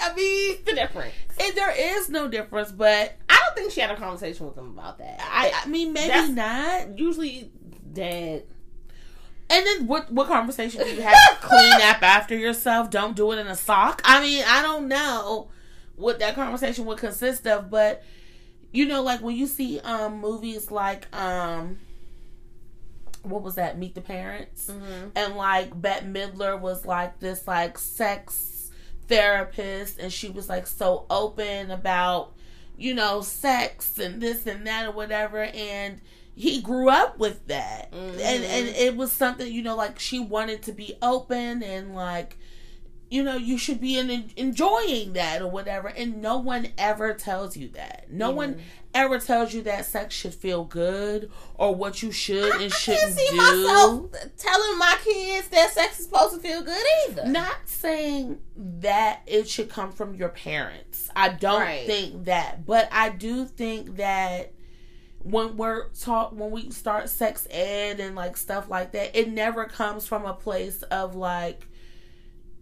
I 0.00 0.14
mean, 0.14 0.58
the 0.64 0.74
difference. 0.74 1.12
And 1.40 1.54
there 1.56 1.72
is 1.76 2.08
no 2.08 2.28
difference, 2.28 2.72
but 2.72 3.16
I 3.28 3.40
don't 3.44 3.56
think 3.56 3.72
she 3.72 3.80
had 3.80 3.90
a 3.90 3.96
conversation 3.96 4.46
with 4.46 4.56
him 4.56 4.78
about 4.78 4.98
that. 4.98 5.20
I, 5.20 5.52
I 5.62 5.68
mean, 5.68 5.92
maybe 5.92 6.32
not. 6.32 6.98
Usually, 6.98 7.50
dad. 7.92 8.44
And 9.50 9.66
then 9.66 9.86
what 9.86 10.12
what 10.12 10.28
conversation 10.28 10.82
do 10.82 10.94
you 10.94 11.02
have? 11.02 11.16
Clean 11.40 11.72
up 11.82 12.02
after 12.02 12.36
yourself. 12.36 12.90
Don't 12.90 13.16
do 13.16 13.32
it 13.32 13.38
in 13.38 13.46
a 13.46 13.56
sock. 13.56 14.02
I 14.04 14.20
mean, 14.20 14.44
I 14.46 14.62
don't 14.62 14.88
know 14.88 15.48
what 15.96 16.18
that 16.20 16.34
conversation 16.34 16.84
would 16.86 16.98
consist 16.98 17.46
of, 17.46 17.70
but 17.70 18.02
you 18.72 18.86
know, 18.86 19.02
like 19.02 19.20
when 19.20 19.36
you 19.36 19.46
see 19.46 19.80
um 19.80 20.20
movies 20.20 20.70
like 20.70 21.14
um 21.16 21.78
what 23.22 23.42
was 23.42 23.56
that? 23.56 23.78
Meet 23.78 23.94
the 23.94 24.00
Parents, 24.00 24.68
and 25.16 25.36
like 25.36 25.78
Bette 25.80 26.06
Midler 26.06 26.58
was 26.58 26.86
like 26.86 27.18
this 27.20 27.46
like 27.46 27.76
sex 27.78 28.70
therapist, 29.08 29.98
and 29.98 30.12
she 30.12 30.30
was 30.30 30.48
like 30.48 30.66
so 30.66 31.04
open 31.10 31.70
about 31.70 32.34
you 32.76 32.94
know 32.94 33.20
sex 33.20 33.98
and 33.98 34.22
this 34.22 34.46
and 34.46 34.66
that 34.66 34.86
or 34.86 34.92
whatever, 34.92 35.42
and 35.42 36.00
he 36.34 36.62
grew 36.62 36.88
up 36.88 37.18
with 37.18 37.46
that, 37.48 37.88
and 37.92 38.44
and 38.44 38.68
it 38.68 38.96
was 38.96 39.10
something 39.12 39.52
you 39.52 39.62
know 39.62 39.74
like 39.76 39.98
she 39.98 40.20
wanted 40.20 40.62
to 40.62 40.72
be 40.72 40.94
open 41.02 41.62
and 41.62 41.94
like 41.94 42.38
you 43.10 43.22
know 43.22 43.36
you 43.36 43.56
should 43.58 43.80
be 43.80 43.98
in, 43.98 44.30
enjoying 44.36 45.12
that 45.14 45.40
or 45.42 45.48
whatever. 45.48 45.88
And 45.88 46.20
no 46.20 46.38
one 46.38 46.68
ever 46.76 47.14
tells 47.14 47.56
you 47.56 47.68
that. 47.70 48.06
No 48.10 48.30
one 48.30 48.60
ever 48.94 49.18
tells 49.18 49.52
you 49.52 49.62
that 49.62 49.84
sex 49.84 50.14
should 50.14 50.34
feel 50.34 50.64
good 50.64 51.30
or 51.54 51.74
what 51.74 52.02
you 52.02 52.10
should 52.10 52.60
and 52.60 52.72
shouldn't 52.72 53.02
can't 53.02 53.14
see 53.18 53.28
do. 53.30 53.36
myself 53.36 54.10
telling 54.38 54.78
my 54.78 54.96
kids 55.04 55.48
that 55.48 55.70
sex 55.72 55.98
is 56.00 56.06
supposed 56.06 56.34
to 56.34 56.40
feel 56.40 56.62
good 56.62 56.82
either. 57.08 57.26
not 57.26 57.56
saying 57.66 58.38
that 58.56 59.20
it 59.26 59.48
should 59.48 59.68
come 59.68 59.92
from 59.92 60.14
your 60.14 60.30
parents. 60.30 61.10
I 61.14 61.28
don't 61.30 61.60
Right. 61.60 61.86
think 61.86 62.24
that. 62.24 62.64
But 62.66 62.88
i 62.92 63.08
do 63.10 63.44
think 63.44 63.96
that 63.96 64.52
when 65.20 65.56
we're 65.56 65.88
taught 65.90 66.34
when 66.34 66.50
we 66.50 66.70
start 66.70 67.08
sex 67.08 67.46
ed 67.50 68.00
and 68.00 68.14
like 68.16 68.36
stuff 68.36 68.70
like 68.70 68.92
that 68.92 69.14
it 69.18 69.28
never 69.28 69.64
comes 69.66 70.06
from 70.06 70.24
a 70.24 70.32
place 70.32 70.82
of 70.84 71.14
like 71.16 71.66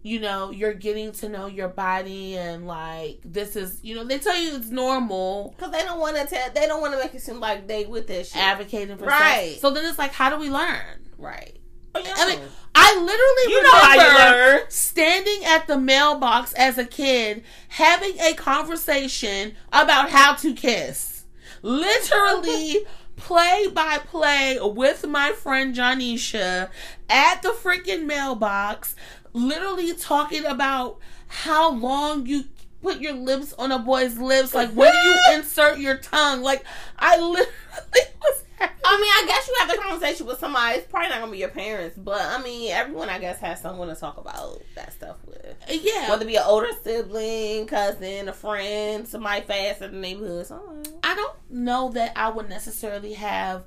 you 0.07 0.19
know 0.19 0.49
you're 0.51 0.73
getting 0.73 1.11
to 1.11 1.27
know 1.29 1.47
your 1.47 1.67
body 1.67 2.37
and 2.37 2.65
like 2.65 3.19
this 3.25 3.55
is 3.55 3.79
you 3.83 3.93
know 3.95 4.03
they 4.03 4.17
tell 4.19 4.37
you 4.37 4.55
it's 4.55 4.69
normal 4.69 5.53
Because 5.57 5.71
they 5.71 5.83
don't 5.83 5.99
want 5.99 6.15
to 6.15 6.25
tell, 6.25 6.49
they 6.51 6.65
don't 6.67 6.79
want 6.81 6.93
to 6.93 6.99
make 6.99 7.13
it 7.13 7.21
seem 7.21 7.39
like 7.39 7.67
they 7.67 7.85
with 7.85 8.07
that 8.07 8.27
shit. 8.27 8.37
advocating 8.41 8.97
for 8.97 9.05
Right. 9.05 9.49
sex 9.51 9.61
so 9.61 9.69
then 9.71 9.85
it's 9.85 9.97
like 9.99 10.13
how 10.13 10.29
do 10.29 10.37
we 10.37 10.49
learn 10.49 11.09
right. 11.17 11.57
I 11.95 12.27
mean, 12.27 12.39
I 12.75 12.95
literally 12.95 13.53
You 13.53 13.63
know 13.63 13.71
how 13.71 13.93
you 13.95 14.01
remember 14.01 14.57
learn. 14.59 14.69
standing 14.69 15.43
at 15.45 15.65
the 15.65 15.79
mailbox 15.79 16.53
as 16.53 16.77
a 16.77 16.85
kid 16.85 17.43
having 17.69 18.19
a 18.19 18.33
conversation 18.35 19.55
about 19.73 20.11
how 20.11 20.35
to 20.35 20.53
kiss. 20.53 21.25
Literally 21.63 22.85
play 23.15 23.67
by 23.73 23.97
play 23.99 24.59
with 24.61 25.07
my 25.07 25.31
friend 25.31 25.75
Janisha 25.75 26.69
at 27.09 27.41
the 27.41 27.49
freaking 27.49 28.05
mailbox, 28.05 28.95
literally 29.37 29.93
talking 29.93 30.45
about 30.45 30.97
how 31.27 31.71
long 31.71 32.25
you 32.25 32.45
put 32.81 32.99
your 32.99 33.13
lips 33.13 33.53
on 33.57 33.71
a 33.71 33.79
boy's 33.79 34.17
lips, 34.17 34.53
like 34.53 34.71
when 34.71 34.91
do 34.91 34.97
you 35.09 35.19
insert 35.33 35.79
your 35.79 35.97
tongue? 35.97 36.41
Like 36.41 36.63
I 36.97 37.19
literally 37.19 37.51
was 38.21 38.43
I 38.59 38.97
mean, 38.99 39.11
I 39.11 39.25
guess 39.27 39.47
you 39.47 39.55
have 39.59 39.69
the 39.69 39.77
conversation 39.77 40.25
with 40.25 40.39
somebody. 40.39 40.77
It's 40.77 40.87
probably 40.87 41.09
not 41.09 41.19
gonna 41.19 41.31
be 41.31 41.37
your 41.37 41.49
parents, 41.49 41.97
but 41.97 42.21
I 42.21 42.41
mean, 42.41 42.71
everyone 42.71 43.09
I 43.09 43.19
guess 43.19 43.39
has 43.39 43.61
someone 43.61 43.87
to 43.89 43.95
talk 43.95 44.17
about 44.17 44.61
that 44.75 44.93
stuff 44.93 45.17
with. 45.25 45.55
yeah. 45.69 46.09
Whether 46.09 46.23
it 46.23 46.27
be 46.27 46.37
an 46.37 46.43
older 46.45 46.69
sibling, 46.83 47.67
cousin, 47.67 48.29
a 48.29 48.33
friend, 48.33 49.07
somebody 49.07 49.41
fast 49.41 49.81
in 49.81 49.91
the 49.91 49.97
neighborhood. 49.99 50.47
Something. 50.47 50.93
I 51.03 51.15
don't 51.15 51.35
know 51.49 51.89
that 51.89 52.13
I 52.15 52.29
would 52.29 52.49
necessarily 52.49 53.13
have 53.13 53.65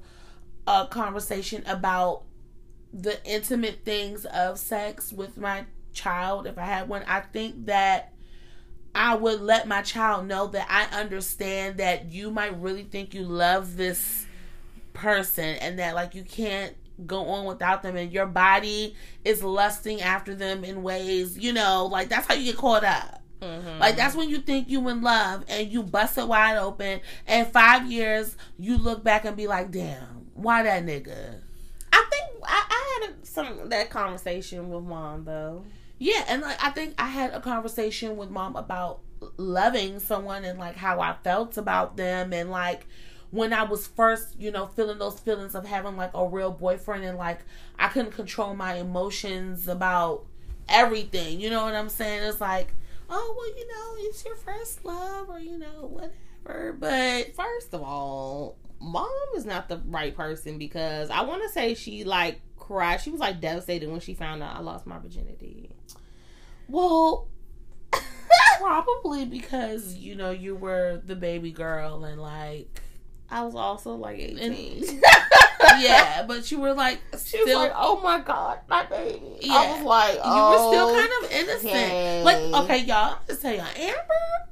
a 0.67 0.87
conversation 0.87 1.63
about 1.67 2.23
the 2.93 3.25
intimate 3.25 3.85
things 3.85 4.25
of 4.25 4.59
sex 4.59 5.13
with 5.13 5.37
my 5.37 5.65
child 5.93 6.47
if 6.47 6.59
I 6.59 6.65
had 6.65 6.89
one. 6.89 7.03
I 7.07 7.21
think 7.21 7.67
that 7.67 8.13
I 8.95 9.15
would 9.15 9.41
let 9.41 9.69
my 9.69 9.83
child 9.83 10.27
know 10.27 10.49
that 10.49 10.67
I 10.69 11.01
understand 11.01 11.79
that 11.79 12.11
you 12.11 12.31
might 12.31 12.61
really 12.61 12.83
think 12.83 13.15
you 13.15 13.23
love 13.23 13.77
this 13.77 14.27
person 14.93 15.57
and 15.57 15.79
that 15.79 15.95
like 15.95 16.15
you 16.15 16.25
can't 16.25 16.75
go 17.07 17.27
on 17.29 17.47
without 17.47 17.83
them 17.83 17.97
and 17.97 18.13
your 18.13 18.27
body 18.27 18.95
is 19.25 19.43
lusting 19.43 20.01
after 20.03 20.35
them 20.35 20.65
in 20.65 20.83
ways, 20.83 21.39
you 21.39 21.53
know, 21.53 21.87
like 21.87 22.09
that's 22.09 22.27
how 22.27 22.35
you 22.35 22.45
get 22.45 22.57
caught 22.57 22.85
up. 22.85 23.23
Mm-hmm. 23.41 23.79
Like 23.79 23.97
that's 23.97 24.15
when 24.15 24.29
you 24.29 24.39
think 24.39 24.69
you 24.69 24.87
in 24.89 25.01
love 25.03 25.45
and 25.49 25.69
you 25.69 25.83
bust 25.83 26.19
it 26.19 26.29
wide 26.29 26.59
open. 26.59 27.01
And 27.27 27.47
five 27.49 27.91
years 27.91 28.37
you 28.59 28.77
look 28.77 29.03
back 29.03 29.25
and 29.25 29.37
be 29.37 29.47
like, 29.47 29.71
damn, 29.71 30.27
why 30.35 30.63
that 30.63 30.85
nigga? 30.85 31.41
I 31.93 32.07
think 32.11 32.30
had 33.03 33.27
some 33.27 33.69
that 33.69 33.91
conversation 33.91 34.71
with 34.71 34.85
mom 34.85 35.25
though. 35.25 35.65
Yeah, 35.99 36.25
and 36.29 36.43
like 36.43 36.63
I 36.63 36.71
think 36.71 36.95
I 36.99 37.09
had 37.09 37.33
a 37.33 37.41
conversation 37.41 38.17
with 38.17 38.31
mom 38.31 38.57
about 38.57 39.01
loving 39.37 39.99
someone 39.99 40.45
and 40.45 40.59
like 40.59 40.77
how 40.77 41.01
I 41.01 41.15
felt 41.23 41.57
about 41.57 41.97
them 41.97 42.33
and 42.33 42.51
like 42.51 42.87
when 43.31 43.53
I 43.53 43.63
was 43.63 43.87
first, 43.87 44.41
you 44.41 44.51
know, 44.51 44.67
feeling 44.67 44.99
those 44.99 45.21
feelings 45.21 45.55
of 45.55 45.65
having 45.65 45.97
like 45.97 46.11
a 46.15 46.27
real 46.27 46.51
boyfriend 46.51 47.05
and 47.05 47.17
like 47.17 47.41
I 47.79 47.89
couldn't 47.89 48.13
control 48.13 48.55
my 48.55 48.75
emotions 48.75 49.69
about 49.69 50.25
everything. 50.69 51.41
You 51.41 51.51
know 51.51 51.65
what 51.65 51.75
I'm 51.75 51.89
saying? 51.89 52.25
It's 52.25 52.41
like, 52.41 52.75
oh 53.09 53.35
well, 53.37 53.59
you 53.59 53.69
know, 53.69 54.09
it's 54.09 54.25
your 54.25 54.37
first 54.37 54.85
love 54.85 55.29
or 55.29 55.39
you 55.39 55.59
know 55.59 55.87
whatever. 55.87 56.73
But 56.79 57.37
First 57.37 57.75
of 57.75 57.83
all, 57.83 58.57
mom 58.81 59.09
is 59.37 59.45
not 59.45 59.69
the 59.69 59.81
right 59.87 60.17
person 60.17 60.59
because 60.59 61.11
I 61.11 61.23
want 61.23 61.43
to 61.43 61.49
say 61.51 61.75
she 61.75 62.05
like 62.05 62.41
cried. 62.71 63.01
She 63.01 63.11
was 63.11 63.21
like 63.21 63.41
devastated 63.41 63.91
when 63.91 64.01
she 64.01 64.15
found 64.15 64.43
out 64.43 64.57
I 64.57 64.61
lost 64.61 64.87
my 64.87 64.99
virginity. 64.99 65.71
well. 66.69 67.29
Probably 68.59 69.25
because 69.25 69.95
you 69.97 70.15
know 70.15 70.31
you 70.31 70.55
were 70.55 71.01
the 71.05 71.17
baby 71.17 71.51
girl 71.51 72.05
and 72.05 72.21
like 72.21 72.81
I 73.29 73.43
was 73.43 73.55
also 73.55 73.95
like 73.95 74.19
eighteen. 74.19 74.85
yeah, 75.79 76.25
but 76.27 76.51
you 76.51 76.61
were 76.61 76.75
like 76.75 77.01
She 77.13 77.41
still 77.41 77.47
was 77.47 77.55
like, 77.55 77.73
"Oh 77.75 78.01
my 78.03 78.21
god, 78.21 78.61
my 78.69 78.85
baby." 78.85 79.49
I 79.51 79.73
was 79.73 79.83
like, 79.85 80.15
you 80.15 80.21
oh, 80.25 80.51
were 80.51 80.73
still 80.73 80.89
oh, 80.89 80.95
kind 80.95 81.25
of 81.25 81.31
innocent. 81.33 81.73
okay. 81.73 82.23
Like, 82.23 82.65
okay, 82.65 82.79
y'all, 82.85 83.15
I'm 83.15 83.19
just 83.27 83.43
tell 83.43 83.55
y'all, 83.55 83.67
Amber. 83.77 84.51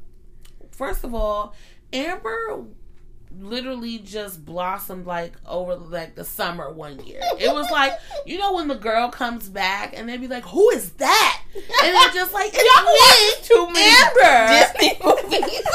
First 0.70 1.04
of 1.04 1.14
all, 1.14 1.54
Amber 1.92 2.64
literally 3.40 3.98
just 3.98 4.44
blossomed 4.44 5.06
like 5.06 5.34
over 5.46 5.76
like 5.76 6.14
the 6.14 6.24
summer 6.24 6.72
one 6.72 7.04
year. 7.06 7.20
It 7.38 7.52
was 7.52 7.70
like 7.70 7.92
you 8.26 8.38
know 8.38 8.52
when 8.54 8.68
the 8.68 8.74
girl 8.74 9.08
comes 9.08 9.48
back 9.48 9.94
and 9.96 10.08
they'd 10.08 10.20
be 10.20 10.28
like, 10.28 10.44
"Who 10.44 10.70
is 10.70 10.90
that?" 10.92 11.42
And 11.54 11.94
they're 11.94 12.12
just 12.12 12.32
like, 12.32 12.50
"It's 12.54 13.48
me, 13.48 13.54
too 13.54 13.66
many 13.72 13.94
Amber." 14.04 14.48
Disney 14.74 14.98
movies. 15.04 15.62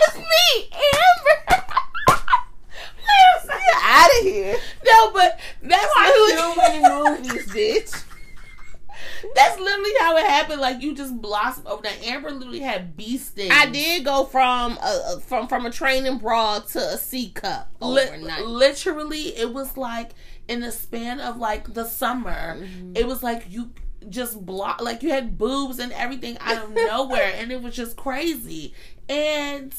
it's 0.00 0.16
me, 0.16 0.70
Amber. 0.72 1.64
out 3.82 4.10
of 4.18 4.24
here. 4.24 4.56
no, 4.84 5.10
but 5.12 5.38
that's 5.62 5.94
Too 5.94 6.26
literally 6.28 6.56
many 6.56 6.80
movies, 7.28 7.46
bitch. 7.48 8.04
that's 9.34 9.58
literally 9.58 9.92
how 10.00 10.16
it 10.16 10.26
happened. 10.48 10.60
Like 10.60 10.82
you 10.82 10.94
just 10.94 11.20
blossomed 11.20 11.66
over 11.66 11.82
that. 11.82 12.02
Amber 12.04 12.30
literally 12.30 12.60
had 12.60 12.96
bee 12.96 13.18
stings. 13.18 13.52
I 13.54 13.66
did 13.66 14.04
go 14.04 14.24
from 14.24 14.78
a, 14.82 15.20
from 15.20 15.46
from 15.48 15.66
a 15.66 15.70
training 15.70 16.18
bra 16.18 16.58
to 16.60 16.78
a 16.78 16.96
C 16.98 17.30
cup 17.30 17.70
Li- 17.80 18.02
overnight. 18.02 18.44
literally, 18.46 19.36
it 19.36 19.52
was 19.52 19.76
like 19.76 20.10
in 20.48 20.60
the 20.60 20.72
span 20.72 21.20
of 21.20 21.36
like 21.36 21.74
the 21.74 21.84
summer, 21.84 22.56
Mm-hmm. 22.58 22.92
it 22.96 23.06
was 23.06 23.22
like 23.22 23.44
you 23.50 23.70
just 24.08 24.44
block, 24.46 24.80
like 24.80 25.02
you 25.02 25.10
had 25.10 25.36
boobs 25.36 25.78
and 25.78 25.92
everything 25.92 26.38
out 26.40 26.64
of 26.64 26.70
nowhere, 26.74 27.32
and 27.36 27.52
it 27.52 27.60
was 27.62 27.74
just 27.74 27.96
crazy. 27.96 28.72
And 29.08 29.74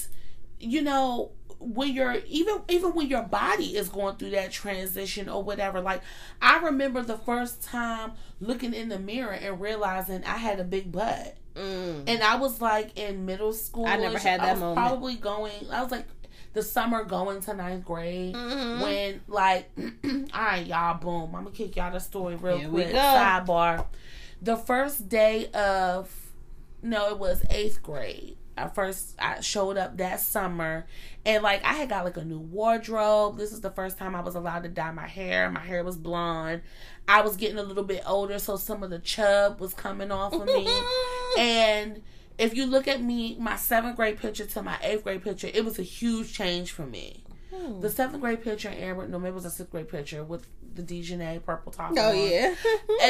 you 0.60 0.82
know, 0.82 1.32
when 1.60 1.93
you're 1.93 2.16
even 2.28 2.62
even 2.70 2.93
when 2.93 3.07
your 3.07 3.24
body 3.24 3.76
is 3.78 3.89
going 3.89 4.16
through 4.16 4.30
that 4.32 4.51
transition 4.51 5.28
or 5.30 5.43
whatever, 5.43 5.82
like 5.82 6.01
I 6.41 6.60
remember 6.60 7.01
the 7.01 7.18
first 7.18 7.62
time 7.62 8.14
looking 8.39 8.74
in 8.74 8.89
the 8.89 8.97
mirror 8.99 9.34
and 9.34 9.60
realizing 9.60 10.24
I 10.24 10.38
had 10.38 10.60
a 10.60 10.64
big 10.64 10.91
butt. 10.91 11.36
Mm. 11.55 12.03
And 12.07 12.24
I 12.24 12.38
was 12.38 12.62
like 12.62 12.97
in 12.97 13.26
middle 13.26 13.51
school. 13.53 13.86
I 13.86 13.97
never 13.97 14.18
had 14.18 14.39
that 14.39 14.49
I 14.49 14.51
was 14.53 14.60
moment. 14.62 14.78
Probably 14.78 15.16
going. 15.16 15.51
I 15.72 15.82
was 15.84 15.91
like 15.91 16.05
the 16.53 16.64
summer 16.64 17.03
going 17.03 17.41
to 17.41 17.53
ninth 17.53 17.84
grade 17.86 18.34
Mhm. 18.34 18.82
when 18.82 19.22
like, 19.28 19.70
all 19.78 20.41
right, 20.41 20.66
y'all, 20.66 20.97
boom. 20.97 21.36
I'm 21.36 21.43
gonna 21.43 21.51
kick 21.55 21.76
y'all 21.76 21.91
the 21.91 21.99
story 21.99 22.36
real 22.38 22.57
Here 22.57 22.70
quick. 22.70 22.93
Sidebar. 22.93 23.86
The 24.41 24.55
first 24.55 25.10
day 25.10 25.47
of 25.51 26.10
no, 26.82 27.10
it 27.10 27.20
was 27.20 27.43
eighth 27.49 27.84
grade. 27.84 28.38
I 28.60 28.68
first 28.68 29.16
I 29.20 29.41
showed 29.41 29.78
up 29.78 29.97
that 29.97 30.20
summer 30.20 30.86
and 31.26 31.43
like 31.43 31.64
I 31.64 31.74
had 31.74 31.89
got 31.89 32.05
like 32.05 32.18
a 32.18 32.26
new 32.26 32.39
wardrobe. 32.39 33.38
This 33.38 33.51
is 33.51 33.62
the 33.62 33.72
first 33.72 33.97
time 33.97 34.16
I 34.16 34.22
was 34.22 34.36
allowed 34.36 34.64
to 34.64 34.70
dye 34.70 34.91
my 34.91 35.07
hair. 35.07 35.49
My 35.49 35.60
hair 35.60 35.84
was 35.84 35.97
blonde. 35.97 36.62
I 37.07 37.22
was 37.22 37.38
getting 37.38 37.57
a 37.57 37.64
little 37.64 37.84
bit 37.84 38.03
older, 38.05 38.38
so 38.39 38.55
some 38.55 38.84
of 38.84 38.89
the 38.89 38.99
chub 38.99 39.60
was 39.60 39.74
coming 39.74 40.12
off 40.12 40.34
of 40.34 40.45
me. 40.45 40.68
and 41.39 42.01
if 42.38 42.55
you 42.55 42.66
look 42.66 42.88
at 42.88 43.01
me, 43.01 43.36
my 43.39 43.55
seventh 43.55 43.95
grade 43.95 44.18
picture 44.18 44.45
to 44.45 44.62
my 44.62 44.78
eighth 44.82 45.03
grade 45.03 45.24
picture, 45.24 45.49
it 45.53 45.66
was 45.66 45.80
a 45.80 45.84
huge 45.84 46.34
change 46.34 46.72
for 46.72 46.86
me. 46.86 47.24
Hmm. 47.54 47.82
The 47.82 47.89
seventh 47.89 48.22
grade 48.22 48.43
picture, 48.43 48.70
Amber, 48.70 49.08
no, 49.08 49.18
maybe 49.20 49.32
it 49.32 49.36
was 49.36 49.45
a 49.45 49.50
sixth 49.50 49.72
grade 49.72 49.89
picture 49.89 50.24
with 50.24 50.45
the 50.76 50.84
Dejanay 50.84 51.43
purple 51.43 51.72
top. 51.72 51.93
Oh 51.97 52.10
on. 52.12 52.18
yeah. 52.30 52.54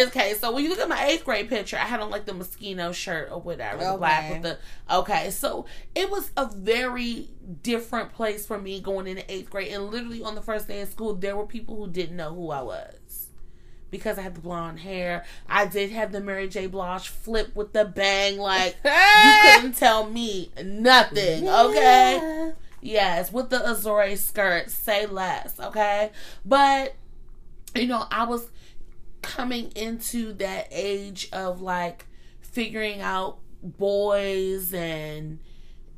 Okay, 0.07 0.33
so 0.35 0.51
when 0.53 0.63
you 0.63 0.69
look 0.69 0.79
at 0.79 0.87
my 0.87 1.05
eighth 1.07 1.25
grade 1.25 1.49
picture, 1.49 1.75
I 1.77 1.81
had 1.81 1.99
on 1.99 2.09
like 2.09 2.25
the 2.25 2.31
Moschino 2.31 2.93
shirt 2.93 3.29
or 3.31 3.41
whatever, 3.41 3.83
the 3.83 3.97
black 3.97 4.23
Okay. 4.25 4.33
with 4.33 4.41
the. 4.43 4.95
Okay, 4.95 5.29
so 5.31 5.65
it 5.93 6.09
was 6.09 6.31
a 6.37 6.45
very 6.45 7.27
different 7.63 8.13
place 8.13 8.45
for 8.45 8.57
me 8.59 8.79
going 8.79 9.07
into 9.07 9.29
eighth 9.31 9.49
grade, 9.49 9.73
and 9.73 9.89
literally 9.91 10.23
on 10.23 10.35
the 10.35 10.41
first 10.41 10.67
day 10.69 10.79
of 10.81 10.89
school, 10.89 11.13
there 11.15 11.35
were 11.35 11.45
people 11.45 11.75
who 11.75 11.89
didn't 11.91 12.15
know 12.15 12.33
who 12.33 12.49
I 12.49 12.61
was. 12.61 13.27
Because 13.91 14.19
I 14.19 14.21
had 14.21 14.35
the 14.35 14.41
blonde 14.41 14.79
hair, 14.81 15.25
I 15.49 15.65
did 15.65 15.89
have 15.89 16.11
the 16.11 16.21
Mary 16.21 16.47
J. 16.47 16.67
Blige 16.67 17.07
flip 17.07 17.55
with 17.55 17.73
the 17.73 17.85
bang. 17.85 18.37
Like 18.37 18.77
you 18.85 18.91
couldn't 19.55 19.75
tell 19.77 20.07
me 20.07 20.51
nothing. 20.63 21.49
Okay, 21.49 22.19
Yeah. 22.21 22.51
Yes, 22.82 23.32
with 23.32 23.49
the 23.49 23.59
Azore 23.59 24.17
skirt, 24.17 24.69
say 24.69 25.05
less, 25.05 25.59
okay? 25.59 26.11
But 26.45 26.95
you 27.75 27.88
know, 27.88 28.05
I 28.09 28.25
was 28.25 28.49
coming 29.21 29.71
into 29.75 30.34
that 30.34 30.67
age 30.71 31.30
of 31.32 31.61
like 31.61 32.05
figuring 32.41 33.01
out 33.01 33.39
boys 33.61 34.73
and 34.73 35.39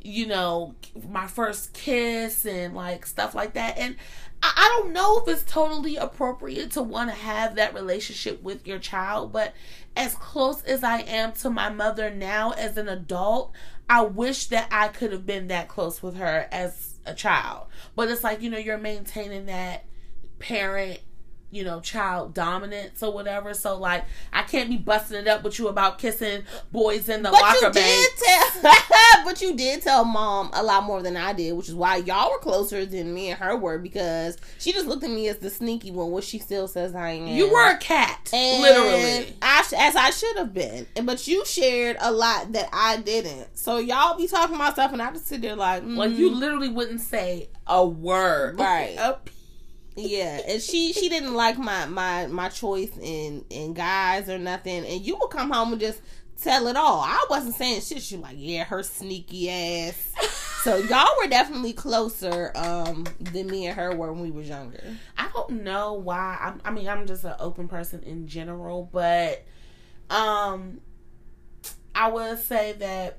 you 0.03 0.25
know, 0.25 0.75
my 1.09 1.27
first 1.27 1.73
kiss 1.73 2.45
and 2.45 2.73
like 2.73 3.05
stuff 3.05 3.35
like 3.35 3.53
that. 3.53 3.77
And 3.77 3.95
I, 4.41 4.51
I 4.55 4.77
don't 4.77 4.93
know 4.93 5.19
if 5.19 5.27
it's 5.27 5.43
totally 5.43 5.95
appropriate 5.95 6.71
to 6.71 6.81
want 6.81 7.09
to 7.09 7.15
have 7.15 7.55
that 7.55 7.73
relationship 7.73 8.41
with 8.41 8.65
your 8.65 8.79
child, 8.79 9.31
but 9.31 9.53
as 9.95 10.15
close 10.15 10.63
as 10.63 10.83
I 10.83 11.01
am 11.01 11.33
to 11.33 11.49
my 11.49 11.69
mother 11.69 12.09
now 12.09 12.51
as 12.51 12.77
an 12.77 12.89
adult, 12.89 13.51
I 13.89 14.03
wish 14.03 14.47
that 14.47 14.67
I 14.71 14.87
could 14.87 15.11
have 15.11 15.25
been 15.25 15.47
that 15.47 15.67
close 15.67 16.01
with 16.01 16.15
her 16.15 16.47
as 16.51 16.95
a 17.05 17.13
child. 17.13 17.67
But 17.95 18.09
it's 18.09 18.23
like, 18.23 18.41
you 18.41 18.49
know, 18.49 18.57
you're 18.57 18.77
maintaining 18.77 19.47
that 19.47 19.85
parent 20.39 20.99
you 21.51 21.63
know, 21.63 21.79
child 21.81 22.33
dominance 22.33 23.03
or 23.03 23.11
whatever. 23.13 23.53
So 23.53 23.77
like, 23.77 24.05
I 24.33 24.43
can't 24.43 24.69
be 24.69 24.77
busting 24.77 25.17
it 25.17 25.27
up 25.27 25.43
with 25.43 25.59
you 25.59 25.67
about 25.67 25.97
kissing 25.99 26.43
boys 26.71 27.09
in 27.09 27.23
the 27.23 27.29
But 27.31 27.41
locker 27.41 27.67
you 27.67 27.71
did 27.73 28.09
tell, 28.17 28.71
but 29.25 29.41
you 29.41 29.55
did 29.55 29.81
tell 29.81 30.05
mom 30.05 30.49
a 30.53 30.63
lot 30.63 30.83
more 30.83 31.01
than 31.03 31.17
I 31.17 31.33
did, 31.33 31.53
which 31.53 31.69
is 31.69 31.75
why 31.75 31.97
y'all 31.97 32.31
were 32.31 32.39
closer 32.39 32.85
than 32.85 33.13
me 33.13 33.29
and 33.29 33.39
her 33.39 33.55
were 33.55 33.77
because 33.77 34.37
she 34.59 34.71
just 34.71 34.87
looked 34.87 35.03
at 35.03 35.09
me 35.09 35.27
as 35.27 35.37
the 35.37 35.49
sneaky 35.49 35.91
one, 35.91 36.11
which 36.11 36.25
she 36.25 36.39
still 36.39 36.67
says 36.67 36.95
I 36.95 37.11
am. 37.11 37.27
You 37.27 37.51
were 37.51 37.69
a 37.71 37.77
cat, 37.77 38.29
And 38.33 38.61
literally. 38.61 39.35
I 39.41 39.59
as 39.77 39.95
I 39.95 40.09
should 40.09 40.37
have 40.37 40.53
been, 40.53 40.87
And- 40.95 41.05
but 41.05 41.27
you 41.27 41.45
shared 41.45 41.97
a 41.99 42.11
lot 42.11 42.51
that 42.53 42.69
I 42.73 42.97
didn't. 42.97 43.57
So 43.57 43.77
y'all 43.77 44.17
be 44.17 44.27
talking 44.27 44.55
about 44.55 44.73
stuff, 44.73 44.91
and 44.93 45.01
I 45.01 45.11
just 45.11 45.27
sit 45.27 45.41
there 45.41 45.55
like, 45.55 45.83
Like 45.85 46.11
mm, 46.11 46.17
you 46.17 46.31
literally 46.33 46.69
wouldn't 46.69 47.01
say 47.01 47.49
a 47.67 47.85
word, 47.85 48.59
Right. 48.59 48.95
A 48.97 49.17
yeah. 49.95 50.41
And 50.47 50.61
she 50.61 50.93
she 50.93 51.09
didn't 51.09 51.33
like 51.33 51.57
my 51.57 51.85
my 51.85 52.27
my 52.27 52.49
choice 52.49 52.91
in 53.01 53.45
in 53.49 53.73
guys 53.73 54.29
or 54.29 54.37
nothing. 54.37 54.85
And 54.85 55.01
you 55.01 55.17
would 55.17 55.29
come 55.29 55.51
home 55.51 55.73
and 55.73 55.81
just 55.81 56.01
tell 56.41 56.67
it 56.67 56.75
all. 56.75 57.01
I 57.01 57.25
wasn't 57.29 57.55
saying 57.55 57.81
shit. 57.81 58.01
She 58.01 58.17
like, 58.17 58.35
yeah, 58.37 58.63
her 58.63 58.83
sneaky 58.83 59.49
ass. 59.49 60.13
so 60.63 60.77
y'all 60.77 61.15
were 61.21 61.27
definitely 61.27 61.73
closer 61.73 62.51
um 62.55 63.05
than 63.19 63.47
me 63.47 63.67
and 63.67 63.75
her 63.75 63.95
were 63.95 64.11
when 64.13 64.21
we 64.21 64.31
was 64.31 64.47
younger. 64.47 64.83
I 65.17 65.29
don't 65.33 65.63
know 65.63 65.93
why. 65.93 66.37
I'm, 66.41 66.61
I 66.65 66.71
mean, 66.71 66.87
I'm 66.87 67.05
just 67.05 67.23
an 67.23 67.35
open 67.39 67.67
person 67.67 68.03
in 68.03 68.27
general, 68.27 68.89
but 68.91 69.45
um, 70.11 70.81
I 71.95 72.09
would 72.09 72.39
say 72.39 72.73
that 72.73 73.17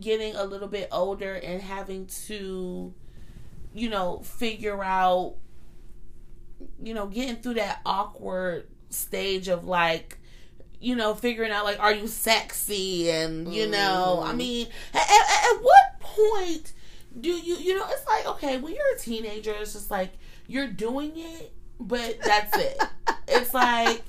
getting 0.00 0.34
a 0.34 0.44
little 0.44 0.68
bit 0.68 0.88
older 0.90 1.34
and 1.34 1.62
having 1.62 2.06
to, 2.26 2.92
you 3.74 3.88
know, 3.88 4.20
figure 4.20 4.82
out, 4.82 5.36
you 6.82 6.94
know, 6.94 7.06
getting 7.06 7.36
through 7.36 7.54
that 7.54 7.80
awkward 7.86 8.66
stage 8.90 9.48
of 9.48 9.64
like, 9.64 10.18
you 10.80 10.96
know, 10.96 11.14
figuring 11.14 11.52
out 11.52 11.64
like, 11.64 11.78
are 11.80 11.92
you 11.94 12.06
sexy? 12.08 13.10
And 13.10 13.52
you 13.54 13.66
know, 13.66 14.22
I 14.24 14.32
Mm. 14.32 14.36
mean, 14.36 14.66
at, 14.94 15.00
at, 15.00 15.54
at 15.56 15.62
what 15.62 16.00
point 16.00 16.72
do 17.20 17.30
you, 17.30 17.56
you 17.56 17.76
know, 17.78 17.86
it's 17.90 18.06
like 18.06 18.26
okay, 18.36 18.58
when 18.58 18.74
you're 18.74 18.94
a 18.96 18.98
teenager, 18.98 19.52
it's 19.60 19.72
just 19.74 19.90
like 19.90 20.12
you're 20.46 20.66
doing 20.68 21.12
it, 21.14 21.52
but 21.78 22.18
that's 22.24 22.56
it. 22.58 22.78
it's 23.28 23.54
like 23.54 24.02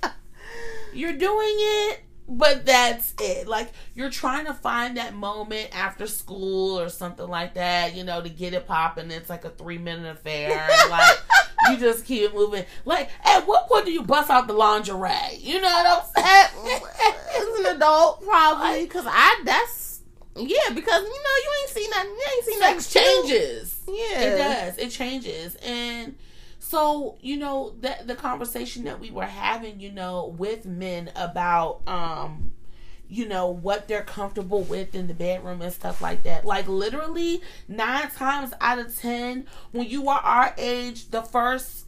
you're 0.94 1.14
doing 1.14 1.56
it, 1.58 2.02
but 2.28 2.66
that's 2.66 3.14
it. 3.20 3.48
Like 3.48 3.72
you're 3.96 4.10
trying 4.10 4.46
to 4.46 4.54
find 4.54 4.98
that 4.98 5.14
moment 5.16 5.70
after 5.76 6.08
school 6.08 6.80
or 6.80 6.90
something 6.90 7.28
like 7.28 7.56
that, 7.56 7.96
you 7.96 8.04
know, 8.04 8.22
to 8.22 8.30
get 8.30 8.54
it 8.54 8.68
popping. 8.68 9.12
It's 9.12 9.30
like 9.30 9.44
a 9.46 9.50
three 9.50 9.78
minute 9.78 10.10
affair. 10.12 10.68
like 10.90 11.18
you 11.70 11.78
just 11.78 12.06
keep 12.06 12.24
it 12.24 12.34
moving. 12.34 12.66
Like 12.86 13.10
at 13.24 13.48
what 13.48 13.68
point 13.68 13.86
do 13.86 13.92
you 13.92 14.04
bust 14.04 14.30
out 14.30 14.48
the 14.48 14.54
lingerie? 14.54 15.38
You 15.40 15.62
know 15.62 15.68
what 15.68 16.06
I'm 16.16 16.24
saying? 16.24 16.82
As 17.38 17.60
an 17.60 17.76
adult, 17.78 18.24
probably 18.24 18.84
because 18.84 19.06
I 19.08 19.42
that's 19.46 20.02
yeah 20.36 20.70
because 20.74 21.04
you 21.04 21.24
know 21.24 21.36
you 21.44 21.52
ain't 21.62 21.70
seen 21.70 21.90
nothing. 21.90 22.10
You 22.12 22.26
ain't 22.36 22.46
seen 22.46 22.60
nothing 22.60 23.02
changes. 23.02 23.80
Yeah, 23.88 24.22
It 24.22 24.38
does. 24.38 24.78
It 24.78 24.90
changes. 24.90 25.56
And 25.64 26.16
so, 26.60 27.18
you 27.22 27.38
know, 27.38 27.76
that 27.82 28.08
the 28.08 28.16
conversation 28.16 28.86
that 28.86 29.00
we 29.00 29.12
were 29.12 29.26
having, 29.26 29.80
you 29.80 29.92
know, 29.92 30.34
with 30.38 30.66
men 30.66 31.12
about 31.16 31.82
um 31.88 32.52
you 33.14 33.28
know 33.28 33.48
what 33.48 33.88
they're 33.88 34.04
comfortable 34.04 34.64
with 34.64 34.96
in 34.96 35.08
the 35.08 35.14
bedroom 35.14 35.62
and 35.62 35.72
stuff 35.72 36.02
like 36.02 36.24
that. 36.24 36.46
Like 36.46 36.68
literally 36.68 37.42
9 37.68 38.10
times 38.12 38.54
out 38.60 38.80
of 38.80 38.98
10 38.98 39.46
when 39.72 39.88
you 39.88 40.10
are 40.10 40.20
our 40.20 40.54
age, 40.58 41.12
the 41.12 41.22
first 41.22 41.86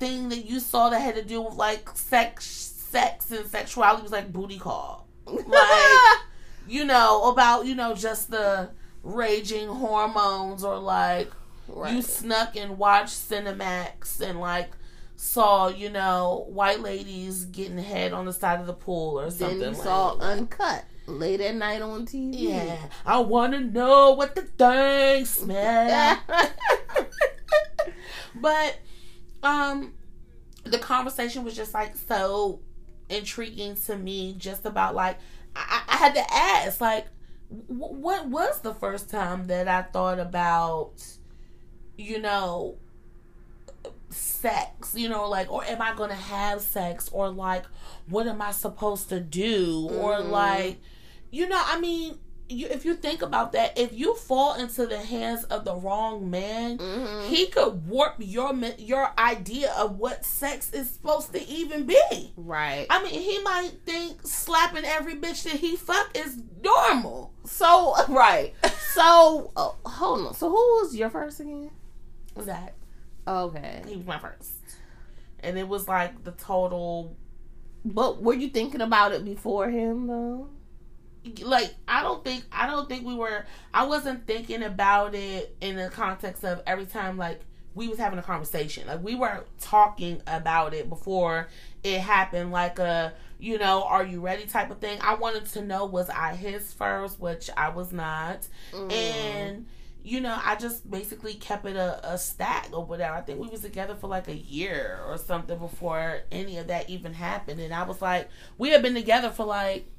thing 0.00 0.28
that 0.30 0.44
you 0.44 0.58
saw 0.58 0.90
that 0.90 1.00
had 1.00 1.14
to 1.14 1.22
do 1.22 1.40
with 1.40 1.54
like 1.54 1.88
sex 1.90 2.44
sex 2.46 3.30
and 3.30 3.46
sexuality 3.46 4.02
was 4.02 4.12
like 4.12 4.32
booty 4.32 4.58
call. 4.58 5.06
Like 5.26 5.44
you 6.66 6.84
know, 6.84 7.30
about, 7.30 7.66
you 7.66 7.74
know, 7.74 7.94
just 7.94 8.30
the 8.30 8.70
raging 9.02 9.68
hormones 9.68 10.64
or 10.64 10.78
like 10.78 11.30
you 11.68 12.02
snuck 12.02 12.56
and 12.56 12.78
watched 12.78 13.14
Cinemax 13.14 14.20
and 14.20 14.40
like 14.40 14.70
saw, 15.24 15.68
you 15.68 15.88
know, 15.88 16.44
white 16.48 16.80
ladies 16.80 17.46
getting 17.46 17.78
head 17.78 18.12
on 18.12 18.26
the 18.26 18.32
side 18.32 18.60
of 18.60 18.66
the 18.66 18.74
pool 18.74 19.18
or 19.18 19.30
something. 19.30 19.58
Then 19.58 19.70
you 19.70 19.74
like 19.74 19.84
saw 19.84 20.14
that. 20.16 20.24
uncut 20.24 20.84
late 21.06 21.40
at 21.40 21.54
night 21.54 21.80
on 21.80 22.04
TV. 22.04 22.30
Yeah. 22.32 22.76
I 23.06 23.18
wanna 23.20 23.60
know 23.60 24.12
what 24.12 24.34
the 24.34 24.42
thing 24.42 25.24
smell. 25.24 26.18
but 28.34 28.78
um 29.42 29.94
the 30.64 30.78
conversation 30.78 31.42
was 31.42 31.56
just 31.56 31.72
like 31.72 31.96
so 31.96 32.60
intriguing 33.08 33.76
to 33.76 33.96
me 33.96 34.34
just 34.36 34.66
about 34.66 34.94
like 34.94 35.18
I, 35.56 35.82
I 35.88 35.96
had 35.96 36.14
to 36.14 36.34
ask 36.34 36.80
like 36.80 37.06
w- 37.68 37.94
what 37.94 38.28
was 38.28 38.60
the 38.60 38.74
first 38.74 39.08
time 39.08 39.46
that 39.46 39.68
I 39.68 39.82
thought 39.82 40.18
about 40.18 40.92
you 41.96 42.20
know 42.20 42.76
sex 44.14 44.94
you 44.94 45.08
know 45.08 45.28
like 45.28 45.50
or 45.52 45.64
am 45.64 45.82
I 45.82 45.94
gonna 45.94 46.14
have 46.14 46.60
sex 46.60 47.08
or 47.12 47.28
like 47.28 47.64
what 48.08 48.26
am 48.26 48.40
I 48.42 48.52
supposed 48.52 49.08
to 49.10 49.20
do 49.20 49.88
or 49.92 50.18
Mhm. 50.18 50.30
like 50.30 50.80
you 51.30 51.48
know 51.48 51.60
I 51.64 51.78
mean 51.80 52.18
you, 52.46 52.66
if 52.66 52.84
you 52.84 52.94
think 52.94 53.22
about 53.22 53.52
that 53.52 53.76
if 53.78 53.94
you 53.94 54.14
fall 54.14 54.54
into 54.56 54.86
the 54.86 54.98
hands 54.98 55.44
of 55.44 55.64
the 55.64 55.74
wrong 55.74 56.28
man 56.30 56.76
Mhm. 56.76 57.24
he 57.28 57.46
could 57.46 57.88
warp 57.88 58.16
your 58.18 58.54
your 58.76 59.10
idea 59.18 59.72
of 59.72 59.98
what 59.98 60.26
sex 60.26 60.70
is 60.72 60.90
supposed 60.90 61.32
to 61.32 61.42
even 61.48 61.86
be. 61.86 62.32
Right. 62.36 62.86
I 62.90 63.02
mean, 63.02 63.18
he 63.18 63.38
might 63.40 63.72
think 63.86 64.26
slapping 64.26 64.84
every 64.84 65.14
bitch 65.16 65.44
that 65.44 65.54
he 65.54 65.74
fuck 65.74 66.10
is 66.14 66.36
normal. 66.62 67.32
So 67.44 67.94
right. 68.10 68.52
So 68.92 69.50
oh, 69.56 69.76
hold 69.86 70.26
on. 70.26 70.34
So 70.34 70.50
who 70.50 70.54
was 70.82 70.94
your 70.94 71.08
first 71.08 71.40
again? 71.40 71.70
That 72.36 72.74
Okay. 73.26 73.82
he 73.88 73.96
was 73.96 74.06
my 74.06 74.18
first, 74.18 74.52
and 75.40 75.58
it 75.58 75.66
was 75.68 75.88
like 75.88 76.24
the 76.24 76.32
total. 76.32 77.16
But 77.84 78.22
were 78.22 78.34
you 78.34 78.48
thinking 78.48 78.80
about 78.80 79.12
it 79.12 79.24
before 79.24 79.68
him 79.70 80.06
though? 80.06 80.48
Like 81.42 81.74
I 81.88 82.02
don't 82.02 82.22
think 82.22 82.44
I 82.52 82.66
don't 82.66 82.88
think 82.88 83.06
we 83.06 83.14
were. 83.14 83.44
I 83.72 83.86
wasn't 83.86 84.26
thinking 84.26 84.62
about 84.62 85.14
it 85.14 85.56
in 85.60 85.76
the 85.76 85.88
context 85.88 86.44
of 86.44 86.62
every 86.66 86.86
time 86.86 87.16
like 87.16 87.40
we 87.74 87.88
was 87.88 87.98
having 87.98 88.18
a 88.18 88.22
conversation. 88.22 88.86
Like 88.86 89.02
we 89.02 89.14
were 89.14 89.44
talking 89.60 90.20
about 90.26 90.74
it 90.74 90.88
before 90.88 91.48
it 91.82 92.00
happened. 92.00 92.52
Like 92.52 92.78
a 92.78 93.14
you 93.38 93.58
know, 93.58 93.82
are 93.84 94.04
you 94.04 94.20
ready 94.20 94.46
type 94.46 94.70
of 94.70 94.78
thing. 94.78 94.98
I 95.02 95.14
wanted 95.14 95.46
to 95.46 95.62
know 95.62 95.84
was 95.86 96.08
I 96.08 96.34
his 96.34 96.72
first, 96.72 97.18
which 97.20 97.50
I 97.56 97.68
was 97.70 97.92
not, 97.92 98.46
Mm. 98.72 98.92
and 98.92 99.66
you 100.04 100.20
know, 100.20 100.38
I 100.44 100.54
just 100.56 100.88
basically 100.88 101.34
kept 101.34 101.64
it 101.64 101.76
a, 101.76 102.12
a 102.12 102.18
stack 102.18 102.68
or 102.72 102.84
whatever. 102.84 103.14
I 103.14 103.22
think 103.22 103.40
we 103.40 103.48
was 103.48 103.62
together 103.62 103.94
for 103.94 104.06
like 104.06 104.28
a 104.28 104.36
year 104.36 105.00
or 105.08 105.16
something 105.16 105.58
before 105.58 106.20
any 106.30 106.58
of 106.58 106.66
that 106.66 106.90
even 106.90 107.14
happened, 107.14 107.58
and 107.58 107.72
I 107.72 107.84
was 107.84 108.02
like, 108.02 108.28
we 108.58 108.68
had 108.70 108.82
been 108.82 108.94
together 108.94 109.30
for 109.30 109.46
like. 109.46 109.90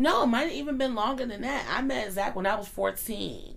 No, 0.00 0.22
it 0.22 0.26
might 0.28 0.42
have 0.42 0.52
even 0.52 0.78
been 0.78 0.94
longer 0.94 1.26
than 1.26 1.42
that. 1.42 1.66
I 1.68 1.82
met 1.82 2.12
Zach 2.12 2.36
when 2.36 2.46
I 2.46 2.54
was 2.54 2.68
14. 2.68 3.56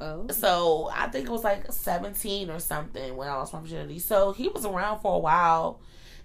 Oh. 0.00 0.26
So 0.30 0.90
I 0.92 1.06
think 1.06 1.28
it 1.28 1.30
was 1.30 1.44
like 1.44 1.70
17 1.70 2.50
or 2.50 2.58
something 2.58 3.16
when 3.16 3.28
I 3.28 3.34
lost 3.34 3.52
my 3.52 3.60
virginity. 3.60 4.00
So 4.00 4.32
he 4.32 4.48
was 4.48 4.66
around 4.66 4.98
for 4.98 5.14
a 5.14 5.18
while 5.18 5.80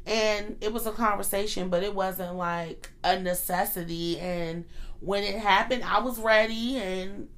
and 0.05 0.57
it 0.61 0.73
was 0.73 0.87
a 0.87 0.91
conversation, 0.91 1.69
but 1.69 1.83
it 1.83 1.93
wasn't 1.93 2.35
like 2.35 2.89
a 3.03 3.19
necessity. 3.19 4.19
And 4.19 4.65
when 4.99 5.23
it 5.23 5.37
happened, 5.37 5.83
I 5.83 5.99
was 5.99 6.19
ready 6.19 6.77
and 6.77 7.29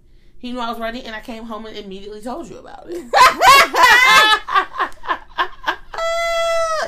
he 0.43 0.51
knew 0.51 0.59
I 0.59 0.69
was 0.69 0.77
ready 0.77 1.01
and 1.05 1.15
I 1.15 1.21
came 1.21 1.45
home 1.45 1.65
and 1.65 1.77
immediately 1.77 2.21
told 2.21 2.49
you 2.49 2.57
about 2.57 2.83
it. 2.89 2.97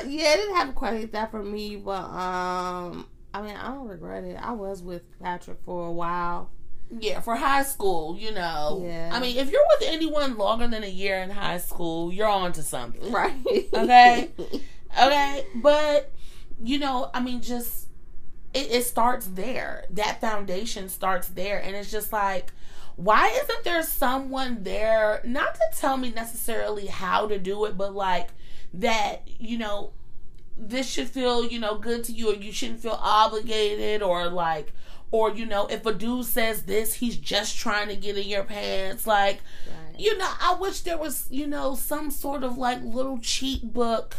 yeah, 0.06 0.34
it 0.34 0.36
didn't 0.36 0.54
happen 0.54 0.74
quite 0.74 1.00
like 1.00 1.12
that 1.12 1.30
for 1.30 1.42
me, 1.42 1.76
but 1.76 2.04
um, 2.04 3.06
I 3.32 3.40
mean, 3.40 3.56
I 3.56 3.68
don't 3.68 3.88
regret 3.88 4.24
it. 4.24 4.36
I 4.38 4.52
was 4.52 4.82
with 4.82 5.04
Patrick 5.20 5.56
for 5.64 5.86
a 5.86 5.90
while. 5.90 6.50
Yeah, 6.90 7.20
for 7.20 7.34
high 7.34 7.62
school, 7.62 8.18
you 8.18 8.30
know. 8.30 8.84
Yeah. 8.84 9.08
I 9.10 9.20
mean, 9.20 9.38
if 9.38 9.50
you're 9.50 9.64
with 9.80 9.88
anyone 9.88 10.36
longer 10.36 10.68
than 10.68 10.84
a 10.84 10.90
year 10.90 11.16
in 11.22 11.30
high 11.30 11.56
school, 11.56 12.12
you're 12.12 12.28
on 12.28 12.52
to 12.52 12.62
something. 12.62 13.10
Right. 13.10 13.34
Okay. 13.72 14.32
Okay. 14.98 15.46
But, 15.56 16.10
you 16.62 16.78
know, 16.78 17.10
I 17.12 17.20
mean, 17.20 17.42
just, 17.42 17.88
it, 18.56 18.70
it 18.70 18.84
starts 18.84 19.26
there. 19.26 19.84
That 19.90 20.20
foundation 20.20 20.88
starts 20.88 21.28
there. 21.28 21.58
And 21.62 21.76
it's 21.76 21.90
just 21.90 22.12
like, 22.12 22.52
why 22.96 23.28
isn't 23.42 23.64
there 23.64 23.82
someone 23.82 24.62
there, 24.62 25.20
not 25.24 25.54
to 25.54 25.60
tell 25.78 25.96
me 25.96 26.10
necessarily 26.10 26.86
how 26.86 27.26
to 27.28 27.38
do 27.38 27.64
it, 27.66 27.76
but 27.76 27.94
like 27.94 28.30
that, 28.74 29.22
you 29.38 29.58
know, 29.58 29.92
this 30.56 30.88
should 30.88 31.08
feel, 31.08 31.44
you 31.44 31.58
know, 31.58 31.76
good 31.76 32.02
to 32.04 32.12
you, 32.12 32.32
or 32.32 32.34
you 32.36 32.50
shouldn't 32.52 32.80
feel 32.80 32.98
obligated, 32.98 34.02
or 34.02 34.28
like, 34.30 34.72
or 35.10 35.30
you 35.30 35.44
know, 35.44 35.66
if 35.66 35.84
a 35.84 35.92
dude 35.92 36.24
says 36.24 36.62
this, 36.62 36.94
he's 36.94 37.16
just 37.18 37.56
trying 37.58 37.88
to 37.88 37.96
get 37.96 38.16
in 38.16 38.26
your 38.26 38.44
pants. 38.44 39.06
Like, 39.06 39.40
Right. 39.68 40.00
you 40.00 40.16
know, 40.16 40.30
I 40.40 40.54
wish 40.54 40.80
there 40.80 40.96
was, 40.96 41.26
you 41.30 41.46
know, 41.46 41.74
some 41.74 42.10
sort 42.10 42.42
of 42.42 42.56
like 42.56 42.82
little 42.82 43.18
cheat 43.18 43.74
book 43.74 44.16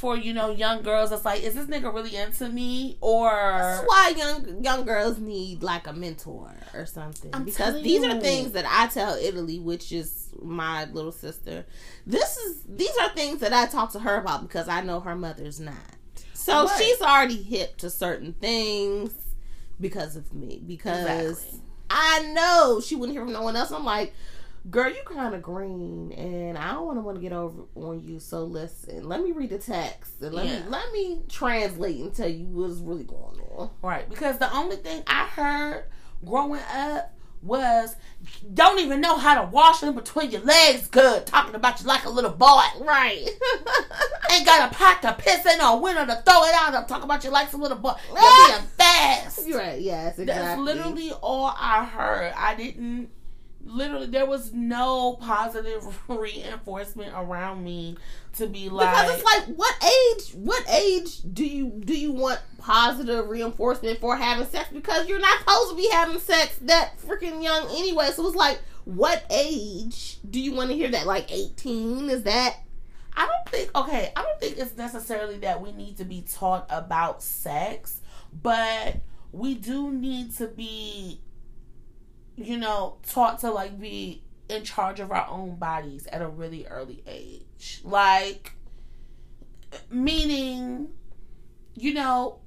for 0.00 0.16
you 0.16 0.32
know 0.32 0.50
young 0.50 0.82
girls. 0.82 1.12
it's 1.12 1.26
like, 1.26 1.42
is 1.42 1.54
this 1.54 1.66
nigga 1.66 1.92
really 1.92 2.16
into 2.16 2.48
me, 2.48 2.96
or 3.02 3.30
That's 3.30 3.86
why 3.86 4.14
young 4.16 4.64
young 4.64 4.84
girls 4.86 5.18
need 5.18 5.62
like 5.62 5.86
a 5.86 5.92
mentor 5.92 6.54
or 6.72 6.86
something. 6.86 7.30
I'm 7.34 7.44
because 7.44 7.82
these 7.82 8.02
you. 8.02 8.10
are 8.10 8.18
things 8.18 8.52
that 8.52 8.64
I 8.66 8.86
tell 8.86 9.14
Italy, 9.14 9.58
which 9.58 9.92
is 9.92 10.30
my 10.42 10.86
little 10.86 11.12
sister. 11.12 11.66
This 12.06 12.38
is 12.38 12.62
these 12.66 12.96
are 13.02 13.10
things 13.10 13.40
that 13.40 13.52
I 13.52 13.66
talk 13.66 13.92
to 13.92 13.98
her 14.00 14.16
about 14.16 14.42
because 14.42 14.68
I 14.68 14.80
know 14.80 15.00
her 15.00 15.14
mother's 15.14 15.60
not. 15.60 15.76
So 16.32 16.66
she's 16.78 17.02
already 17.02 17.42
hip 17.42 17.76
to 17.76 17.90
certain 17.90 18.32
things 18.32 19.12
because 19.78 20.16
of 20.16 20.32
me. 20.32 20.62
Because 20.66 21.42
Exactly. 21.42 21.60
I 21.90 22.32
know 22.32 22.80
she 22.80 22.94
wouldn't 22.94 23.14
hear 23.14 23.24
from 23.24 23.34
no 23.34 23.42
one 23.42 23.54
else. 23.54 23.70
I'm 23.70 23.84
like, 23.84 24.14
girl, 24.68 24.88
you 24.90 25.00
kind 25.06 25.34
of 25.34 25.42
green, 25.42 26.12
and 26.12 26.58
I 26.58 26.72
don't 26.72 26.86
want 26.86 26.98
to 26.98 27.02
want 27.02 27.16
to 27.16 27.22
get 27.22 27.32
over 27.32 27.62
on 27.76 28.00
you. 28.04 28.18
So 28.20 28.44
listen, 28.44 29.08
let 29.08 29.22
me 29.22 29.32
read 29.32 29.50
the 29.50 29.58
text 29.58 30.20
and 30.20 30.34
let 30.34 30.46
Yeah. 30.46 30.60
me 30.60 30.68
let 30.68 30.92
me 30.92 31.22
translate 31.28 31.96
and 32.00 32.14
tell 32.14 32.28
you 32.28 32.46
what's 32.46 32.78
really 32.80 33.04
going 33.04 33.40
on. 33.56 33.70
Right, 33.82 34.08
because 34.08 34.38
the 34.38 34.52
only 34.54 34.76
thing 34.76 35.02
I 35.06 35.24
heard 35.26 35.84
growing 36.24 36.60
up 36.74 37.14
was 37.42 37.96
don't 38.52 38.78
even 38.80 39.00
know 39.00 39.16
how 39.16 39.40
to 39.42 39.48
wash 39.50 39.80
them 39.80 39.94
between 39.94 40.30
your 40.30 40.42
legs 40.42 40.86
good, 40.88 41.24
talking 41.24 41.54
about 41.54 41.80
you 41.80 41.86
like 41.86 42.04
a 42.04 42.10
little 42.10 42.30
boy. 42.30 42.60
Right. 42.80 43.26
Ain't 44.30 44.44
got 44.44 44.70
a 44.70 44.74
pot 44.74 45.00
to 45.02 45.14
piss 45.14 45.46
in 45.46 45.58
or 45.60 45.80
window 45.80 46.04
to 46.04 46.16
throw 46.16 46.44
it 46.44 46.54
out. 46.54 46.74
I'm 46.74 46.84
talking 46.86 47.04
about 47.04 47.24
you 47.24 47.30
like 47.30 47.48
some 47.50 47.62
little 47.62 47.78
boy. 47.78 47.94
You're 48.12 48.46
being 48.46 48.68
fast. 48.76 49.38
Right. 49.54 49.80
Yes, 49.80 50.18
exactly. 50.18 50.24
That's 50.26 50.60
literally 50.60 51.12
all 51.22 51.54
I 51.58 51.84
heard. 51.86 52.34
I 52.36 52.54
didn't 52.54 53.08
literally 53.64 54.06
there 54.06 54.26
was 54.26 54.52
no 54.52 55.14
positive 55.20 55.82
reinforcement 56.08 57.12
around 57.14 57.62
me 57.62 57.96
to 58.36 58.46
be 58.46 58.68
like 58.68 58.90
because 58.90 59.16
it's 59.16 59.24
like 59.24 59.56
what 59.56 59.74
age 59.84 60.34
what 60.34 60.68
age 60.70 61.20
do 61.32 61.44
you 61.44 61.68
do 61.84 61.96
you 61.96 62.12
want 62.12 62.40
positive 62.58 63.28
reinforcement 63.28 63.98
for 63.98 64.16
having 64.16 64.46
sex? 64.46 64.68
Because 64.72 65.08
you're 65.08 65.20
not 65.20 65.38
supposed 65.40 65.70
to 65.70 65.76
be 65.76 65.88
having 65.90 66.18
sex 66.20 66.56
that 66.62 66.98
freaking 66.98 67.42
young 67.42 67.68
anyway. 67.70 68.10
So 68.12 68.26
it's 68.26 68.36
like 68.36 68.60
what 68.84 69.24
age 69.30 70.18
do 70.28 70.40
you 70.40 70.54
want 70.54 70.70
to 70.70 70.76
hear 70.76 70.90
that? 70.90 71.06
Like 71.06 71.30
18 71.32 72.10
is 72.10 72.22
that? 72.24 72.56
I 73.16 73.26
don't 73.26 73.48
think 73.48 73.76
okay, 73.76 74.12
I 74.14 74.22
don't 74.22 74.40
think 74.40 74.58
it's 74.58 74.76
necessarily 74.76 75.38
that 75.38 75.60
we 75.60 75.72
need 75.72 75.96
to 75.98 76.04
be 76.04 76.22
taught 76.22 76.66
about 76.70 77.22
sex, 77.22 78.00
but 78.42 78.96
we 79.32 79.54
do 79.54 79.90
need 79.90 80.36
to 80.36 80.46
be 80.46 81.20
you 82.40 82.58
know, 82.58 82.96
taught 83.06 83.40
to 83.40 83.50
like 83.50 83.78
be 83.80 84.22
in 84.48 84.64
charge 84.64 85.00
of 85.00 85.12
our 85.12 85.26
own 85.28 85.56
bodies 85.56 86.06
at 86.08 86.22
a 86.22 86.28
really 86.28 86.66
early 86.66 87.02
age. 87.06 87.80
Like 87.84 88.54
meaning 89.88 90.88
you 91.74 91.94
know 91.94 92.40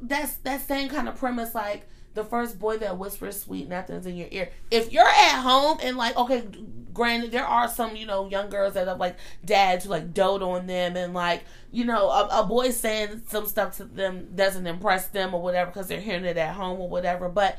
that's 0.00 0.34
that 0.36 0.66
same 0.66 0.88
kind 0.88 1.08
of 1.08 1.16
premise 1.16 1.54
like 1.54 1.86
the 2.14 2.24
first 2.24 2.58
boy 2.58 2.78
that 2.78 2.96
whispers 2.96 3.40
sweet 3.40 3.68
nothings 3.68 4.06
in 4.06 4.16
your 4.16 4.28
ear. 4.30 4.48
If 4.70 4.92
you're 4.92 5.06
at 5.06 5.40
home 5.42 5.78
and 5.82 5.96
like, 5.96 6.16
okay, 6.16 6.44
granted, 6.92 7.32
there 7.32 7.44
are 7.44 7.68
some, 7.68 7.96
you 7.96 8.06
know, 8.06 8.28
young 8.28 8.48
girls 8.48 8.74
that 8.74 8.86
have 8.86 9.00
like 9.00 9.16
dads 9.44 9.84
who 9.84 9.90
like 9.90 10.14
dote 10.14 10.42
on 10.42 10.66
them 10.66 10.96
and 10.96 11.12
like, 11.12 11.42
you 11.72 11.84
know, 11.84 12.08
a, 12.08 12.40
a 12.40 12.44
boy 12.44 12.70
saying 12.70 13.22
some 13.28 13.46
stuff 13.46 13.76
to 13.78 13.84
them 13.84 14.28
doesn't 14.34 14.66
impress 14.66 15.08
them 15.08 15.34
or 15.34 15.42
whatever 15.42 15.70
because 15.72 15.88
they're 15.88 16.00
hearing 16.00 16.24
it 16.24 16.36
at 16.36 16.54
home 16.54 16.80
or 16.80 16.88
whatever. 16.88 17.28
But 17.28 17.58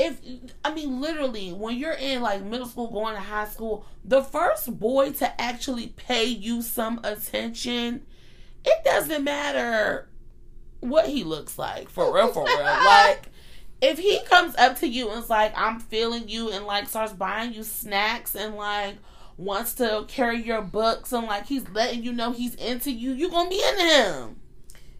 if, 0.00 0.20
I 0.64 0.72
mean, 0.72 1.00
literally, 1.00 1.52
when 1.52 1.76
you're 1.76 1.92
in 1.92 2.22
like 2.22 2.42
middle 2.42 2.66
school, 2.66 2.90
going 2.90 3.14
to 3.14 3.20
high 3.20 3.46
school, 3.46 3.84
the 4.04 4.22
first 4.22 4.78
boy 4.78 5.12
to 5.12 5.40
actually 5.40 5.88
pay 5.88 6.24
you 6.24 6.62
some 6.62 7.00
attention, 7.04 8.06
it 8.64 8.84
doesn't 8.84 9.22
matter 9.24 10.08
what 10.80 11.08
he 11.08 11.22
looks 11.24 11.58
like 11.58 11.90
for 11.90 12.14
real, 12.14 12.28
for 12.28 12.44
real. 12.44 12.56
Like, 12.84 13.26
if 13.82 13.98
he 13.98 14.20
comes 14.24 14.54
up 14.56 14.78
to 14.78 14.88
you 14.88 15.10
and 15.10 15.22
is 15.22 15.30
like, 15.30 15.52
I'm 15.56 15.80
feeling 15.80 16.28
you, 16.28 16.50
and 16.50 16.64
like 16.64 16.88
starts 16.88 17.12
buying 17.12 17.52
you 17.52 17.62
snacks 17.62 18.34
and 18.34 18.54
like 18.54 18.96
wants 19.36 19.74
to 19.74 20.04
carry 20.06 20.42
your 20.42 20.60
books 20.60 21.12
and 21.12 21.26
like 21.26 21.46
he's 21.46 21.68
letting 21.70 22.02
you 22.02 22.12
know 22.12 22.32
he's 22.32 22.54
into 22.56 22.90
you, 22.90 23.12
you 23.12 23.30
gonna 23.30 23.48
be 23.48 23.62
into 23.62 23.82
him. 23.82 24.36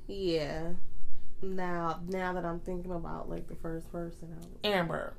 yeah 0.06 0.70
now 1.42 2.00
now 2.08 2.32
that 2.32 2.44
i'm 2.44 2.60
thinking 2.60 2.92
about 2.92 3.28
like 3.30 3.48
the 3.48 3.56
first 3.56 3.90
person 3.92 4.28
I 4.32 4.38
was- 4.38 4.46
Amber, 4.64 5.14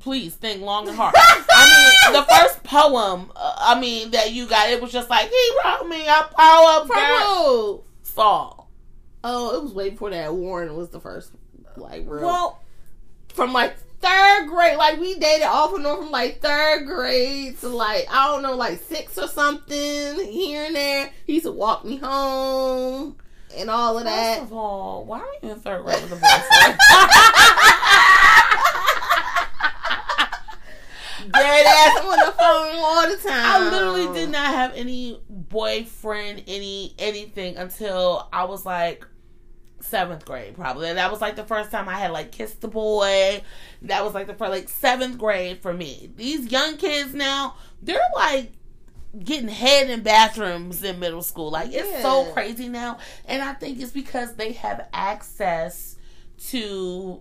please 0.00 0.34
think 0.34 0.62
long 0.62 0.88
and 0.88 0.96
hard. 0.96 1.14
I 1.16 2.04
mean, 2.10 2.14
the 2.14 2.22
first 2.38 2.62
poem, 2.64 3.30
uh, 3.36 3.54
I 3.58 3.78
mean, 3.78 4.12
that 4.12 4.32
you 4.32 4.46
got, 4.46 4.70
it 4.70 4.80
was 4.80 4.90
just 4.90 5.10
like, 5.10 5.28
he 5.28 5.50
wrote 5.62 5.86
me 5.86 6.06
a 6.06 6.22
poem, 6.34 6.88
girl. 6.88 6.96
Bro. 6.96 7.84
Saul. 8.02 8.70
oh 9.22 9.56
it 9.56 9.62
was 9.62 9.72
way 9.74 9.90
before 9.90 10.10
that 10.10 10.32
warren 10.34 10.74
was 10.76 10.88
the 10.90 11.00
first 11.00 11.32
like 11.76 12.04
real 12.06 12.24
Well, 12.24 12.60
from 13.34 13.52
like 13.52 13.76
third 14.00 14.46
grade. 14.48 14.76
Like 14.78 14.98
we 15.00 15.14
dated 15.18 15.46
off 15.46 15.74
and 15.74 15.86
on 15.86 15.98
from 16.04 16.10
like 16.10 16.40
third 16.40 16.86
grade 16.86 17.58
to 17.60 17.68
like 17.68 18.06
I 18.10 18.28
don't 18.28 18.42
know, 18.42 18.54
like 18.56 18.80
six 18.80 19.18
or 19.18 19.28
something 19.28 20.24
here 20.30 20.64
and 20.64 20.74
there. 20.76 21.10
He 21.26 21.34
used 21.34 21.46
to 21.46 21.52
walk 21.52 21.84
me 21.84 21.96
home 21.96 23.16
and 23.56 23.70
all 23.70 23.96
of 23.98 24.04
first 24.04 24.14
that. 24.14 24.42
of 24.42 24.52
all, 24.52 25.04
why 25.04 25.20
are 25.20 25.26
you 25.42 25.50
in 25.52 25.60
third 25.60 25.84
grade 25.84 26.02
with 26.02 26.12
a 26.12 26.16
boyfriend? 26.16 26.78
Dead 31.32 31.66
ass 31.66 32.00
on 32.00 32.26
the 32.26 32.32
phone 32.32 32.74
all 32.76 33.08
the 33.08 33.16
time. 33.16 33.32
I 33.32 33.70
literally 33.70 34.12
did 34.14 34.30
not 34.30 34.46
have 34.48 34.72
any 34.74 35.20
boyfriend, 35.28 36.42
any 36.46 36.94
anything 36.98 37.56
until 37.56 38.28
I 38.32 38.44
was 38.44 38.66
like 38.66 39.06
seventh 39.80 40.24
grade, 40.24 40.54
probably. 40.54 40.92
That 40.92 41.10
was 41.10 41.20
like 41.20 41.36
the 41.36 41.44
first 41.44 41.70
time 41.70 41.88
I 41.88 41.94
had 41.94 42.10
like 42.10 42.32
kissed 42.32 42.62
a 42.64 42.68
boy. 42.68 43.42
That 43.82 44.04
was 44.04 44.14
like 44.14 44.26
the 44.26 44.34
first 44.34 44.50
like 44.50 44.68
seventh 44.68 45.18
grade 45.18 45.62
for 45.62 45.72
me. 45.72 46.10
These 46.16 46.50
young 46.50 46.76
kids 46.76 47.14
now, 47.14 47.56
they're 47.82 48.00
like 48.14 48.52
getting 49.22 49.48
head 49.48 49.90
in 49.90 50.02
bathrooms 50.02 50.82
in 50.82 50.98
middle 50.98 51.22
school. 51.22 51.50
Like 51.50 51.70
it's 51.72 52.02
so 52.02 52.32
crazy 52.32 52.68
now. 52.68 52.98
And 53.26 53.42
I 53.42 53.52
think 53.54 53.80
it's 53.80 53.92
because 53.92 54.34
they 54.34 54.52
have 54.52 54.88
access 54.92 55.96
to 56.48 57.20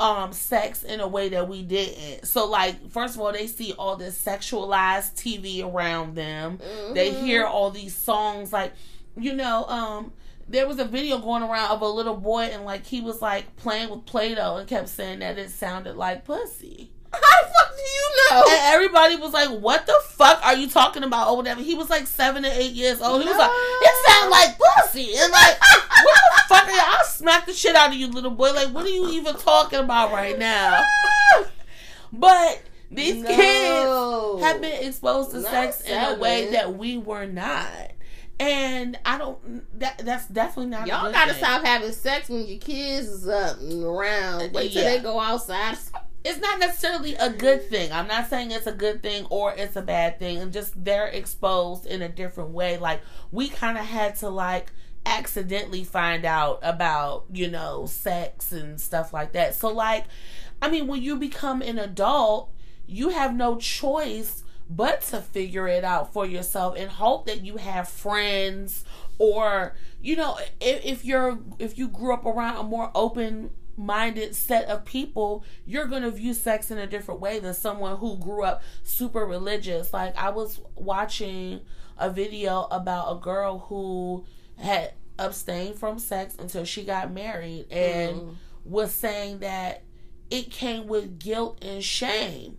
um 0.00 0.32
sex 0.32 0.82
in 0.82 1.00
a 1.00 1.06
way 1.06 1.28
that 1.30 1.48
we 1.48 1.62
didn't. 1.62 2.26
So 2.26 2.46
like 2.46 2.90
first 2.90 3.14
of 3.14 3.20
all 3.20 3.32
they 3.32 3.46
see 3.46 3.72
all 3.78 3.96
this 3.96 4.20
sexualized 4.22 5.14
TV 5.14 5.62
around 5.64 6.14
them. 6.16 6.58
They 6.94 7.10
Mhm. 7.10 7.20
hear 7.20 7.44
all 7.44 7.70
these 7.70 7.94
songs 7.96 8.52
like 8.52 8.72
you 9.16 9.32
know 9.34 9.64
um 9.66 10.12
there 10.48 10.66
was 10.66 10.78
a 10.78 10.84
video 10.84 11.18
going 11.18 11.42
around 11.42 11.70
of 11.70 11.80
a 11.80 11.88
little 11.88 12.16
boy 12.16 12.42
and 12.42 12.64
like 12.64 12.84
he 12.86 13.00
was 13.00 13.22
like 13.22 13.56
playing 13.56 13.88
with 13.88 14.04
Play-Doh 14.04 14.56
and 14.56 14.68
kept 14.68 14.88
saying 14.90 15.20
that 15.20 15.38
it 15.38 15.50
sounded 15.50 15.96
like 15.96 16.24
pussy. 16.24 16.90
How 17.22 17.42
the 17.42 17.48
fuck 17.52 17.76
do 17.76 17.82
you 17.82 18.10
know? 18.30 18.44
And 18.48 18.74
everybody 18.74 19.16
was 19.16 19.32
like, 19.32 19.48
"What 19.50 19.86
the 19.86 19.94
fuck 20.10 20.44
are 20.44 20.54
you 20.54 20.68
talking 20.68 21.02
about?" 21.04 21.28
Or 21.30 21.36
whatever. 21.36 21.60
He 21.62 21.74
was 21.74 21.90
like 21.90 22.06
seven 22.06 22.44
or 22.44 22.50
eight 22.52 22.72
years 22.72 23.00
old. 23.00 23.22
He 23.22 23.28
was 23.28 23.36
like, 23.36 23.50
"It 23.52 24.06
sounds 24.08 24.30
like 24.30 24.58
pussy." 24.58 25.14
And 25.16 25.30
like, 25.32 25.58
what 25.60 26.18
the 26.36 26.42
fuck? 26.48 26.64
Are 26.68 26.70
you? 26.72 26.80
I'll 26.82 27.04
smack 27.04 27.46
the 27.46 27.52
shit 27.52 27.74
out 27.76 27.88
of 27.90 27.94
you, 27.94 28.08
little 28.08 28.30
boy. 28.30 28.52
Like, 28.52 28.68
what 28.68 28.84
are 28.84 28.90
you 28.90 29.10
even 29.12 29.34
talking 29.36 29.78
about 29.80 30.12
right 30.12 30.38
now? 30.38 30.82
But 32.12 32.62
These 32.90 33.22
No. 33.24 33.28
kids 34.38 34.44
have 34.44 34.60
been 34.60 34.86
exposed 34.86 35.32
to 35.32 35.40
Not 35.40 35.50
sex 35.50 35.80
in 35.80 35.98
a 36.00 36.14
way 36.14 36.50
that 36.52 36.76
we 36.76 36.96
were 36.96 37.26
not. 37.26 37.90
And 38.38 38.96
I 39.04 39.18
don't 39.18 39.78
that 39.80 39.98
that's 39.98 40.26
definitely 40.28 40.70
not 40.70 40.86
Y'all 40.86 41.10
gotta 41.10 41.32
thing. 41.34 41.42
stop 41.42 41.64
having 41.64 41.90
sex 41.92 42.28
when 42.28 42.46
your 42.46 42.58
kids 42.58 43.08
is 43.08 43.28
up 43.28 43.58
and 43.60 43.82
around. 43.82 44.52
Wait 44.52 44.72
till 44.72 44.82
Yeah. 44.82 44.90
they 44.90 44.98
go 45.00 45.18
outside. 45.18 45.76
It's 46.24 46.40
not 46.40 46.58
necessarily 46.58 47.14
a 47.16 47.28
good 47.28 47.68
thing. 47.68 47.92
I'm 47.92 48.08
not 48.08 48.30
saying 48.30 48.50
it's 48.50 48.66
a 48.66 48.72
good 48.72 49.02
thing 49.02 49.26
or 49.28 49.52
it's 49.52 49.76
a 49.76 49.82
bad 49.82 50.18
thing. 50.18 50.38
And 50.38 50.52
just 50.52 50.82
they're 50.82 51.08
exposed 51.08 51.84
in 51.84 52.00
a 52.00 52.08
different 52.08 52.50
way. 52.50 52.78
Like 52.78 53.02
we 53.30 53.48
kind 53.50 53.76
of 53.76 53.84
had 53.84 54.16
to 54.16 54.30
like 54.30 54.72
accidentally 55.04 55.84
find 55.84 56.24
out 56.24 56.60
about 56.62 57.26
you 57.30 57.50
know 57.50 57.84
sex 57.84 58.52
and 58.52 58.80
stuff 58.80 59.12
like 59.12 59.32
that. 59.32 59.54
So 59.54 59.68
like, 59.68 60.06
I 60.62 60.70
mean, 60.70 60.86
when 60.86 61.02
you 61.02 61.16
become 61.16 61.60
an 61.60 61.78
adult, 61.78 62.50
you 62.86 63.10
have 63.10 63.34
no 63.34 63.56
choice 63.56 64.44
but 64.68 65.02
to 65.02 65.20
figure 65.20 65.68
it 65.68 65.84
out 65.84 66.14
for 66.14 66.24
yourself 66.24 66.74
and 66.78 66.90
hope 66.90 67.26
that 67.26 67.44
you 67.44 67.58
have 67.58 67.86
friends 67.86 68.82
or 69.18 69.74
you 70.00 70.16
know 70.16 70.38
if, 70.58 70.84
if 70.84 71.04
you're 71.04 71.38
if 71.58 71.76
you 71.76 71.86
grew 71.86 72.14
up 72.14 72.24
around 72.24 72.56
a 72.56 72.62
more 72.62 72.90
open 72.94 73.50
minded 73.76 74.34
set 74.34 74.64
of 74.66 74.84
people 74.84 75.44
you're 75.66 75.86
going 75.86 76.02
to 76.02 76.10
view 76.10 76.32
sex 76.34 76.70
in 76.70 76.78
a 76.78 76.86
different 76.86 77.20
way 77.20 77.38
than 77.38 77.52
someone 77.54 77.96
who 77.96 78.16
grew 78.18 78.44
up 78.44 78.62
super 78.82 79.24
religious 79.26 79.92
like 79.92 80.16
i 80.16 80.30
was 80.30 80.60
watching 80.76 81.60
a 81.98 82.08
video 82.10 82.62
about 82.70 83.16
a 83.16 83.20
girl 83.20 83.58
who 83.68 84.24
had 84.58 84.92
abstained 85.18 85.76
from 85.76 85.98
sex 85.98 86.34
until 86.38 86.64
she 86.64 86.84
got 86.84 87.10
married 87.12 87.66
and 87.70 88.16
Mhm. 88.16 88.34
was 88.64 88.92
saying 88.92 89.38
that 89.40 89.82
it 90.30 90.50
came 90.50 90.86
with 90.86 91.18
guilt 91.18 91.58
and 91.62 91.82
shame 91.84 92.56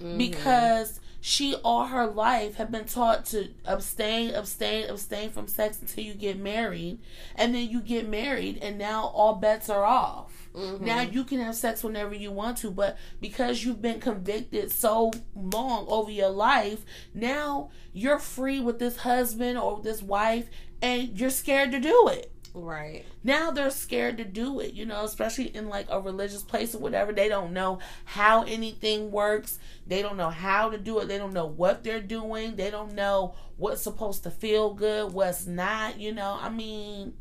Mm-hmm. 0.00 0.18
because 0.18 0.98
she 1.20 1.54
all 1.62 1.86
her 1.86 2.06
life 2.08 2.56
had 2.56 2.72
been 2.72 2.86
taught 2.86 3.24
to 3.26 3.50
abstain, 3.64 4.34
abstain, 4.34 4.90
abstain 4.90 5.30
from 5.30 5.46
sex 5.46 5.80
until 5.80 6.02
you 6.02 6.14
get 6.14 6.36
married, 6.36 6.98
and 7.36 7.54
then 7.54 7.68
you 7.70 7.80
get 7.80 8.08
married, 8.08 8.58
and 8.60 8.76
now 8.76 9.04
all 9.14 9.36
bets 9.36 9.70
are 9.70 9.84
off. 9.84 10.31
Mm-hmm. 10.54 10.84
Now 10.84 11.00
you 11.00 11.24
can 11.24 11.38
have 11.40 11.54
sex 11.54 11.82
whenever 11.82 12.14
you 12.14 12.30
want 12.30 12.58
to, 12.58 12.70
but 12.70 12.98
because 13.20 13.64
you've 13.64 13.80
been 13.80 14.00
convicted 14.00 14.70
so 14.70 15.10
long 15.34 15.86
over 15.88 16.10
your 16.10 16.28
life, 16.28 16.84
now 17.14 17.70
you're 17.92 18.18
free 18.18 18.60
with 18.60 18.78
this 18.78 18.98
husband 18.98 19.58
or 19.58 19.80
this 19.82 20.02
wife, 20.02 20.50
and 20.82 21.18
you're 21.18 21.30
scared 21.30 21.72
to 21.72 21.80
do 21.80 22.08
it. 22.08 22.28
Right. 22.54 23.06
now 23.24 23.50
they're 23.50 23.70
scared 23.70 24.18
to 24.18 24.26
do 24.26 24.60
it 24.60 24.74
you 24.74 24.84
know 24.84 25.06
especially 25.06 25.46
in 25.56 25.70
like 25.70 25.86
a 25.88 25.98
religious 25.98 26.42
place 26.42 26.74
or 26.74 26.80
whatever. 26.80 27.10
They 27.12 27.30
don't 27.30 27.54
know 27.54 27.78
how 28.04 28.42
anything 28.42 29.10
works. 29.10 29.58
They 29.86 30.02
don't 30.02 30.18
know 30.18 30.28
how 30.28 30.68
to 30.68 30.76
do 30.76 30.98
it. 30.98 31.08
They 31.08 31.16
don't 31.16 31.32
know 31.32 31.46
what 31.46 31.82
they're 31.82 32.02
doing. 32.02 32.56
They 32.56 32.70
don't 32.70 32.92
know 32.92 33.34
what's 33.56 33.80
supposed 33.80 34.24
to 34.24 34.30
feel 34.30 34.74
good 34.74 35.14
what's 35.14 35.46
not 35.46 35.98
you 35.98 36.12
know. 36.12 36.36
I 36.38 36.50
mean 36.50 37.14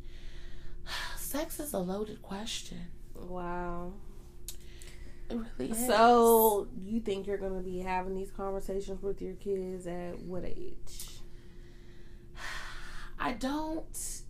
sex 1.17 1.61
is 1.61 1.71
a 1.73 1.79
loaded 1.79 2.21
question 2.21 2.87
Wow. 3.27 3.93
really. 5.57 5.73
So 5.73 6.67
you 6.83 6.99
think 6.99 7.27
you're 7.27 7.37
gonna 7.37 7.61
be 7.61 7.79
having 7.79 8.15
these 8.15 8.31
conversations 8.31 9.01
with 9.01 9.21
your 9.21 9.33
kids 9.35 9.87
at 9.87 10.19
what 10.19 10.43
age? 10.45 11.07
i 13.23 13.33
don't 13.33 14.21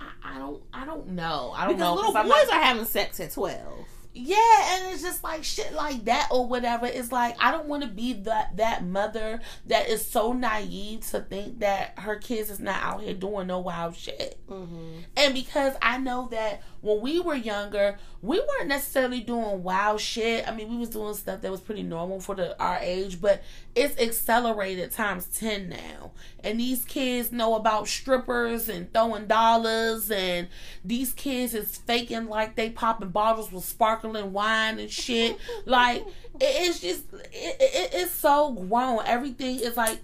I, 0.00 0.34
I 0.34 0.38
don't 0.38 0.62
i 0.74 0.84
don't 0.84 1.08
know 1.10 1.52
i 1.56 1.64
don't 1.64 1.76
Because 1.76 1.80
know 1.88 1.94
little 1.94 2.12
boys 2.12 2.26
not- 2.28 2.52
are 2.54 2.60
having 2.62 2.84
sex 2.84 3.20
at 3.20 3.30
twelve. 3.32 3.86
Yeah, 4.12 4.74
and 4.74 4.92
it's 4.92 5.02
just 5.02 5.22
like 5.22 5.44
shit 5.44 5.72
like 5.72 6.04
that 6.06 6.28
or 6.32 6.46
whatever. 6.46 6.86
It's 6.86 7.12
like 7.12 7.36
I 7.38 7.52
don't 7.52 7.66
want 7.66 7.84
to 7.84 7.88
be 7.88 8.12
that 8.14 8.56
that 8.56 8.84
mother 8.84 9.40
that 9.66 9.88
is 9.88 10.04
so 10.04 10.32
naive 10.32 11.06
to 11.10 11.20
think 11.20 11.60
that 11.60 11.98
her 11.98 12.16
kids 12.16 12.50
is 12.50 12.58
not 12.58 12.82
out 12.82 13.02
here 13.02 13.14
doing 13.14 13.46
no 13.46 13.60
wild 13.60 13.94
shit. 13.94 14.38
Mm-hmm. 14.48 15.02
And 15.16 15.34
because 15.34 15.74
I 15.80 15.98
know 15.98 16.28
that 16.32 16.62
when 16.80 17.00
we 17.00 17.20
were 17.20 17.34
younger, 17.34 17.98
we 18.22 18.40
weren't 18.40 18.68
necessarily 18.68 19.20
doing 19.20 19.62
wild 19.62 20.00
shit. 20.00 20.48
I 20.48 20.54
mean, 20.54 20.70
we 20.70 20.76
was 20.76 20.88
doing 20.90 21.14
stuff 21.14 21.42
that 21.42 21.50
was 21.50 21.60
pretty 21.60 21.82
normal 21.82 22.20
for 22.20 22.34
the 22.34 22.60
our 22.60 22.78
age, 22.80 23.20
but 23.20 23.42
it's 23.74 23.98
accelerated 24.00 24.90
times 24.90 25.26
10 25.26 25.68
now. 25.68 26.12
And 26.42 26.58
these 26.58 26.84
kids 26.84 27.32
know 27.32 27.54
about 27.54 27.86
strippers 27.86 28.68
and 28.68 28.92
throwing 28.92 29.26
dollars 29.26 30.10
and 30.10 30.48
these 30.84 31.12
kids 31.12 31.54
is 31.54 31.76
faking 31.76 32.28
like 32.28 32.56
they 32.56 32.70
popping 32.70 33.10
bottles 33.10 33.52
with 33.52 33.64
sparkling 34.00 34.32
wine 34.32 34.78
and 34.78 34.90
shit. 34.90 35.36
like 35.66 36.02
it- 36.02 36.06
it's 36.42 36.80
just 36.80 37.04
it, 37.12 37.56
it, 37.60 37.90
it's 37.94 38.12
so 38.12 38.52
grown. 38.52 39.00
Everything 39.04 39.60
is 39.60 39.76
like 39.76 39.98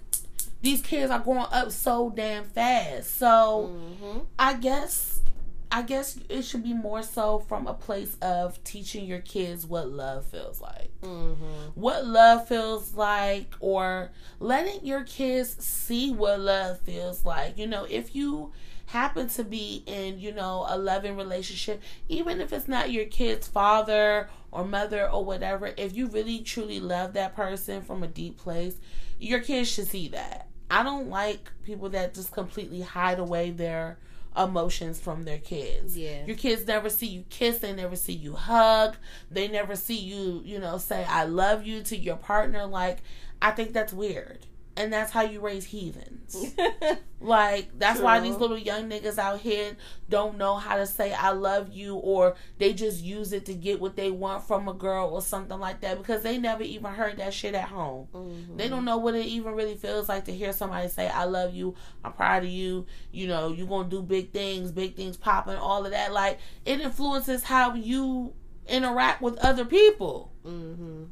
these 0.61 0.81
kids 0.81 1.11
are 1.11 1.19
growing 1.19 1.45
up 1.51 1.71
so 1.71 2.11
damn 2.15 2.43
fast. 2.43 3.17
So 3.17 3.71
Mm-hmm. 3.73 4.19
I 4.39 4.53
guess 4.55 5.21
I 5.69 5.81
guess 5.81 6.17
it 6.29 6.43
should 6.43 6.63
be 6.63 6.73
more 6.73 7.03
so 7.03 7.39
from 7.39 7.67
a 7.67 7.73
place 7.73 8.15
of 8.21 8.63
teaching 8.63 9.05
your 9.05 9.19
kids 9.19 9.65
what 9.65 9.89
love 9.89 10.25
feels 10.25 10.61
like. 10.61 10.89
Mm-hmm. 11.01 11.43
What 11.75 12.05
love 12.05 12.47
feels 12.47 12.93
like 12.95 13.53
or 13.59 14.11
letting 14.39 14.85
your 14.85 15.03
kids 15.03 15.55
see 15.63 16.11
what 16.13 16.39
love 16.39 16.79
feels 16.79 17.25
like. 17.25 17.57
You 17.57 17.67
know, 17.67 17.83
if 17.89 18.15
you 18.15 18.53
happen 18.87 19.27
to 19.27 19.43
be 19.43 19.83
in, 19.85 20.19
you 20.19 20.33
know, 20.33 20.65
a 20.67 20.77
loving 20.77 21.17
relationship, 21.17 21.81
even 22.07 22.39
if 22.39 22.51
it's 22.53 22.67
not 22.67 22.91
your 22.91 23.05
kid's 23.05 23.47
father 23.47 24.29
or 24.49 24.65
mother 24.65 25.09
or 25.09 25.23
whatever, 25.23 25.73
if 25.77 25.95
you 25.95 26.07
really 26.07 26.39
truly 26.39 26.79
love 26.79 27.13
that 27.13 27.35
person 27.35 27.81
from 27.81 28.01
a 28.01 28.07
deep 28.07 28.37
place, 28.37 28.77
your 29.19 29.41
kids 29.41 29.69
should 29.69 29.87
see 29.87 30.07
that. 30.07 30.47
I 30.71 30.83
don't 30.83 31.09
like 31.09 31.51
people 31.63 31.89
that 31.89 32.13
just 32.13 32.31
completely 32.31 32.81
hide 32.81 33.19
away 33.19 33.51
their 33.51 33.97
emotions 34.37 34.99
from 35.01 35.25
their 35.25 35.39
kids. 35.39 35.97
Yeah. 35.97 36.25
Your 36.25 36.37
kids 36.37 36.65
never 36.65 36.89
see 36.89 37.07
you 37.07 37.25
kiss, 37.29 37.59
they 37.59 37.73
never 37.73 37.95
see 37.97 38.13
you 38.13 38.33
hug, 38.33 38.95
they 39.29 39.49
never 39.49 39.75
see 39.75 39.99
you, 39.99 40.41
you 40.45 40.59
know, 40.59 40.77
say 40.77 41.03
I 41.03 41.25
love 41.25 41.65
you 41.65 41.83
to 41.83 41.97
your 41.97 42.17
partner 42.17 42.65
like 42.65 42.99
I 43.41 43.51
think 43.51 43.73
that's 43.73 43.91
weird. 43.91 44.45
And 44.77 44.93
that's 44.93 45.11
how 45.11 45.23
you 45.23 45.41
raise 45.41 45.65
heathens. 45.65 46.55
Like 47.19 47.77
that's 47.79 47.99
why 47.99 48.19
these 48.19 48.35
little 48.35 48.57
young 48.57 48.89
niggas 48.89 49.17
out 49.17 49.39
here 49.39 49.75
don't 50.07 50.37
know 50.37 50.55
how 50.55 50.75
to 50.77 50.85
say 50.85 51.13
I 51.13 51.31
love 51.31 51.73
you 51.73 51.95
or 51.95 52.35
they 52.59 52.73
just 52.73 53.03
use 53.03 53.33
it 53.33 53.45
to 53.47 53.55
get 53.55 53.81
what 53.81 53.95
they 53.95 54.11
want 54.11 54.43
from 54.43 54.67
a 54.67 54.73
girl 54.73 55.09
or 55.09 55.21
something 55.23 55.59
like 55.59 55.81
that 55.81 55.97
because 55.97 56.21
they 56.21 56.37
never 56.37 56.61
even 56.61 56.93
heard 56.93 57.17
that 57.17 57.33
shit 57.33 57.55
at 57.55 57.69
home. 57.69 58.07
Mm-hmm. 58.13 58.57
They 58.57 58.69
don't 58.69 58.85
know 58.85 58.97
what 58.97 59.15
it 59.15 59.25
even 59.25 59.55
really 59.55 59.75
feels 59.75 60.07
like 60.07 60.25
to 60.25 60.31
hear 60.31 60.53
somebody 60.53 60.89
say 60.89 61.07
I 61.07 61.23
love 61.23 61.55
you, 61.55 61.73
I'm 62.03 62.13
proud 62.13 62.43
of 62.43 62.49
you, 62.49 62.85
you 63.11 63.27
know, 63.27 63.51
you're 63.51 63.67
going 63.67 63.89
to 63.89 63.95
do 63.95 64.03
big 64.03 64.31
things, 64.31 64.71
big 64.71 64.95
things 64.95 65.17
popping, 65.17 65.55
all 65.55 65.85
of 65.85 65.91
that 65.91 66.13
like 66.13 66.37
it 66.65 66.79
influences 66.79 67.43
how 67.43 67.73
you 67.73 68.33
interact 68.67 69.23
with 69.23 69.39
other 69.39 69.65
people. 69.65 70.31
Mm-hmm. 70.45 71.05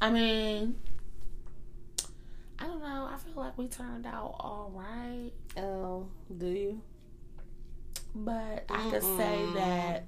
I 0.00 0.10
mean, 0.10 0.76
I 2.62 2.66
don't 2.66 2.80
know. 2.80 3.08
I 3.12 3.16
feel 3.16 3.42
like 3.42 3.58
we 3.58 3.66
turned 3.66 4.06
out 4.06 4.36
all 4.38 4.70
right. 4.72 5.32
Oh, 5.56 6.06
do 6.36 6.46
you? 6.46 6.80
But 8.14 8.66
I 8.70 8.88
could 8.88 9.02
say 9.02 9.46
that 9.54 10.06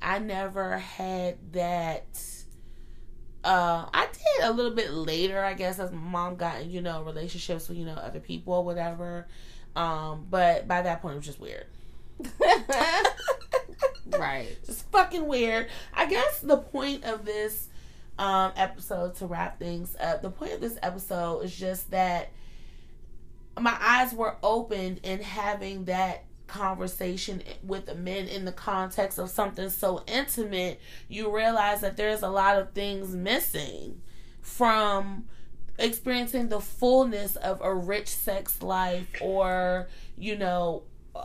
I 0.00 0.20
never 0.20 0.78
had 0.78 1.38
that. 1.52 2.06
Uh, 3.42 3.86
I 3.92 4.06
did 4.06 4.44
a 4.44 4.52
little 4.52 4.70
bit 4.70 4.92
later, 4.92 5.42
I 5.42 5.54
guess, 5.54 5.80
as 5.80 5.90
my 5.90 5.98
mom 5.98 6.36
got 6.36 6.66
you 6.66 6.80
know, 6.80 7.02
relationships 7.02 7.68
with, 7.68 7.76
you 7.76 7.84
know, 7.84 7.94
other 7.94 8.20
people 8.20 8.54
or 8.54 8.64
whatever. 8.64 9.26
Um, 9.74 10.26
but 10.30 10.68
by 10.68 10.82
that 10.82 11.02
point, 11.02 11.14
it 11.14 11.16
was 11.16 11.26
just 11.26 11.40
weird. 11.40 11.66
right. 14.16 14.56
Just 14.64 14.88
fucking 14.92 15.26
weird. 15.26 15.68
I 15.92 16.06
guess 16.06 16.38
the 16.38 16.58
point 16.58 17.02
of 17.02 17.24
this 17.24 17.68
um, 18.18 18.52
episode 18.56 19.14
to 19.16 19.26
wrap 19.26 19.58
things 19.58 19.96
up, 20.00 20.22
the 20.22 20.30
point 20.30 20.52
of 20.52 20.60
this 20.60 20.78
episode 20.82 21.40
is 21.40 21.54
just 21.54 21.90
that 21.90 22.30
my 23.58 23.76
eyes 23.80 24.12
were 24.12 24.36
opened 24.42 25.00
in 25.02 25.22
having 25.22 25.84
that 25.84 26.24
conversation 26.46 27.42
with 27.62 27.86
the 27.86 27.94
men 27.94 28.28
in 28.28 28.44
the 28.44 28.52
context 28.52 29.18
of 29.18 29.28
something 29.30 29.68
so 29.70 30.02
intimate. 30.06 30.80
You 31.08 31.34
realize 31.34 31.80
that 31.80 31.96
there's 31.96 32.22
a 32.22 32.28
lot 32.28 32.58
of 32.58 32.72
things 32.72 33.14
missing 33.14 34.00
from 34.40 35.26
experiencing 35.78 36.48
the 36.48 36.60
fullness 36.60 37.36
of 37.36 37.60
a 37.60 37.74
rich 37.74 38.08
sex 38.08 38.62
life 38.62 39.08
or 39.20 39.88
you 40.16 40.34
know 40.34 40.82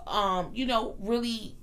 um 0.08 0.50
you 0.54 0.66
know 0.66 0.96
really 1.00 1.56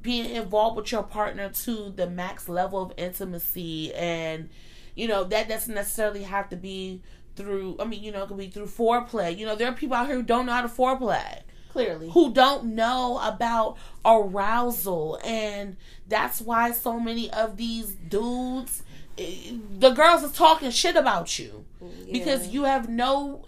being 0.00 0.34
involved 0.34 0.76
with 0.76 0.90
your 0.90 1.02
partner 1.02 1.50
to 1.50 1.92
the 1.94 2.08
max 2.08 2.48
level 2.48 2.82
of 2.82 2.92
intimacy 2.96 3.92
and 3.94 4.48
you 4.94 5.06
know 5.06 5.24
that 5.24 5.48
doesn't 5.48 5.74
necessarily 5.74 6.22
have 6.22 6.48
to 6.48 6.56
be 6.56 7.02
through 7.36 7.76
i 7.78 7.84
mean 7.84 8.02
you 8.02 8.10
know 8.10 8.22
it 8.22 8.28
could 8.28 8.38
be 8.38 8.48
through 8.48 8.66
foreplay. 8.66 9.36
You 9.36 9.46
know 9.46 9.54
there 9.54 9.68
are 9.68 9.74
people 9.74 9.96
out 9.96 10.06
here 10.06 10.16
who 10.16 10.22
don't 10.22 10.46
know 10.46 10.52
how 10.52 10.62
to 10.62 10.68
foreplay. 10.68 11.42
Clearly. 11.72 12.10
who 12.10 12.34
don't 12.34 12.74
know 12.74 13.18
about 13.22 13.78
arousal. 14.04 15.18
And 15.24 15.76
that's 16.06 16.40
why 16.40 16.72
so 16.72 17.00
many 17.00 17.30
of 17.30 17.56
these 17.56 17.92
dudes 17.92 18.82
eh, 19.16 19.52
the 19.78 19.90
girls 19.90 20.22
is 20.22 20.32
talking 20.32 20.70
shit 20.70 20.96
about 20.96 21.38
you. 21.38 21.64
Because 22.12 22.48
you 22.48 22.64
have 22.64 22.88
no 22.90 23.44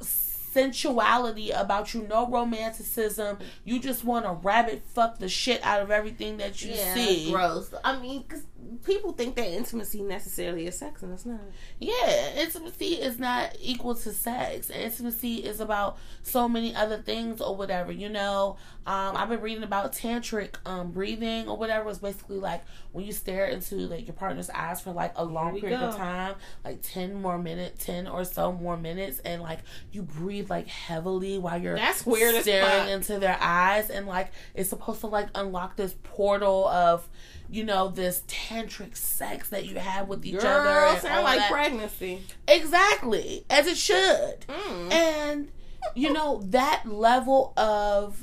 sensuality 0.55 1.51
about 1.51 1.93
you. 1.93 2.07
No 2.09 2.27
romanticism. 2.29 3.39
You 3.65 3.81
just 3.81 4.05
want 4.05 4.25
to 4.25 4.33
rabbit 4.33 4.83
fuck 4.87 5.19
the 5.19 5.29
shit 5.29 5.63
out 5.65 5.81
of 5.83 5.91
everything 5.91 6.37
that 6.39 6.63
you 6.63 6.73
yeah, 6.73 6.95
see. 6.95 7.31
gross. 7.31 7.75
I 7.85 7.99
mean, 7.99 8.25
'cause 8.25 8.43
people 8.85 9.13
think 9.13 9.37
that 9.37 9.47
intimacy 9.47 10.03
necessarily 10.03 10.67
is 10.67 10.79
sex, 10.79 11.03
and 11.03 11.13
it's 11.13 11.27
not. 11.27 11.41
Yeah, 11.79 12.35
intimacy 12.37 12.95
is 12.95 13.19
not 13.19 13.57
equal 13.61 13.95
to 13.95 14.13
sex. 14.13 14.71
Intimacy 14.71 15.37
is 15.37 15.61
about 15.61 15.99
so 16.23 16.49
many 16.49 16.75
other 16.75 16.99
things 16.99 17.41
or 17.41 17.57
whatever. 17.57 17.93
You 17.93 18.09
know, 18.09 18.57
um, 18.87 19.17
I've 19.17 19.29
been 19.29 19.41
reading 19.41 19.63
about 19.63 19.93
tantric 19.93 20.57
um, 20.67 20.93
breathing 20.93 21.49
or 21.49 21.57
whatever. 21.57 21.91
It's 21.91 21.99
basically 21.99 22.39
like 22.39 22.63
when 22.93 23.05
you 23.05 23.13
stare 23.13 23.47
into 23.47 23.77
like 23.77 24.07
your 24.07 24.15
partner's 24.15 24.51
eyes 24.51 24.81
for 24.81 24.93
like 24.93 25.13
a 25.17 25.25
long 25.25 25.61
period 25.61 25.81
of 25.81 25.97
time, 25.97 26.35
like 26.65 26.81
ten 26.83 27.15
more 27.21 27.39
minutes, 27.39 27.85
ten 27.85 28.07
or 28.07 28.25
so 28.25 28.53
more 28.53 28.77
minutes, 28.77 29.21
and 29.21 29.43
like 29.43 29.61
you 29.93 30.03
breathe 30.03 30.51
like 30.51 30.69
heavily 30.69 31.39
while 31.39 31.61
you're 31.61 31.77
That's 31.77 32.05
weird 32.05 32.43
staring 32.43 32.91
into 32.91 33.19
their 33.19 33.39
eyes, 33.41 33.91
and 33.91 34.07
like 34.07 34.33
it's 34.55 34.69
supposed 34.69 35.01
to 35.01 35.07
like 35.07 35.29
unlock 35.35 35.77
this 35.77 35.95
portal 36.03 36.69
of. 36.69 37.09
You 37.55 37.63
know 37.63 37.89
this 37.89 38.23
tantric 38.27 38.97
sex 38.97 39.51
that 39.51 39.65
you 39.65 39.77
have 39.77 40.09
with 40.09 40.27
each 40.27 40.37
other. 40.37 40.65
Girl, 40.65 40.91
and 40.91 41.01
sound 41.01 41.23
like 41.23 41.39
that. 41.39 41.53
pregnancy. 41.53 42.21
Exactly, 42.49 43.45
as 43.49 43.69
it 43.69 43.77
should. 43.77 44.41
Mm. 44.49 44.93
And 44.93 45.53
you 45.95 46.13
know, 46.13 46.41
that 46.47 46.85
level 46.85 47.53
of 47.57 48.21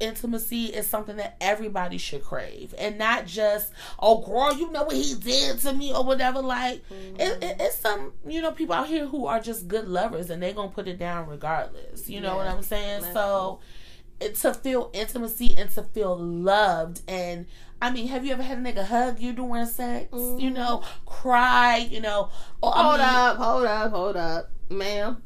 intimacy 0.00 0.66
is 0.66 0.86
something 0.86 1.16
that 1.16 1.36
everybody 1.40 1.96
should 1.98 2.22
crave 2.22 2.74
and 2.76 2.98
not 2.98 3.26
just 3.26 3.72
oh 4.00 4.18
girl 4.26 4.52
you 4.58 4.70
know 4.72 4.82
what 4.82 4.96
he 4.96 5.14
did 5.14 5.58
to 5.58 5.72
me 5.72 5.94
or 5.94 6.02
whatever 6.02 6.42
like 6.42 6.82
it, 6.90 7.42
it, 7.42 7.56
it's 7.60 7.78
some 7.78 8.12
you 8.26 8.42
know 8.42 8.50
people 8.50 8.74
out 8.74 8.88
here 8.88 9.06
who 9.06 9.26
are 9.26 9.38
just 9.38 9.68
good 9.68 9.86
lovers 9.86 10.30
and 10.30 10.42
they're 10.42 10.52
gonna 10.52 10.68
put 10.68 10.88
it 10.88 10.98
down 10.98 11.28
regardless 11.28 12.10
you 12.10 12.20
know 12.20 12.36
what 12.36 12.46
i'm 12.48 12.62
saying 12.62 13.02
that's 13.02 13.14
so 13.14 13.60
it, 14.20 14.34
to 14.34 14.52
feel 14.52 14.90
intimacy 14.92 15.54
and 15.56 15.70
to 15.70 15.82
feel 15.82 16.16
loved 16.16 17.00
and 17.06 17.46
I 17.84 17.90
mean, 17.90 18.08
have 18.08 18.24
you 18.24 18.32
ever 18.32 18.42
had 18.42 18.56
a 18.56 18.60
nigga 18.62 18.82
hug 18.86 19.20
you 19.20 19.34
during 19.34 19.66
sex? 19.66 20.08
You 20.10 20.18
mm-hmm. 20.18 20.54
know, 20.54 20.82
cry. 21.04 21.86
You 21.90 22.00
know, 22.00 22.30
or, 22.62 22.72
I 22.74 22.82
Hold 22.82 22.98
mean, 22.98 23.06
up, 23.06 23.36
hold 23.36 23.66
up, 23.66 23.90
hold 23.90 24.16
up, 24.16 24.50
ma'am. 24.70 25.22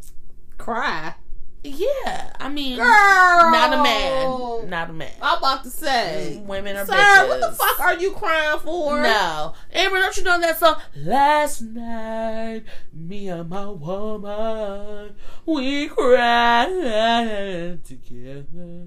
Cry, 0.59 1.15
Yeah, 1.63 2.33
I 2.41 2.49
mean, 2.49 2.79
girl. 2.79 2.85
not 2.89 3.73
a 3.73 3.81
man, 3.81 4.69
not 4.69 4.91
a 4.91 4.93
man. 4.93 5.13
I'm 5.23 5.39
about 5.39 5.63
to 5.63 5.71
say, 5.71 6.41
mm, 6.41 6.47
Women 6.47 6.77
are 6.77 6.85
sir, 6.85 6.95
bitches. 6.95 7.29
what 7.29 7.41
the 7.43 7.53
fuck 7.53 7.79
are 7.79 7.95
you 7.95 8.11
crying 8.11 8.59
for? 8.59 9.03
No, 9.03 9.55
Amber, 9.73 10.01
don't 10.01 10.17
you 10.17 10.25
know 10.25 10.41
that 10.41 10.59
song? 10.59 10.81
Last 10.97 11.63
night, 11.63 12.65
me 12.93 13.29
and 13.29 13.49
my 13.49 13.67
woman, 13.69 15.15
we 15.47 15.87
cried 15.87 17.79
together. 17.85 18.85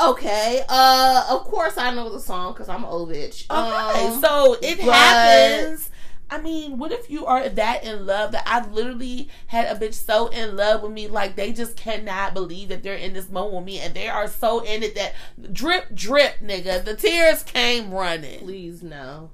Okay, 0.00 0.62
uh, 0.68 1.26
of 1.30 1.44
course 1.44 1.78
I 1.78 1.94
know 1.94 2.08
the 2.10 2.18
song 2.20 2.52
because 2.52 2.68
I'm 2.68 2.82
a 2.84 2.90
old 2.90 3.10
bitch. 3.10 3.44
Okay, 3.50 4.06
Um, 4.06 4.20
so 4.20 4.54
it 4.60 4.78
but- 4.84 4.92
happens. 4.94 5.90
I 6.30 6.40
mean, 6.40 6.78
what 6.78 6.90
if 6.90 7.10
you 7.10 7.26
are 7.26 7.48
that 7.48 7.84
in 7.84 8.06
love 8.06 8.32
that 8.32 8.42
I've 8.46 8.72
literally 8.72 9.28
had 9.48 9.66
a 9.66 9.78
bitch 9.78 9.94
so 9.94 10.28
in 10.28 10.56
love 10.56 10.82
with 10.82 10.90
me, 10.90 11.06
like 11.06 11.36
they 11.36 11.52
just 11.52 11.76
cannot 11.76 12.34
believe 12.34 12.70
that 12.70 12.82
they're 12.82 12.94
in 12.94 13.12
this 13.12 13.28
moment 13.30 13.54
with 13.56 13.64
me, 13.66 13.78
and 13.78 13.94
they 13.94 14.08
are 14.08 14.26
so 14.26 14.60
in 14.64 14.82
it 14.82 14.94
that 14.96 15.14
drip, 15.52 15.94
drip, 15.94 16.40
nigga, 16.42 16.82
the 16.84 16.96
tears 16.96 17.42
came 17.44 17.92
running. 17.92 18.40
please 18.40 18.82
no, 18.82 19.30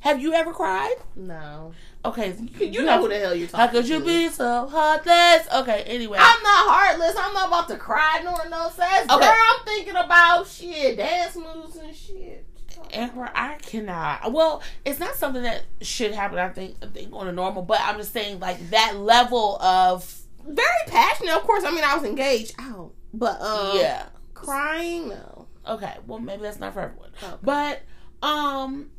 Have 0.00 0.20
you 0.20 0.34
ever 0.34 0.52
cried? 0.52 0.96
no. 1.16 1.72
Okay, 2.04 2.34
You, 2.60 2.82
know 2.84 3.00
who 3.00 3.08
the 3.08 3.18
hell 3.18 3.34
you're 3.34 3.48
talking 3.48 3.60
How 3.66 3.72
could 3.72 3.88
you 3.88 3.98
to. 4.00 4.04
be 4.04 4.28
so 4.28 4.66
heartless? 4.66 5.46
Okay, 5.54 5.82
anyway. 5.86 6.18
I'm 6.20 6.42
not 6.42 6.68
heartless. 6.68 7.14
I'm 7.18 7.32
not 7.32 7.48
about 7.48 7.68
to 7.68 7.76
cry 7.78 8.20
nor 8.22 8.46
no 8.50 8.68
sex. 8.70 9.06
Okay. 9.10 9.24
Girl, 9.24 9.34
I'm 9.34 9.64
thinking 9.64 9.96
about 9.96 10.46
shit, 10.46 10.98
dance 10.98 11.34
moves 11.36 11.76
and 11.76 11.94
shit. 11.96 12.46
Amber, 12.92 13.30
I 13.34 13.54
cannot. 13.54 14.32
Well, 14.32 14.62
it's 14.84 15.00
not 15.00 15.14
something 15.14 15.42
that 15.42 15.62
should 15.80 16.12
happen. 16.12 16.38
I 16.38 16.48
think, 16.50 16.76
I 16.82 16.86
think 16.86 17.08
on 17.12 17.26
a 17.26 17.32
normal, 17.32 17.62
but 17.62 17.80
I'm 17.80 17.96
just 17.96 18.12
saying, 18.12 18.38
like 18.38 18.70
that 18.70 18.96
level 18.96 19.56
of 19.62 20.20
Very 20.46 20.66
passionate, 20.86 21.32
of 21.34 21.42
course. 21.44 21.64
I 21.64 21.70
mean, 21.70 21.84
I 21.84 21.96
was 21.96 22.04
engaged. 22.04 22.54
Ow. 22.60 22.92
But, 23.14 23.40
um, 23.40 23.78
yeah. 23.78 24.06
crying, 24.34 25.08
no. 25.08 25.46
Okay, 25.66 25.94
well 26.06 26.18
maybe 26.18 26.42
that's 26.42 26.58
not 26.60 26.74
for 26.74 26.80
everyone, 26.80 27.10
Okay. 27.22 27.34
but 27.42 27.80
um, 28.22 28.90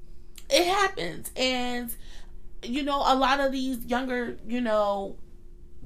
it 0.49 0.65
happens, 0.65 1.31
and 1.35 1.93
you 2.67 2.83
know 2.83 2.97
a 3.05 3.15
lot 3.15 3.39
of 3.39 3.51
these 3.51 3.85
younger, 3.85 4.37
you 4.47 4.61
know, 4.61 5.15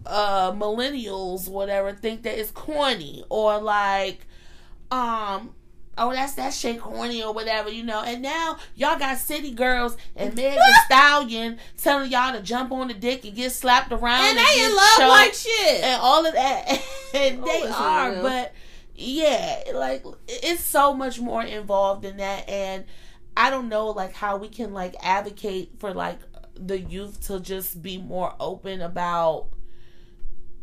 uh, 0.05 0.51
millennials, 0.51 1.47
whatever, 1.49 1.91
think 1.93 2.23
that 2.23 2.37
it's 2.39 2.51
corny 2.51 3.23
or 3.29 3.59
like, 3.59 4.25
um. 4.91 5.53
Oh, 6.01 6.13
that's 6.13 6.35
that 6.35 6.53
shit 6.53 6.79
corny 6.79 7.21
or 7.21 7.33
whatever, 7.33 7.69
you 7.69 7.83
know. 7.83 8.01
And 8.01 8.21
now 8.21 8.55
y'all 8.73 8.97
got 8.97 9.17
city 9.17 9.51
girls 9.51 9.97
and 10.15 10.33
Meg 10.33 10.53
the 10.55 10.79
Stallion 10.85 11.57
telling 11.75 12.09
y'all 12.09 12.31
to 12.31 12.41
jump 12.41 12.71
on 12.71 12.87
the 12.87 12.93
dick 12.93 13.25
and 13.25 13.35
get 13.35 13.51
slapped 13.51 13.91
around 13.91 14.23
And 14.23 14.37
they 14.37 14.63
in 14.65 14.73
love 14.73 15.09
like 15.09 15.33
shit. 15.33 15.83
and 15.83 15.99
all 16.01 16.25
of 16.25 16.33
that. 16.33 16.69
and 17.13 17.41
Oh, 17.43 17.45
they 17.45 17.67
are, 17.67 18.11
real. 18.13 18.21
but 18.21 18.53
yeah, 18.95 19.61
like 19.73 20.05
it's 20.29 20.63
so 20.63 20.93
much 20.93 21.19
more 21.19 21.43
involved 21.43 22.05
in 22.05 22.15
that. 22.15 22.47
And 22.47 22.85
I 23.35 23.49
don't 23.49 23.67
know, 23.67 23.87
like 23.87 24.13
how 24.13 24.37
we 24.37 24.47
can 24.47 24.73
like 24.73 24.95
advocate 25.03 25.71
for 25.79 25.93
like 25.93 26.19
the 26.65 26.79
youth 26.79 27.25
to 27.27 27.39
just 27.39 27.81
be 27.81 27.97
more 27.97 28.33
open 28.39 28.81
about 28.81 29.47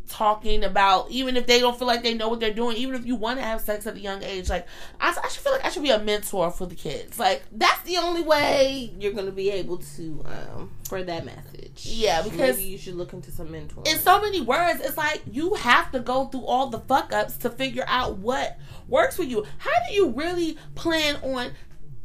talking 0.09 0.63
about 0.63 1.11
even 1.11 1.37
if 1.37 1.49
they 1.49 1.59
don't 1.59 1.77
feel 1.77 1.89
like 1.89 2.05
they 2.05 2.15
know 2.15 2.29
what 2.29 2.39
they're 2.39 2.55
doing 2.55 2.77
even 2.77 2.95
if 2.95 3.05
you 3.05 3.17
want 3.17 3.39
to 3.41 3.45
have 3.45 3.61
sex 3.61 3.89
at 3.89 3.97
a 3.97 3.99
young 3.99 4.23
age 4.23 4.49
like 4.49 4.65
I, 5.01 5.09
I 5.09 5.27
should 5.29 5.43
feel 5.43 5.51
like 5.51 5.65
i 5.65 5.69
should 5.69 5.83
be 5.83 5.91
a 5.91 5.99
mentor 5.99 6.53
for 6.53 6.65
the 6.65 6.77
kids 6.77 7.19
like 7.19 7.43
That's 7.51 7.83
the 7.83 7.97
only 7.97 8.23
way 8.23 8.93
you're 9.01 9.11
going 9.13 9.27
to 9.27 9.33
be 9.33 9.51
able 9.51 9.79
to 9.79 10.25
um 10.25 10.71
spread 10.85 11.09
that 11.09 11.25
message. 11.25 11.87
Yeah, 11.87 12.23
because- 12.23 12.57
Maybe 12.59 12.69
you 12.69 12.79
should 12.79 12.95
look 12.95 13.13
into 13.13 13.33
some 13.33 13.49
mentoring. 13.49 13.89
in 13.89 13.99
so 13.99 14.21
many 14.21 14.41
words, 14.41 14.79
it's 14.81 14.97
like 14.97 15.23
you 15.29 15.55
have 15.55 15.91
to 15.91 15.99
go 15.99 16.27
through 16.27 16.45
all 16.47 16.69
the 16.69 16.79
fuck 16.79 17.13
ups 17.13 17.37
to 17.39 17.51
figure 17.51 17.85
out 17.89 18.19
what 18.19 18.57
works 18.87 19.17
for 19.17 19.25
you. 19.25 19.45
How 19.59 19.73
do 19.89 19.95
you 19.95 20.11
really 20.11 20.57
plan 20.77 21.17
on 21.25 21.51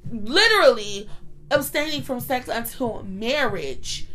literally 0.10 1.08
abstaining 1.52 2.02
from 2.02 2.20
sex 2.20 2.48
until 2.48 3.04
marriage? 3.04 4.08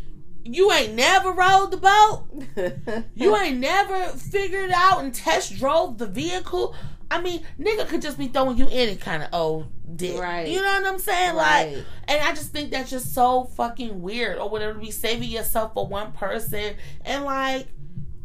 You 0.45 0.71
ain't 0.73 0.95
never 0.95 1.33
rode 1.33 1.71
the 1.71 1.77
boat. 1.77 2.25
You 3.15 3.37
ain't 3.37 3.59
never 3.59 4.07
figured 4.11 4.71
out 4.71 5.03
and 5.03 5.15
test 5.15 5.57
drove 5.59 5.99
the 5.99 6.07
vehicle. 6.07 6.75
I 7.11 7.21
mean, 7.21 7.45
nigga 7.59 7.87
could 7.89 8.03
just 8.03 8.19
be 8.19 8.29
throwing 8.29 8.59
you 8.59 8.69
any 8.71 8.97
kind 8.97 9.23
of 9.23 9.29
old 9.33 9.69
dick. 9.97 10.21
Right. 10.21 10.49
You 10.49 10.61
know 10.61 10.81
what 10.81 10.87
I'm 10.87 10.99
saying? 10.99 11.37
Right. 11.37 11.77
Like, 11.77 11.85
and 12.09 12.21
I 12.23 12.35
just 12.35 12.53
think 12.53 12.71
that's 12.71 12.91
just 12.91 13.15
so 13.15 13.45
fucking 13.57 14.03
weird. 14.03 14.39
Or 14.39 14.49
whatever, 14.49 14.79
be 14.79 14.91
saving 14.91 15.31
yourself 15.31 15.75
for 15.75 15.87
one 15.87 16.13
person. 16.13 16.77
And 17.05 17.25
like, 17.25 17.69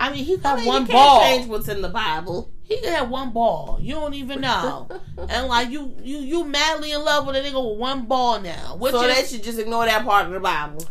I 0.01 0.11
mean, 0.11 0.25
he 0.25 0.37
got 0.37 0.57
I 0.57 0.61
mean, 0.61 0.67
one 0.67 0.81
you 0.81 0.87
can't 0.87 0.97
ball. 0.97 1.21
change 1.21 1.47
what's 1.47 1.67
in 1.67 1.81
the 1.83 1.89
Bible. 1.89 2.51
He 2.63 2.79
could 2.81 2.89
have 2.89 3.09
one 3.09 3.31
ball. 3.31 3.77
You 3.79 3.93
don't 3.93 4.15
even 4.15 4.41
know. 4.47 4.89
and 5.29 5.47
like, 5.47 5.69
you 5.69 5.95
you 6.01 6.17
you 6.17 6.43
madly 6.43 6.91
in 6.91 7.05
love 7.05 7.27
with 7.27 7.35
a 7.35 7.39
nigga 7.39 7.69
with 7.69 7.77
one 7.77 8.05
ball 8.05 8.41
now. 8.41 8.77
Which 8.77 8.93
so 8.93 9.03
is, 9.03 9.15
they 9.15 9.27
should 9.27 9.43
just 9.43 9.59
ignore 9.59 9.85
that 9.85 10.03
part 10.03 10.25
of 10.25 10.31
the 10.31 10.39
Bible. 10.39 10.83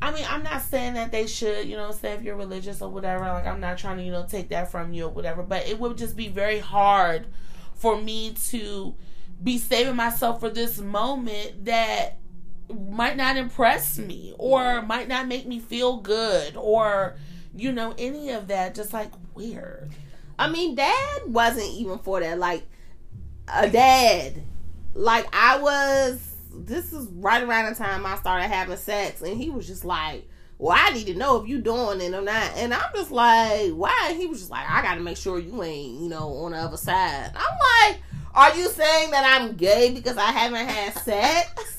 I 0.00 0.12
mean, 0.12 0.24
I'm 0.30 0.42
not 0.42 0.62
saying 0.62 0.94
that 0.94 1.12
they 1.12 1.26
should, 1.26 1.66
you 1.68 1.76
know, 1.76 1.90
say 1.90 2.12
if 2.12 2.22
you're 2.22 2.36
religious 2.36 2.80
or 2.80 2.88
whatever. 2.88 3.24
Like, 3.24 3.46
I'm 3.46 3.60
not 3.60 3.76
trying 3.76 3.98
to, 3.98 4.02
you 4.02 4.12
know, 4.12 4.24
take 4.26 4.48
that 4.48 4.70
from 4.70 4.94
you 4.94 5.04
or 5.04 5.10
whatever. 5.10 5.42
But 5.42 5.68
it 5.68 5.78
would 5.78 5.98
just 5.98 6.16
be 6.16 6.28
very 6.28 6.60
hard 6.60 7.26
for 7.74 8.00
me 8.00 8.32
to 8.48 8.94
be 9.42 9.58
saving 9.58 9.96
myself 9.96 10.40
for 10.40 10.48
this 10.48 10.78
moment 10.78 11.66
that 11.66 12.16
might 12.72 13.16
not 13.16 13.36
impress 13.36 13.98
me 13.98 14.34
or 14.38 14.80
might 14.82 15.08
not 15.08 15.26
make 15.28 15.46
me 15.46 15.58
feel 15.58 15.98
good 15.98 16.56
or, 16.56 17.16
you 17.56 17.72
know, 17.72 17.94
any 17.98 18.30
of 18.30 18.48
that. 18.48 18.74
Just 18.74 18.92
like 18.92 19.10
weird. 19.34 19.90
I 20.38 20.48
mean, 20.48 20.74
dad 20.74 21.22
wasn't 21.26 21.70
even 21.72 21.98
for 21.98 22.20
that. 22.20 22.38
Like, 22.38 22.64
a 23.52 23.68
dad. 23.68 24.42
Like, 24.94 25.26
I 25.32 25.58
was. 25.58 26.34
This 26.52 26.92
is 26.92 27.06
right 27.08 27.42
around 27.42 27.72
the 27.72 27.78
time 27.78 28.06
I 28.06 28.16
started 28.16 28.48
having 28.48 28.76
sex, 28.76 29.20
and 29.20 29.36
he 29.36 29.50
was 29.50 29.66
just 29.66 29.84
like, 29.84 30.28
"Well, 30.58 30.76
I 30.76 30.90
need 30.90 31.06
to 31.06 31.14
know 31.14 31.40
if 31.40 31.48
you 31.48 31.60
doing 31.60 32.00
it 32.00 32.14
or 32.14 32.22
not." 32.22 32.52
And 32.56 32.74
I'm 32.74 32.90
just 32.94 33.12
like, 33.12 33.70
"Why?" 33.72 34.14
He 34.16 34.26
was 34.26 34.40
just 34.40 34.50
like, 34.50 34.68
"I 34.68 34.82
got 34.82 34.94
to 34.94 35.00
make 35.00 35.16
sure 35.16 35.38
you 35.38 35.62
ain't, 35.62 36.00
you 36.00 36.08
know, 36.08 36.32
on 36.38 36.52
the 36.52 36.58
other 36.58 36.76
side." 36.76 37.30
I'm 37.36 37.92
like, 37.92 38.00
"Are 38.34 38.56
you 38.56 38.68
saying 38.68 39.10
that 39.12 39.40
I'm 39.40 39.54
gay 39.54 39.92
because 39.92 40.16
I 40.16 40.32
haven't 40.32 40.66
had 40.66 40.94
sex?" 40.94 41.77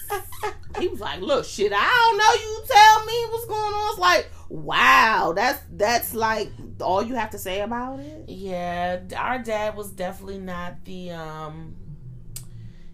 He 0.79 0.87
was 0.87 0.99
like, 0.99 1.21
"Look, 1.21 1.45
shit, 1.45 1.71
I 1.75 2.09
don't 2.09 2.17
know. 2.17 2.33
You 2.33 2.63
tell 2.67 3.05
me 3.05 3.25
what's 3.31 3.45
going 3.45 3.73
on." 3.73 3.89
It's 3.91 3.99
like, 3.99 4.31
wow, 4.49 5.33
that's 5.35 5.61
that's 5.71 6.13
like 6.13 6.51
all 6.81 7.03
you 7.03 7.15
have 7.15 7.31
to 7.31 7.37
say 7.37 7.61
about 7.61 7.99
it. 7.99 8.29
Yeah, 8.29 9.01
our 9.17 9.39
dad 9.39 9.75
was 9.75 9.91
definitely 9.91 10.39
not 10.39 10.85
the 10.85 11.11
um 11.11 11.75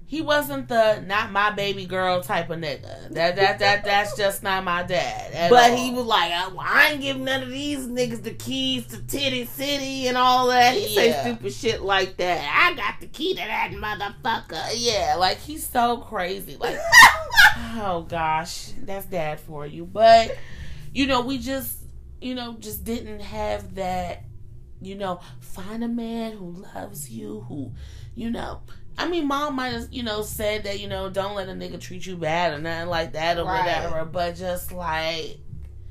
he 0.08 0.22
wasn't 0.22 0.68
the 0.68 1.02
not 1.02 1.32
my 1.32 1.50
baby 1.50 1.86
girl 1.86 2.22
type 2.22 2.52
of 2.52 2.60
nigga. 2.60 3.10
That 3.10 3.36
that 3.38 3.60
that 3.60 3.84
that's 3.84 4.16
just 4.16 4.44
not 4.44 4.64
my 4.64 4.84
dad. 4.84 5.50
But 5.50 5.72
all. 5.72 5.78
he 5.78 5.92
was 5.92 6.06
like, 6.06 6.32
oh, 6.32 6.58
I, 6.60 6.88
I 6.88 6.92
ain't 6.92 7.02
give 7.02 7.20
none 7.20 7.42
of 7.42 7.50
these 7.50 7.88
niggas 7.88 8.22
the 8.22 8.34
keys 8.34 8.86
to 8.88 9.02
Titty 9.02 9.46
City 9.46 10.08
and 10.08 10.16
all 10.16 10.48
that. 10.48 10.76
He 10.76 10.94
say 10.94 11.20
stupid 11.22 11.54
shit 11.54 11.82
like 11.82 12.18
that. 12.18 12.72
I 12.72 12.76
got 12.76 13.00
the 13.00 13.08
key 13.08 13.34
to 13.34 13.40
that 13.40 13.72
motherfucker. 13.72 14.74
yeah, 14.76 15.16
like 15.18 15.40
he's 15.40 15.68
so 15.68 15.98
crazy. 15.98 16.56
Like 16.56 16.78
oh 17.58 18.06
gosh, 18.08 18.74
that's 18.84 19.08
dad 19.08 19.40
for 19.40 19.66
you. 19.66 19.86
But 19.86 20.38
you 20.94 21.08
know, 21.08 21.22
we 21.22 21.40
just 21.40 21.80
you 22.22 22.36
know 22.36 22.56
just 22.60 22.84
didn't 22.84 23.22
have 23.22 23.76
that. 23.76 24.24
You 24.82 24.94
know, 24.94 25.22
find 25.40 25.84
a 25.84 25.88
man 25.88 26.34
who 26.34 26.64
loves 26.76 27.10
you, 27.10 27.44
who 27.48 27.72
you 28.14 28.30
know. 28.30 28.62
I 28.98 29.08
mean, 29.10 29.28
mom 29.28 29.56
might 29.56 29.70
have, 29.74 29.88
you 29.92 30.04
know, 30.04 30.22
said 30.22 30.64
that, 30.64 30.80
you 30.80 30.88
know, 30.88 31.10
don't 31.10 31.36
let 31.36 31.50
a 31.50 31.52
nigga 31.52 31.80
treat 31.80 32.06
you 32.06 32.16
bad 32.16 32.54
or 32.54 32.60
nothing 32.60 32.90
like 32.90 33.14
that 33.14 33.38
or 33.38 33.44
Right. 33.46 33.60
whatever. 33.60 34.06
But 34.06 34.36
just 34.36 34.72
like, 34.72 35.38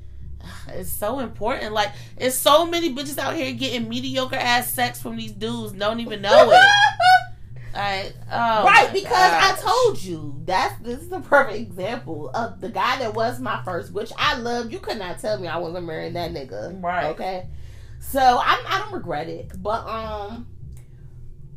it's 0.69 0.89
so 0.91 1.19
important. 1.19 1.73
Like, 1.73 1.91
it's 2.17 2.35
so 2.35 2.65
many 2.65 2.93
bitches 2.95 3.17
out 3.17 3.35
here 3.35 3.51
getting 3.53 3.87
mediocre 3.89 4.35
ass 4.35 4.71
sex 4.73 5.01
from 5.01 5.17
these 5.17 5.31
dudes, 5.31 5.73
don't 5.73 5.99
even 5.99 6.21
know 6.21 6.51
it. 6.51 6.59
Like, 7.73 8.13
oh 8.31 8.63
right, 8.63 8.89
because 8.93 9.11
I 9.11 9.53
told 9.59 10.01
you 10.01 10.41
that's 10.45 10.81
this 10.81 11.01
is 11.01 11.11
a 11.11 11.19
perfect 11.19 11.57
example 11.59 12.29
of 12.33 12.61
the 12.61 12.69
guy 12.69 12.97
that 12.99 13.13
was 13.13 13.41
my 13.41 13.61
first, 13.65 13.91
which 13.91 14.13
I 14.17 14.37
loved. 14.37 14.71
You 14.71 14.79
could 14.79 14.97
not 14.97 15.19
tell 15.19 15.37
me 15.37 15.49
I 15.49 15.57
wasn't 15.57 15.85
marrying 15.85 16.13
that 16.13 16.31
nigga. 16.31 16.81
Right. 16.81 17.07
Okay. 17.07 17.47
So 17.99 18.21
I 18.21 18.63
I 18.65 18.79
don't 18.79 18.93
regret 18.93 19.27
it, 19.27 19.61
but 19.61 19.85
um, 19.89 20.47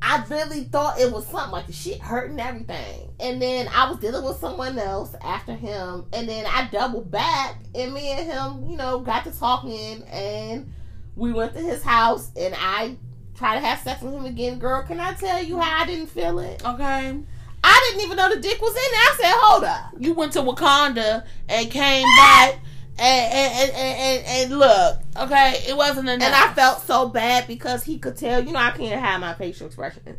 I 0.00 0.24
really 0.28 0.64
thought 0.64 1.00
it 1.00 1.12
was 1.12 1.26
something 1.26 1.52
like 1.52 1.66
the 1.66 1.72
shit 1.72 2.00
hurting 2.00 2.38
everything, 2.38 3.10
and 3.18 3.42
then 3.42 3.68
I 3.74 3.90
was 3.90 3.98
dealing 3.98 4.24
with 4.24 4.38
someone 4.38 4.78
else 4.78 5.14
after 5.22 5.52
him, 5.54 6.06
and 6.12 6.28
then 6.28 6.46
I 6.46 6.68
doubled 6.70 7.10
back, 7.10 7.56
and 7.74 7.92
me 7.92 8.12
and 8.12 8.26
him, 8.26 8.70
you 8.70 8.76
know, 8.76 9.00
got 9.00 9.24
to 9.24 9.32
talking, 9.36 10.04
and 10.04 10.72
we 11.16 11.32
went 11.32 11.54
to 11.54 11.60
his 11.60 11.82
house, 11.82 12.30
and 12.36 12.54
I 12.56 12.96
tried 13.34 13.60
to 13.60 13.66
have 13.66 13.80
sex 13.80 14.02
with 14.02 14.14
him 14.14 14.24
again. 14.24 14.58
Girl, 14.58 14.82
can 14.82 15.00
I 15.00 15.14
tell 15.14 15.42
you 15.42 15.58
how 15.58 15.82
I 15.82 15.86
didn't 15.86 16.08
feel 16.08 16.38
it? 16.38 16.64
Okay. 16.64 17.18
I 17.64 17.88
didn't 17.88 18.04
even 18.04 18.16
know 18.16 18.28
the 18.32 18.40
dick 18.40 18.60
was 18.62 18.70
in 18.70 18.74
there. 18.74 19.00
I 19.00 19.16
said, 19.20 19.32
hold 19.36 19.64
up. 19.64 19.90
You 19.98 20.14
went 20.14 20.32
to 20.34 20.40
Wakanda 20.40 21.26
and 21.48 21.70
came 21.70 22.06
back 22.16 22.60
and 22.98 23.32
and, 23.32 23.70
and, 23.72 23.98
and, 23.98 24.26
and 24.26 24.58
look, 24.58 24.98
okay, 25.16 25.62
it 25.68 25.76
wasn't 25.76 26.08
enough. 26.08 26.26
And 26.26 26.34
I 26.34 26.52
felt 26.54 26.82
so 26.82 27.08
bad 27.08 27.46
because 27.46 27.84
he 27.84 27.98
could 27.98 28.16
tell, 28.16 28.44
you 28.44 28.52
know, 28.52 28.58
I 28.58 28.70
can't 28.72 29.00
have 29.00 29.20
my 29.20 29.34
facial 29.34 29.66
expressions. 29.66 30.18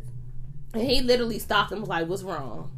And 0.72 0.82
he 0.82 1.00
literally 1.00 1.38
stopped 1.38 1.72
and 1.72 1.80
was 1.80 1.88
like, 1.88 2.06
what's 2.08 2.22
wrong? 2.22 2.70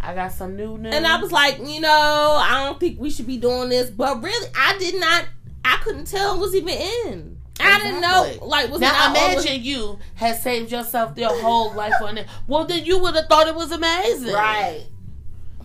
I 0.00 0.14
got 0.14 0.32
some 0.32 0.56
new 0.56 0.78
news. 0.78 0.94
And 0.94 1.06
I 1.06 1.20
was 1.20 1.30
like, 1.30 1.58
you 1.58 1.80
know, 1.80 2.38
I 2.40 2.64
don't 2.64 2.80
think 2.80 2.98
we 2.98 3.10
should 3.10 3.26
be 3.26 3.36
doing 3.36 3.68
this. 3.68 3.90
But 3.90 4.22
really, 4.22 4.48
I 4.56 4.78
did 4.78 4.98
not, 4.98 5.26
I 5.64 5.76
couldn't 5.84 6.06
tell 6.06 6.36
it 6.36 6.40
was 6.40 6.54
even 6.54 6.68
in. 6.70 7.36
I 7.62 7.78
didn't 7.78 8.00
know, 8.00 8.38
like, 8.46 8.70
was 8.70 8.80
it 8.80 8.84
now 8.84 9.12
not 9.12 9.16
over- 9.16 9.32
imagine 9.40 9.62
you 9.62 9.98
had 10.14 10.40
saved 10.40 10.72
yourself 10.72 11.18
your 11.18 11.38
whole 11.42 11.74
life 11.74 11.92
on 12.02 12.16
it. 12.16 12.26
Well, 12.46 12.64
then 12.64 12.86
you 12.86 12.98
would 12.98 13.14
have 13.14 13.26
thought 13.26 13.48
it 13.48 13.54
was 13.54 13.70
amazing, 13.70 14.32
Right, 14.32 14.86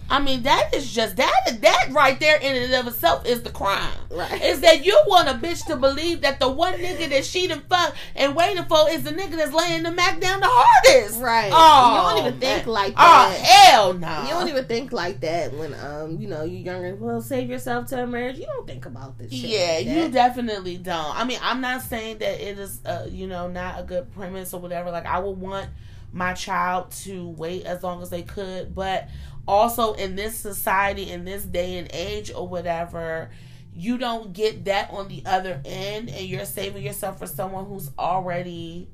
I 0.10 0.22
mean, 0.22 0.43
that 0.43 0.74
is 0.74 0.93
just 0.93 1.16
that 1.16 1.58
that 1.62 1.88
right 1.91 2.20
there 2.20 2.38
in 2.38 2.56
and 2.56 2.74
of 2.76 2.88
itself 2.88 3.26
is 3.26 3.41
the 3.41 3.49
crime. 3.49 3.91
right. 4.12 4.41
Is 4.41 4.62
that 4.62 4.86
you 4.86 4.99
want 5.08 5.28
a 5.28 5.34
bitch 5.34 5.66
to 5.66 5.76
believe 5.76 6.22
that 6.22 6.39
the 6.39 6.49
one 6.49 6.74
nigga 6.76 7.10
that 7.10 7.26
she 7.26 7.47
done 7.47 7.64
fucked 7.68 7.97
and 8.16 8.36
waiting 8.36 8.64
for 8.66 8.89
is 8.89 9.03
the 9.03 9.12
nigga 9.12 9.32
that's 9.32 9.53
laying 9.53 9.84
the 9.84 9.91
mac 9.91 10.20
down 10.20 10.41
the 10.41 10.47
hardest. 10.49 11.20
Right. 11.20 11.51
Oh, 11.51 11.95
you 11.95 12.01
don't 12.01 12.28
even 12.28 12.39
think 12.39 12.66
man. 12.66 12.74
like 12.74 12.95
that. 12.95 13.39
Oh 13.39 13.43
hell 13.43 13.93
no. 13.93 14.24
You 14.24 14.30
don't 14.30 14.49
even 14.49 14.66
think 14.66 14.91
like 14.91 15.22
that 15.22 15.53
when 15.53 15.74
um 15.74 16.20
you 16.20 16.28
know 16.28 16.43
you're 16.43 16.62
younger. 16.62 16.95
Well, 16.95 17.22
save 17.22 17.49
yourself 17.49 17.88
to 17.88 18.03
a 18.03 18.08
marriage. 18.08 18.38
You 18.38 18.45
don't 18.45 18.68
think 18.68 18.86
about 18.86 19.18
this. 19.18 19.32
Shit 19.32 19.49
Yeah, 19.49 19.78
like 19.78 19.88
you 19.88 20.10
definitely 20.10 20.78
don't. 20.78 21.16
I 21.16 21.24
mean, 21.24 21.39
I'm 21.41 21.62
not 21.62 21.82
saying 21.82 22.20
that 22.20 22.39
it 22.39 22.60
is, 22.60 22.82
uh, 22.86 23.08
you 23.10 23.28
know, 23.28 23.47
not 23.47 23.80
a 23.80 23.84
good 23.84 24.12
premise 24.14 24.53
or 24.53 24.60
whatever. 24.60 24.91
Like, 24.91 25.06
I 25.06 25.20
would 25.20 25.38
want 25.38 25.70
my 26.12 26.34
child 26.34 26.91
to 26.91 27.30
wait 27.30 27.66
as 27.66 27.84
long 27.84 28.01
as 28.01 28.10
they 28.10 28.24
could, 28.24 28.74
but 28.74 29.10
also 29.48 29.93
in 29.93 30.16
this 30.16 30.38
society, 30.38 31.10
in 31.10 31.26
this 31.26 31.43
day 31.43 31.78
and 31.78 31.89
age 31.93 32.32
or 32.32 32.48
whatever, 32.48 33.30
you 33.76 33.98
don't 33.98 34.34
get 34.34 34.66
that 34.66 34.89
on 34.91 35.08
the 35.08 35.24
other 35.26 35.62
end, 35.66 36.10
and 36.10 36.26
you're 36.26 36.46
saving 36.46 36.84
yourself 36.84 37.20
for 37.20 37.28
someone 37.28 37.66
who's 37.66 37.91
already 38.00 38.88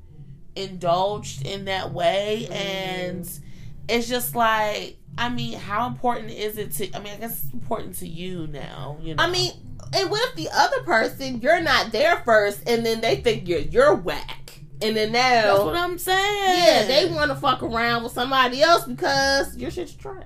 indulged 0.56 1.46
in 1.46 1.66
that 1.66 1.92
way, 1.92 2.42
mm-hmm. 2.44 2.52
and 2.52 3.40
it's 3.88 4.08
just 4.08 4.34
like. 4.34 4.98
I 5.18 5.28
mean, 5.28 5.58
how 5.58 5.88
important 5.88 6.30
is 6.30 6.56
it 6.56 6.72
to? 6.72 6.90
I 6.96 7.00
mean, 7.00 7.12
I 7.12 7.16
guess 7.16 7.44
it's 7.44 7.52
important 7.52 7.96
to 7.96 8.08
you 8.08 8.46
now. 8.46 8.96
You 9.02 9.14
know, 9.14 9.22
I 9.22 9.30
mean, 9.30 9.52
and 9.92 10.10
what 10.10 10.26
if 10.30 10.36
the 10.36 10.48
other 10.50 10.80
person 10.84 11.42
you're 11.42 11.60
not 11.60 11.92
there 11.92 12.16
first, 12.24 12.66
and 12.66 12.84
then 12.84 13.02
they 13.02 13.16
think 13.16 13.46
you're 13.46 13.58
you're 13.58 13.94
whack, 13.94 14.41
and 14.82 14.96
then 14.96 15.12
That's 15.12 15.58
now 15.58 15.64
what 15.64 15.76
I'm 15.76 15.98
saying. 15.98 16.58
yeah 16.58 16.84
they 16.86 17.10
want 17.12 17.30
to 17.30 17.36
fuck 17.36 17.62
around 17.62 18.02
with 18.04 18.12
somebody 18.12 18.62
else 18.62 18.84
because 18.84 19.56
your 19.56 19.70
shit's 19.70 19.94
trash. 19.94 20.24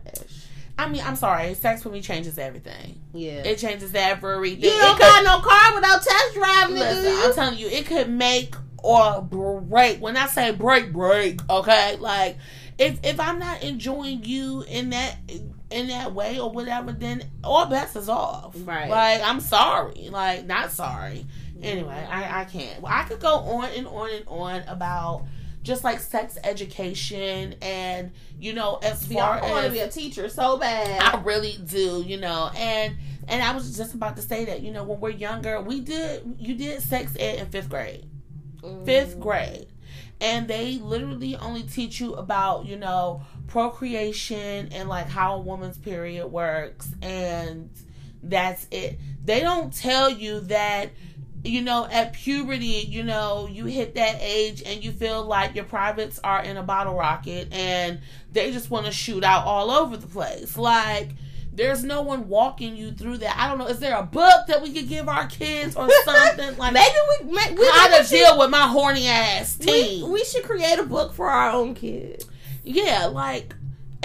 I 0.79 0.89
mean, 0.91 1.01
I'm 1.03 1.17
sorry. 1.17 1.55
Sex 1.55 1.83
for 1.83 1.89
me 1.89 2.03
changes 2.03 2.37
everything. 2.39 3.01
Yeah, 3.15 3.43
It 3.45 3.57
changes 3.59 3.95
everything. 3.95 4.63
you 4.65 4.69
don't 4.71 4.99
got 4.99 5.25
no 5.25 5.41
car 5.41 5.75
without 5.75 6.03
test 6.03 6.35
driving, 6.35 6.75
listen. 6.77 7.15
I'm 7.19 7.35
telling 7.35 7.59
you, 7.59 7.67
it 7.69 7.87
could 7.87 8.11
make 8.11 8.55
or 8.83 9.23
break. 9.23 10.01
When 10.03 10.17
I 10.19 10.27
say 10.27 10.51
break, 10.53 10.93
break. 10.93 11.41
Okay, 11.49 11.97
like 11.97 12.37
if 12.79 13.01
if 13.05 13.19
I'm 13.19 13.39
not 13.39 13.63
enjoying 13.63 14.25
you 14.25 14.65
in 14.69 14.91
that 14.91 15.17
in 15.71 15.89
that 15.89 16.13
way 16.13 16.39
or 16.39 16.51
whatever, 16.51 16.93
then 16.93 17.25
all 17.43 17.67
bets 17.67 17.97
is 17.97 18.09
off. 18.11 18.55
Right. 18.59 18.89
Like 18.91 19.23
I'm 19.23 19.41
sorry. 19.41 20.09
Like 20.11 20.47
not 20.47 20.71
sorry. 20.73 21.27
Anyway, 21.63 22.07
I 22.11 22.43
I 22.43 22.45
can't. 22.45 22.81
Well, 22.83 22.93
I 22.95 23.05
could 23.05 23.21
go 23.21 23.35
on 23.35 23.71
and 23.71 23.87
on 23.87 24.11
and 24.11 24.25
on 24.29 24.63
about. 24.69 25.27
Just 25.63 25.83
like 25.83 25.99
sex 25.99 26.39
education, 26.45 27.57
and 27.61 28.13
you 28.39 28.53
know, 28.53 28.79
as 28.85 29.01
See, 29.01 29.15
far 29.15 29.43
I 29.43 29.51
want 29.51 29.67
to 29.67 29.73
be 29.73 29.81
a 29.81 29.89
teacher 29.89 30.29
so 30.29 30.57
bad. 30.59 31.03
I 31.03 31.21
really 31.23 31.59
do, 31.67 32.05
you 32.07 32.19
know, 32.19 32.53
and 32.55 32.97
and 33.29 33.43
I 33.43 33.53
was 33.53 33.77
just 33.77 33.95
about 33.95 34.15
to 34.17 34.23
say 34.23 34.45
that, 34.45 34.63
you 34.63 34.71
know, 34.71 34.85
when 34.85 35.01
we're 35.01 35.11
younger, 35.11 35.61
we 35.61 35.81
did 35.81 36.37
you 36.39 36.55
did 36.55 36.81
sex 36.83 37.17
ed 37.19 37.41
in 37.41 37.47
fifth 37.47 37.69
grade, 37.69 38.09
mm. 38.63 38.85
fifth 38.85 39.19
grade, 39.19 39.67
and 40.21 40.47
they 40.47 40.79
literally 40.79 41.37
only 41.37 41.65
teach 41.65 42.01
you 42.01 42.15
about 42.15 42.67
you 42.67 42.77
know 42.77 43.23
procreation 43.49 44.69
and 44.71 44.89
like 44.89 45.09
how 45.09 45.37
a 45.37 45.41
woman's 45.41 45.79
period 45.79 46.29
works, 46.29 46.93
and 47.03 47.71
that's 48.23 48.69
it. 48.71 49.01
They 49.25 49.41
don't 49.41 49.73
tell 49.73 50.11
you 50.11 50.41
that. 50.43 50.91
You 51.47 51.63
know, 51.63 51.87
at 51.91 52.13
puberty, 52.13 52.87
you 52.89 53.03
know, 53.03 53.49
you 53.51 53.65
hit 53.67 53.95
that 53.95 54.17
age 54.21 54.63
and 54.65 54.83
you 54.85 54.93
feel 54.93 55.25
like 55.25 55.55
your 55.55 55.65
privates 55.65 56.19
are 56.23 56.43
in 56.43 56.57
a 56.57 56.63
bottle 56.63 56.95
rocket 56.95 57.49
and 57.53 58.01
they 58.33 58.53
just 58.53 58.71
want 58.71 58.87
to 58.87 58.93
shoot 58.93 59.25
out 59.25 59.45
all 59.47 59.71
over 59.71 59.97
the 59.97 60.07
place. 60.07 60.57
Like, 60.57 61.11
there's 61.53 61.83
no 61.83 62.03
one 62.03 62.29
walking 62.29 62.77
you 62.77 62.91
through 62.93 63.17
that. 63.19 63.35
I 63.39 63.49
don't 63.49 63.57
know. 63.59 63.67
Is 63.67 63.79
there 63.79 63.97
a 63.97 64.03
book 64.03 64.47
that 64.49 64.61
we 64.63 64.73
could 64.75 64.89
give 64.89 65.09
our 65.09 65.27
kids 65.27 65.75
or 65.75 65.89
something? 66.05 66.57
Like, 66.59 66.75
Maybe 66.75 66.95
we, 67.25 67.33
may- 67.33 67.55
we 67.55 67.67
how 67.73 67.97
to 67.97 68.05
should- 68.05 68.11
deal 68.17 68.39
with 68.39 68.51
my 68.51 68.67
horny 68.67 69.07
ass 69.07 69.59
we, 69.67 70.03
we 70.03 70.23
should 70.25 70.45
create 70.45 70.79
a 70.79 70.83
book 70.85 71.15
for 71.15 71.29
our 71.31 71.51
own 71.53 71.75
kids. 71.75 72.27
yeah, 72.63 73.07
like, 73.07 73.55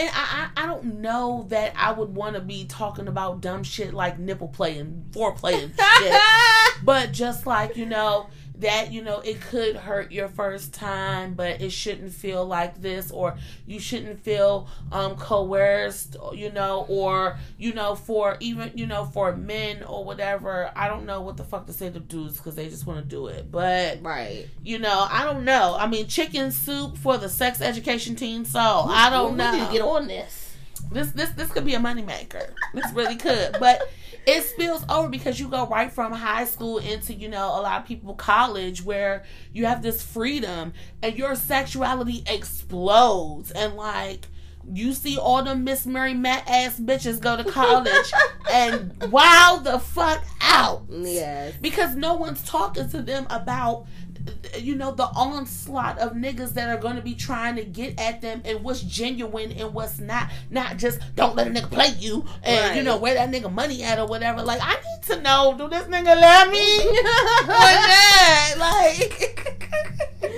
and 0.01 0.09
I, 0.13 0.49
I, 0.55 0.63
I 0.63 0.65
don't 0.65 0.99
know 1.01 1.45
that 1.49 1.73
I 1.75 1.91
would 1.91 2.15
want 2.15 2.35
to 2.35 2.41
be 2.41 2.65
talking 2.65 3.07
about 3.07 3.41
dumb 3.41 3.63
shit 3.63 3.93
like 3.93 4.17
nipple 4.17 4.47
play 4.47 4.77
and 4.77 5.11
foreplay 5.11 5.63
and 5.63 5.73
shit. 5.99 6.21
but 6.83 7.11
just 7.11 7.45
like 7.45 7.77
you 7.77 7.85
know 7.85 8.27
that 8.61 8.91
you 8.91 9.01
know 9.01 9.19
it 9.19 9.41
could 9.41 9.75
hurt 9.75 10.11
your 10.11 10.27
first 10.27 10.73
time 10.73 11.33
but 11.33 11.61
it 11.61 11.71
shouldn't 11.71 12.11
feel 12.11 12.45
like 12.45 12.81
this 12.81 13.11
or 13.11 13.37
you 13.65 13.79
shouldn't 13.79 14.19
feel 14.23 14.67
um 14.91 15.15
coerced 15.15 16.15
you 16.33 16.51
know 16.51 16.85
or 16.87 17.37
you 17.57 17.73
know 17.73 17.95
for 17.95 18.37
even 18.39 18.71
you 18.75 18.85
know 18.85 19.05
for 19.05 19.35
men 19.35 19.83
or 19.83 20.03
whatever 20.03 20.71
i 20.75 20.87
don't 20.87 21.05
know 21.05 21.21
what 21.21 21.37
the 21.37 21.43
fuck 21.43 21.65
to 21.65 21.73
say 21.73 21.89
to 21.89 21.99
dudes 21.99 22.37
because 22.37 22.55
they 22.55 22.69
just 22.69 22.85
want 22.85 22.99
to 22.99 23.05
do 23.05 23.27
it 23.27 23.51
but 23.51 23.99
right. 24.01 24.47
you 24.63 24.79
know 24.79 25.07
i 25.09 25.23
don't 25.23 25.43
know 25.43 25.75
i 25.79 25.87
mean 25.87 26.07
chicken 26.07 26.51
soup 26.51 26.97
for 26.97 27.17
the 27.17 27.29
sex 27.29 27.61
education 27.61 28.15
team 28.15 28.45
so 28.45 28.59
i 28.59 29.09
don't 29.09 29.31
we 29.31 29.37
know 29.37 29.51
need 29.51 29.65
to 29.65 29.71
get 29.71 29.81
on 29.81 30.07
this. 30.07 30.53
this 30.91 31.11
this 31.11 31.29
this 31.31 31.51
could 31.51 31.65
be 31.65 31.73
a 31.73 31.79
moneymaker. 31.79 32.51
This 32.73 32.91
really 32.93 33.15
could. 33.15 33.57
But 33.59 33.81
it 34.25 34.43
spills 34.43 34.85
over 34.89 35.09
because 35.09 35.39
you 35.39 35.47
go 35.47 35.67
right 35.67 35.91
from 35.91 36.11
high 36.11 36.45
school 36.45 36.77
into, 36.77 37.13
you 37.13 37.27
know, 37.27 37.47
a 37.47 37.61
lot 37.61 37.81
of 37.81 37.87
people 37.87 38.13
college 38.13 38.83
where 38.83 39.23
you 39.53 39.65
have 39.65 39.81
this 39.81 40.03
freedom 40.03 40.73
and 41.01 41.17
your 41.17 41.35
sexuality 41.35 42.23
explodes 42.27 43.51
and 43.51 43.75
like 43.75 44.27
you 44.71 44.93
see 44.93 45.17
all 45.17 45.43
the 45.43 45.55
Miss 45.55 45.85
Mary 45.85 46.13
Mack 46.13 46.47
ass 46.49 46.79
bitches 46.79 47.19
go 47.19 47.35
to 47.35 47.43
college 47.43 48.11
and 48.51 48.93
wow 49.11 49.59
the 49.63 49.79
fuck 49.79 50.23
out. 50.41 50.83
Yes. 50.89 51.55
Because 51.59 51.95
no 51.95 52.13
one's 52.15 52.43
talking 52.43 52.89
to 52.89 53.01
them 53.01 53.25
about 53.29 53.87
you 54.59 54.75
know 54.75 54.91
the 54.91 55.05
onslaught 55.05 55.97
of 55.99 56.11
niggas 56.13 56.53
that 56.53 56.69
are 56.69 56.79
going 56.81 56.95
to 56.95 57.01
be 57.01 57.15
trying 57.15 57.55
to 57.55 57.63
get 57.63 57.99
at 57.99 58.21
them 58.21 58.41
and 58.45 58.63
what's 58.63 58.81
genuine 58.81 59.51
and 59.53 59.73
what's 59.73 59.99
not. 59.99 60.29
Not 60.49 60.77
just 60.77 60.99
don't 61.15 61.35
let 61.35 61.47
a 61.47 61.49
nigga 61.51 61.71
play 61.71 61.93
you 61.99 62.25
and 62.43 62.59
Right. 62.67 62.75
you 62.75 62.83
know 62.83 62.97
where 62.97 63.13
that 63.15 63.29
nigga 63.31 63.51
money 63.51 63.83
at 63.83 63.97
or 63.99 64.07
whatever. 64.07 64.41
Like 64.43 64.59
i 64.61 64.73
need 64.75 65.03
to 65.07 65.21
know 65.21 65.55
do 65.57 65.67
this 65.69 65.83
nigga 65.83 66.19
love 66.19 66.49
me? 66.49 66.79
Or 67.41 67.73
not? 67.87 68.57
Like 68.57 69.39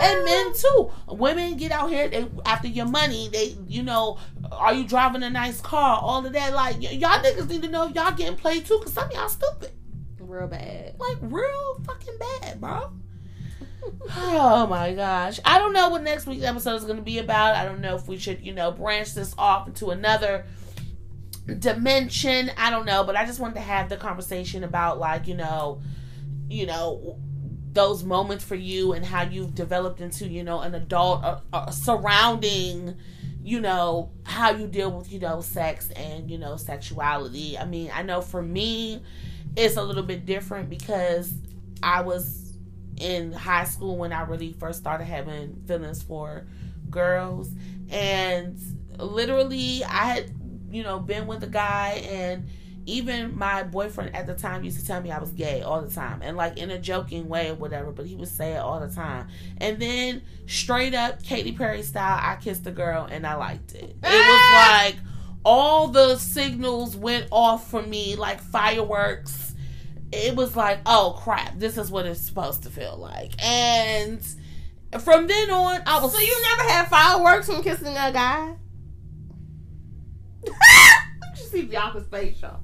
and 0.00 0.24
men 0.24 0.52
too. 0.54 0.90
Women 1.08 1.56
get 1.56 1.72
out 1.72 1.90
here 1.90 2.08
they 2.08 2.26
after 2.46 2.68
your 2.68 2.86
money 2.86 3.28
they 3.32 3.56
you 3.68 3.82
know 3.82 4.18
are 4.52 4.72
you 4.74 4.84
driving 4.84 5.22
a 5.22 5.30
nice 5.30 5.60
car? 5.60 5.98
All 6.00 6.24
of 6.24 6.32
that. 6.32 6.52
Like 6.54 6.76
y- 6.80 6.90
y'all 6.90 7.20
niggas 7.22 7.48
need 7.48 7.62
to 7.62 7.68
know 7.68 7.86
y'all 7.88 8.12
getting 8.12 8.36
played 8.36 8.64
too 8.66 8.78
because 8.78 8.92
some 8.94 9.06
of 9.08 9.12
y'all 9.12 9.28
stupid 9.28 9.72
Real 10.34 10.48
bad. 10.48 10.94
like 10.98 11.18
real 11.20 11.80
fucking 11.84 12.18
bad, 12.18 12.60
bro. 12.60 12.90
Oh 14.16 14.66
my 14.66 14.94
gosh. 14.94 15.38
I 15.44 15.58
don't 15.58 15.72
know 15.72 15.90
what 15.90 16.02
next 16.02 16.26
week's 16.26 16.44
episode 16.44 16.74
is 16.76 16.84
going 16.84 16.96
to 16.96 17.02
be 17.02 17.18
about. 17.18 17.54
I 17.54 17.64
don't 17.64 17.80
know 17.80 17.94
if 17.94 18.08
we 18.08 18.16
should, 18.16 18.40
you 18.40 18.52
know, 18.52 18.72
branch 18.72 19.14
this 19.14 19.34
off 19.36 19.68
into 19.68 19.90
another 19.90 20.46
dimension. 21.58 22.50
I 22.56 22.70
don't 22.70 22.86
know, 22.86 23.04
but 23.04 23.14
I 23.14 23.26
just 23.26 23.40
wanted 23.40 23.54
to 23.54 23.60
have 23.60 23.88
the 23.90 23.96
conversation 23.96 24.64
about 24.64 24.98
like, 24.98 25.28
you 25.28 25.36
know, 25.36 25.82
you 26.48 26.66
know, 26.66 27.18
those 27.72 28.02
moments 28.02 28.42
for 28.42 28.54
you 28.54 28.94
and 28.94 29.04
how 29.04 29.22
you've 29.22 29.54
developed 29.54 30.00
into, 30.00 30.26
you 30.26 30.42
know, 30.42 30.60
an 30.60 30.74
adult 30.74 31.22
uh, 31.22 31.40
uh, 31.52 31.70
surrounding 31.70 32.96
you 33.46 33.60
know 33.60 34.10
how 34.24 34.50
you 34.52 34.66
deal 34.66 34.90
with 34.90 35.12
you 35.12 35.20
know 35.20 35.42
sex 35.42 35.90
and 35.90 36.30
you 36.30 36.38
know 36.38 36.56
sexuality 36.56 37.58
i 37.58 37.64
mean 37.66 37.90
i 37.92 38.00
know 38.00 38.22
for 38.22 38.40
me 38.40 39.02
it's 39.56 39.76
a 39.76 39.82
little 39.82 40.02
bit 40.02 40.26
different 40.26 40.68
because 40.68 41.32
I 41.82 42.02
was 42.02 42.56
in 42.96 43.32
high 43.32 43.64
school 43.64 43.96
when 43.96 44.12
I 44.12 44.22
really 44.22 44.52
first 44.52 44.80
started 44.80 45.04
having 45.04 45.62
feelings 45.66 46.02
for 46.02 46.46
girls. 46.90 47.50
And 47.90 48.58
literally, 48.98 49.84
I 49.84 50.04
had, 50.06 50.30
you 50.70 50.82
know, 50.82 50.98
been 50.98 51.26
with 51.26 51.42
a 51.42 51.48
guy, 51.48 52.04
and 52.08 52.46
even 52.86 53.36
my 53.36 53.62
boyfriend 53.62 54.14
at 54.14 54.26
the 54.26 54.34
time 54.34 54.64
used 54.64 54.78
to 54.78 54.86
tell 54.86 55.00
me 55.00 55.10
I 55.10 55.18
was 55.18 55.30
gay 55.30 55.62
all 55.62 55.82
the 55.82 55.92
time, 55.92 56.20
and 56.22 56.36
like 56.36 56.56
in 56.58 56.70
a 56.70 56.78
joking 56.78 57.28
way 57.28 57.50
or 57.50 57.54
whatever, 57.54 57.90
but 57.90 58.06
he 58.06 58.14
would 58.14 58.28
say 58.28 58.52
it 58.52 58.58
all 58.58 58.80
the 58.80 58.92
time. 58.92 59.28
And 59.58 59.80
then, 59.80 60.22
straight 60.46 60.94
up, 60.94 61.22
Katy 61.22 61.52
Perry 61.52 61.82
style, 61.82 62.18
I 62.20 62.36
kissed 62.36 62.66
a 62.66 62.70
girl 62.70 63.06
and 63.10 63.26
I 63.26 63.34
liked 63.34 63.74
it. 63.74 63.84
It 63.84 63.96
was 64.02 64.02
ah! 64.02 64.80
like, 64.84 64.96
all 65.44 65.88
the 65.88 66.16
signals 66.16 66.96
went 66.96 67.28
off 67.30 67.70
for 67.70 67.82
me 67.82 68.16
like 68.16 68.40
fireworks. 68.40 69.54
It 70.12 70.36
was 70.36 70.56
like, 70.56 70.80
oh 70.86 71.18
crap, 71.22 71.58
this 71.58 71.76
is 71.76 71.90
what 71.90 72.06
it's 72.06 72.20
supposed 72.20 72.62
to 72.62 72.70
feel 72.70 72.96
like. 72.96 73.32
And 73.44 74.20
from 75.00 75.26
then 75.26 75.50
on, 75.50 75.82
I 75.86 76.00
was 76.00 76.12
So 76.12 76.20
you 76.20 76.42
never 76.56 76.70
had 76.70 76.88
fireworks 76.88 77.46
from 77.46 77.62
kissing 77.62 77.96
a 77.96 78.12
guy? 78.12 78.54
you 80.44 80.52
see 81.36 81.66
Bianca's 81.66 82.06
face, 82.06 82.40
y'all. 82.40 82.60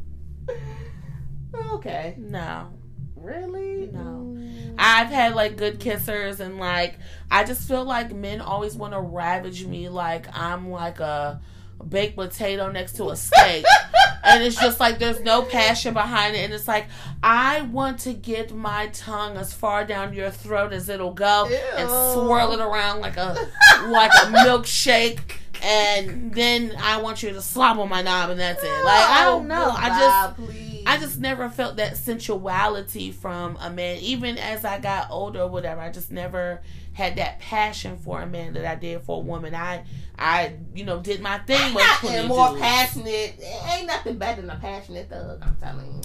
Okay. 1.74 2.14
no. 2.18 2.68
Really? 3.16 3.90
No. 3.92 4.34
Mm. 4.38 4.74
I've 4.78 5.08
had 5.08 5.34
like 5.34 5.56
good 5.56 5.78
kissers 5.78 6.40
and 6.40 6.58
like 6.58 6.98
I 7.30 7.44
just 7.44 7.68
feel 7.68 7.84
like 7.84 8.14
men 8.14 8.40
always 8.40 8.76
want 8.76 8.94
to 8.94 9.00
ravage 9.00 9.66
me 9.66 9.90
like 9.90 10.26
I'm 10.36 10.70
like 10.70 11.00
a 11.00 11.40
baked 11.88 12.16
potato 12.16 12.70
next 12.70 12.96
to 12.96 13.10
a 13.10 13.16
steak. 13.16 13.64
and 14.24 14.42
it's 14.42 14.60
just 14.60 14.80
like 14.80 14.98
there's 14.98 15.20
no 15.20 15.42
passion 15.42 15.94
behind 15.94 16.36
it 16.36 16.40
and 16.40 16.52
it's 16.52 16.68
like 16.68 16.86
I 17.22 17.62
want 17.62 18.00
to 18.00 18.12
get 18.12 18.54
my 18.54 18.88
tongue 18.88 19.36
as 19.36 19.52
far 19.52 19.84
down 19.84 20.12
your 20.12 20.30
throat 20.30 20.72
as 20.72 20.88
it'll 20.88 21.14
go 21.14 21.46
and 21.76 21.88
swirl 21.88 22.52
it 22.52 22.60
around 22.60 23.00
like 23.00 23.16
a 23.16 23.36
like 23.88 24.12
a 24.12 24.26
milkshake 24.26 25.20
and 25.62 26.32
then 26.34 26.74
I 26.78 27.00
want 27.00 27.22
you 27.22 27.30
to 27.32 27.60
on 27.60 27.88
my 27.88 28.02
knob 28.02 28.30
and 28.30 28.40
that's 28.40 28.62
it. 28.62 28.84
Like 28.84 29.08
I 29.08 29.24
don't 29.24 29.46
know. 29.46 29.70
I 29.76 29.88
just 29.88 30.36
Please. 30.36 30.69
I 30.86 30.98
just 30.98 31.18
never 31.18 31.48
felt 31.48 31.76
that 31.76 31.96
sensuality 31.96 33.12
from 33.12 33.56
a 33.60 33.70
man. 33.70 33.98
Even 33.98 34.38
as 34.38 34.64
I 34.64 34.78
got 34.78 35.10
older 35.10 35.42
or 35.42 35.48
whatever, 35.48 35.80
I 35.80 35.90
just 35.90 36.10
never 36.10 36.62
had 36.92 37.16
that 37.16 37.40
passion 37.40 37.96
for 37.96 38.20
a 38.20 38.26
man 38.26 38.54
that 38.54 38.64
I 38.64 38.74
did 38.74 39.02
for 39.02 39.18
a 39.18 39.20
woman. 39.20 39.54
I, 39.54 39.84
I, 40.18 40.54
you 40.74 40.84
know, 40.84 41.00
did 41.00 41.20
my 41.20 41.38
thing. 41.38 41.60
Ain't 41.60 41.74
with 41.74 41.84
nothing 41.84 42.26
more 42.28 42.48
dudes. 42.48 42.60
passionate. 42.60 43.40
Ain't 43.70 43.86
nothing 43.86 44.18
better 44.18 44.40
than 44.42 44.50
a 44.50 44.56
passionate 44.56 45.08
thug. 45.08 45.42
I'm 45.42 45.56
telling 45.56 45.86
you. 45.86 46.02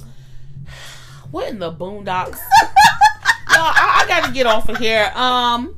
What 1.31 1.49
in 1.49 1.60
the 1.60 1.72
boondocks? 1.72 2.38
Y'all, 3.56 3.64
I, 3.64 4.03
I 4.03 4.07
got 4.07 4.27
to 4.27 4.34
get 4.34 4.45
off 4.45 4.69
of 4.69 4.77
here. 4.77 5.11
Um, 5.15 5.77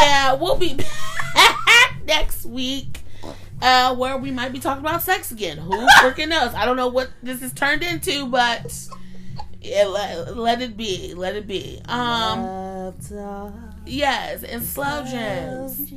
yeah, 0.00 0.34
we'll 0.34 0.56
be 0.58 0.74
back 1.34 1.94
next 2.04 2.44
week. 2.44 3.01
Uh, 3.62 3.94
where 3.94 4.18
we 4.18 4.32
might 4.32 4.52
be 4.52 4.58
talking 4.58 4.84
about 4.84 5.02
sex 5.02 5.30
again. 5.30 5.56
Who 5.56 5.70
freaking 6.00 6.28
knows? 6.28 6.52
I 6.52 6.64
don't 6.64 6.76
know 6.76 6.88
what 6.88 7.10
this 7.22 7.40
has 7.42 7.52
turned 7.52 7.82
into, 7.84 8.26
but 8.26 8.76
yeah, 9.60 9.84
let, 9.84 10.36
let 10.36 10.60
it 10.60 10.76
be. 10.76 11.14
Let 11.14 11.36
it 11.36 11.46
be. 11.46 11.80
Um. 11.86 12.40
Yes, 13.86 14.42
and 14.42 14.62
slow 14.62 15.04
jams. 15.04 15.92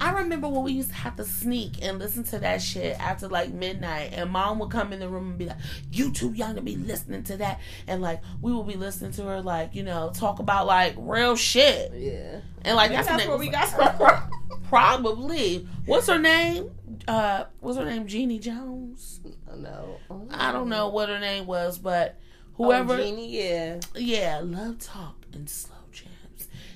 I 0.00 0.12
remember 0.12 0.48
when 0.48 0.62
we 0.62 0.72
used 0.72 0.88
to 0.90 0.94
have 0.94 1.16
to 1.16 1.24
sneak 1.24 1.82
and 1.82 1.98
listen 1.98 2.24
to 2.24 2.38
that 2.38 2.62
shit 2.62 2.98
after 2.98 3.28
like 3.28 3.52
midnight, 3.52 4.12
and 4.14 4.30
mom 4.30 4.58
would 4.60 4.70
come 4.70 4.92
in 4.92 5.00
the 5.00 5.08
room 5.08 5.30
and 5.30 5.38
be 5.38 5.46
like, 5.46 5.58
"You 5.92 6.12
too 6.12 6.32
young 6.32 6.54
to 6.54 6.62
be 6.62 6.76
listening 6.76 7.22
to 7.24 7.36
that," 7.38 7.60
and 7.86 8.00
like 8.00 8.20
we 8.40 8.52
would 8.52 8.66
be 8.66 8.74
listening 8.76 9.12
to 9.12 9.24
her 9.24 9.42
like 9.42 9.74
you 9.74 9.82
know 9.82 10.10
talk 10.14 10.38
about 10.38 10.66
like 10.66 10.94
real 10.96 11.36
shit, 11.36 11.92
Yeah. 11.94 12.40
and 12.62 12.76
like 12.76 12.90
that's, 12.90 13.08
that's 13.08 13.26
where 13.26 13.36
we 13.38 13.48
got 13.48 13.68
from. 13.68 14.30
probably 14.70 15.66
what's 15.86 16.06
her 16.06 16.18
name? 16.18 16.70
Uh, 17.08 17.44
what's 17.60 17.76
her 17.78 17.84
name? 17.84 18.06
Jeannie 18.06 18.38
Jones. 18.38 19.20
No. 19.56 19.96
I 20.30 20.52
don't 20.52 20.68
know 20.68 20.88
what 20.88 21.08
her 21.08 21.18
name 21.18 21.46
was, 21.46 21.78
but 21.78 22.18
Whoever. 22.54 22.94
whoever, 22.94 23.02
Oh, 23.02 23.04
Jeannie, 23.04 23.36
yeah. 23.42 23.80
yeah, 23.96 24.40
love 24.44 24.78
talk 24.78 25.16
and 25.32 25.48
slow 25.50 25.76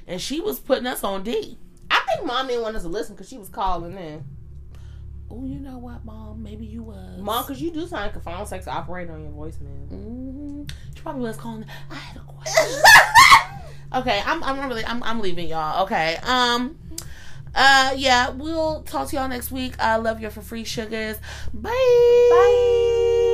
and 0.06 0.20
she 0.20 0.40
was 0.40 0.58
putting 0.60 0.86
us 0.86 1.02
on 1.04 1.22
D. 1.22 1.58
I 1.90 2.00
think 2.06 2.26
mom 2.26 2.46
didn't 2.48 2.62
want 2.62 2.76
us 2.76 2.82
to 2.82 2.88
listen 2.88 3.14
because 3.14 3.28
she 3.28 3.38
was 3.38 3.48
calling 3.48 3.96
in. 3.96 4.24
Oh, 5.30 5.44
you 5.44 5.58
know 5.58 5.78
what, 5.78 6.04
mom? 6.04 6.42
Maybe 6.42 6.64
you 6.66 6.82
was 6.82 7.18
Mom, 7.20 7.44
because 7.44 7.60
you 7.60 7.70
do 7.72 7.80
sound 7.86 8.06
like 8.06 8.16
a 8.16 8.20
phone 8.20 8.46
sex 8.46 8.68
operator 8.68 9.12
on 9.14 9.22
your 9.22 9.32
voicemail. 9.32 9.88
hmm 9.88 10.62
She 10.94 11.00
probably 11.02 11.22
was 11.22 11.36
calling. 11.36 11.64
I 11.90 11.94
had 11.94 12.16
a 12.18 12.20
question. 12.20 12.82
okay, 13.94 14.22
I'm 14.24 14.44
I'm 14.44 14.68
really 14.68 14.84
I'm 14.84 15.02
I'm 15.02 15.20
leaving 15.20 15.48
y'all. 15.48 15.84
Okay. 15.84 16.18
Um. 16.22 16.78
Uh. 17.54 17.94
Yeah. 17.96 18.30
We'll 18.30 18.82
talk 18.82 19.08
to 19.08 19.16
y'all 19.16 19.28
next 19.28 19.50
week. 19.50 19.74
I 19.78 19.96
love 19.96 20.20
you 20.20 20.30
for 20.30 20.42
free 20.42 20.64
sugars. 20.64 21.16
Bye. 21.52 21.70
Bye. 22.30 23.30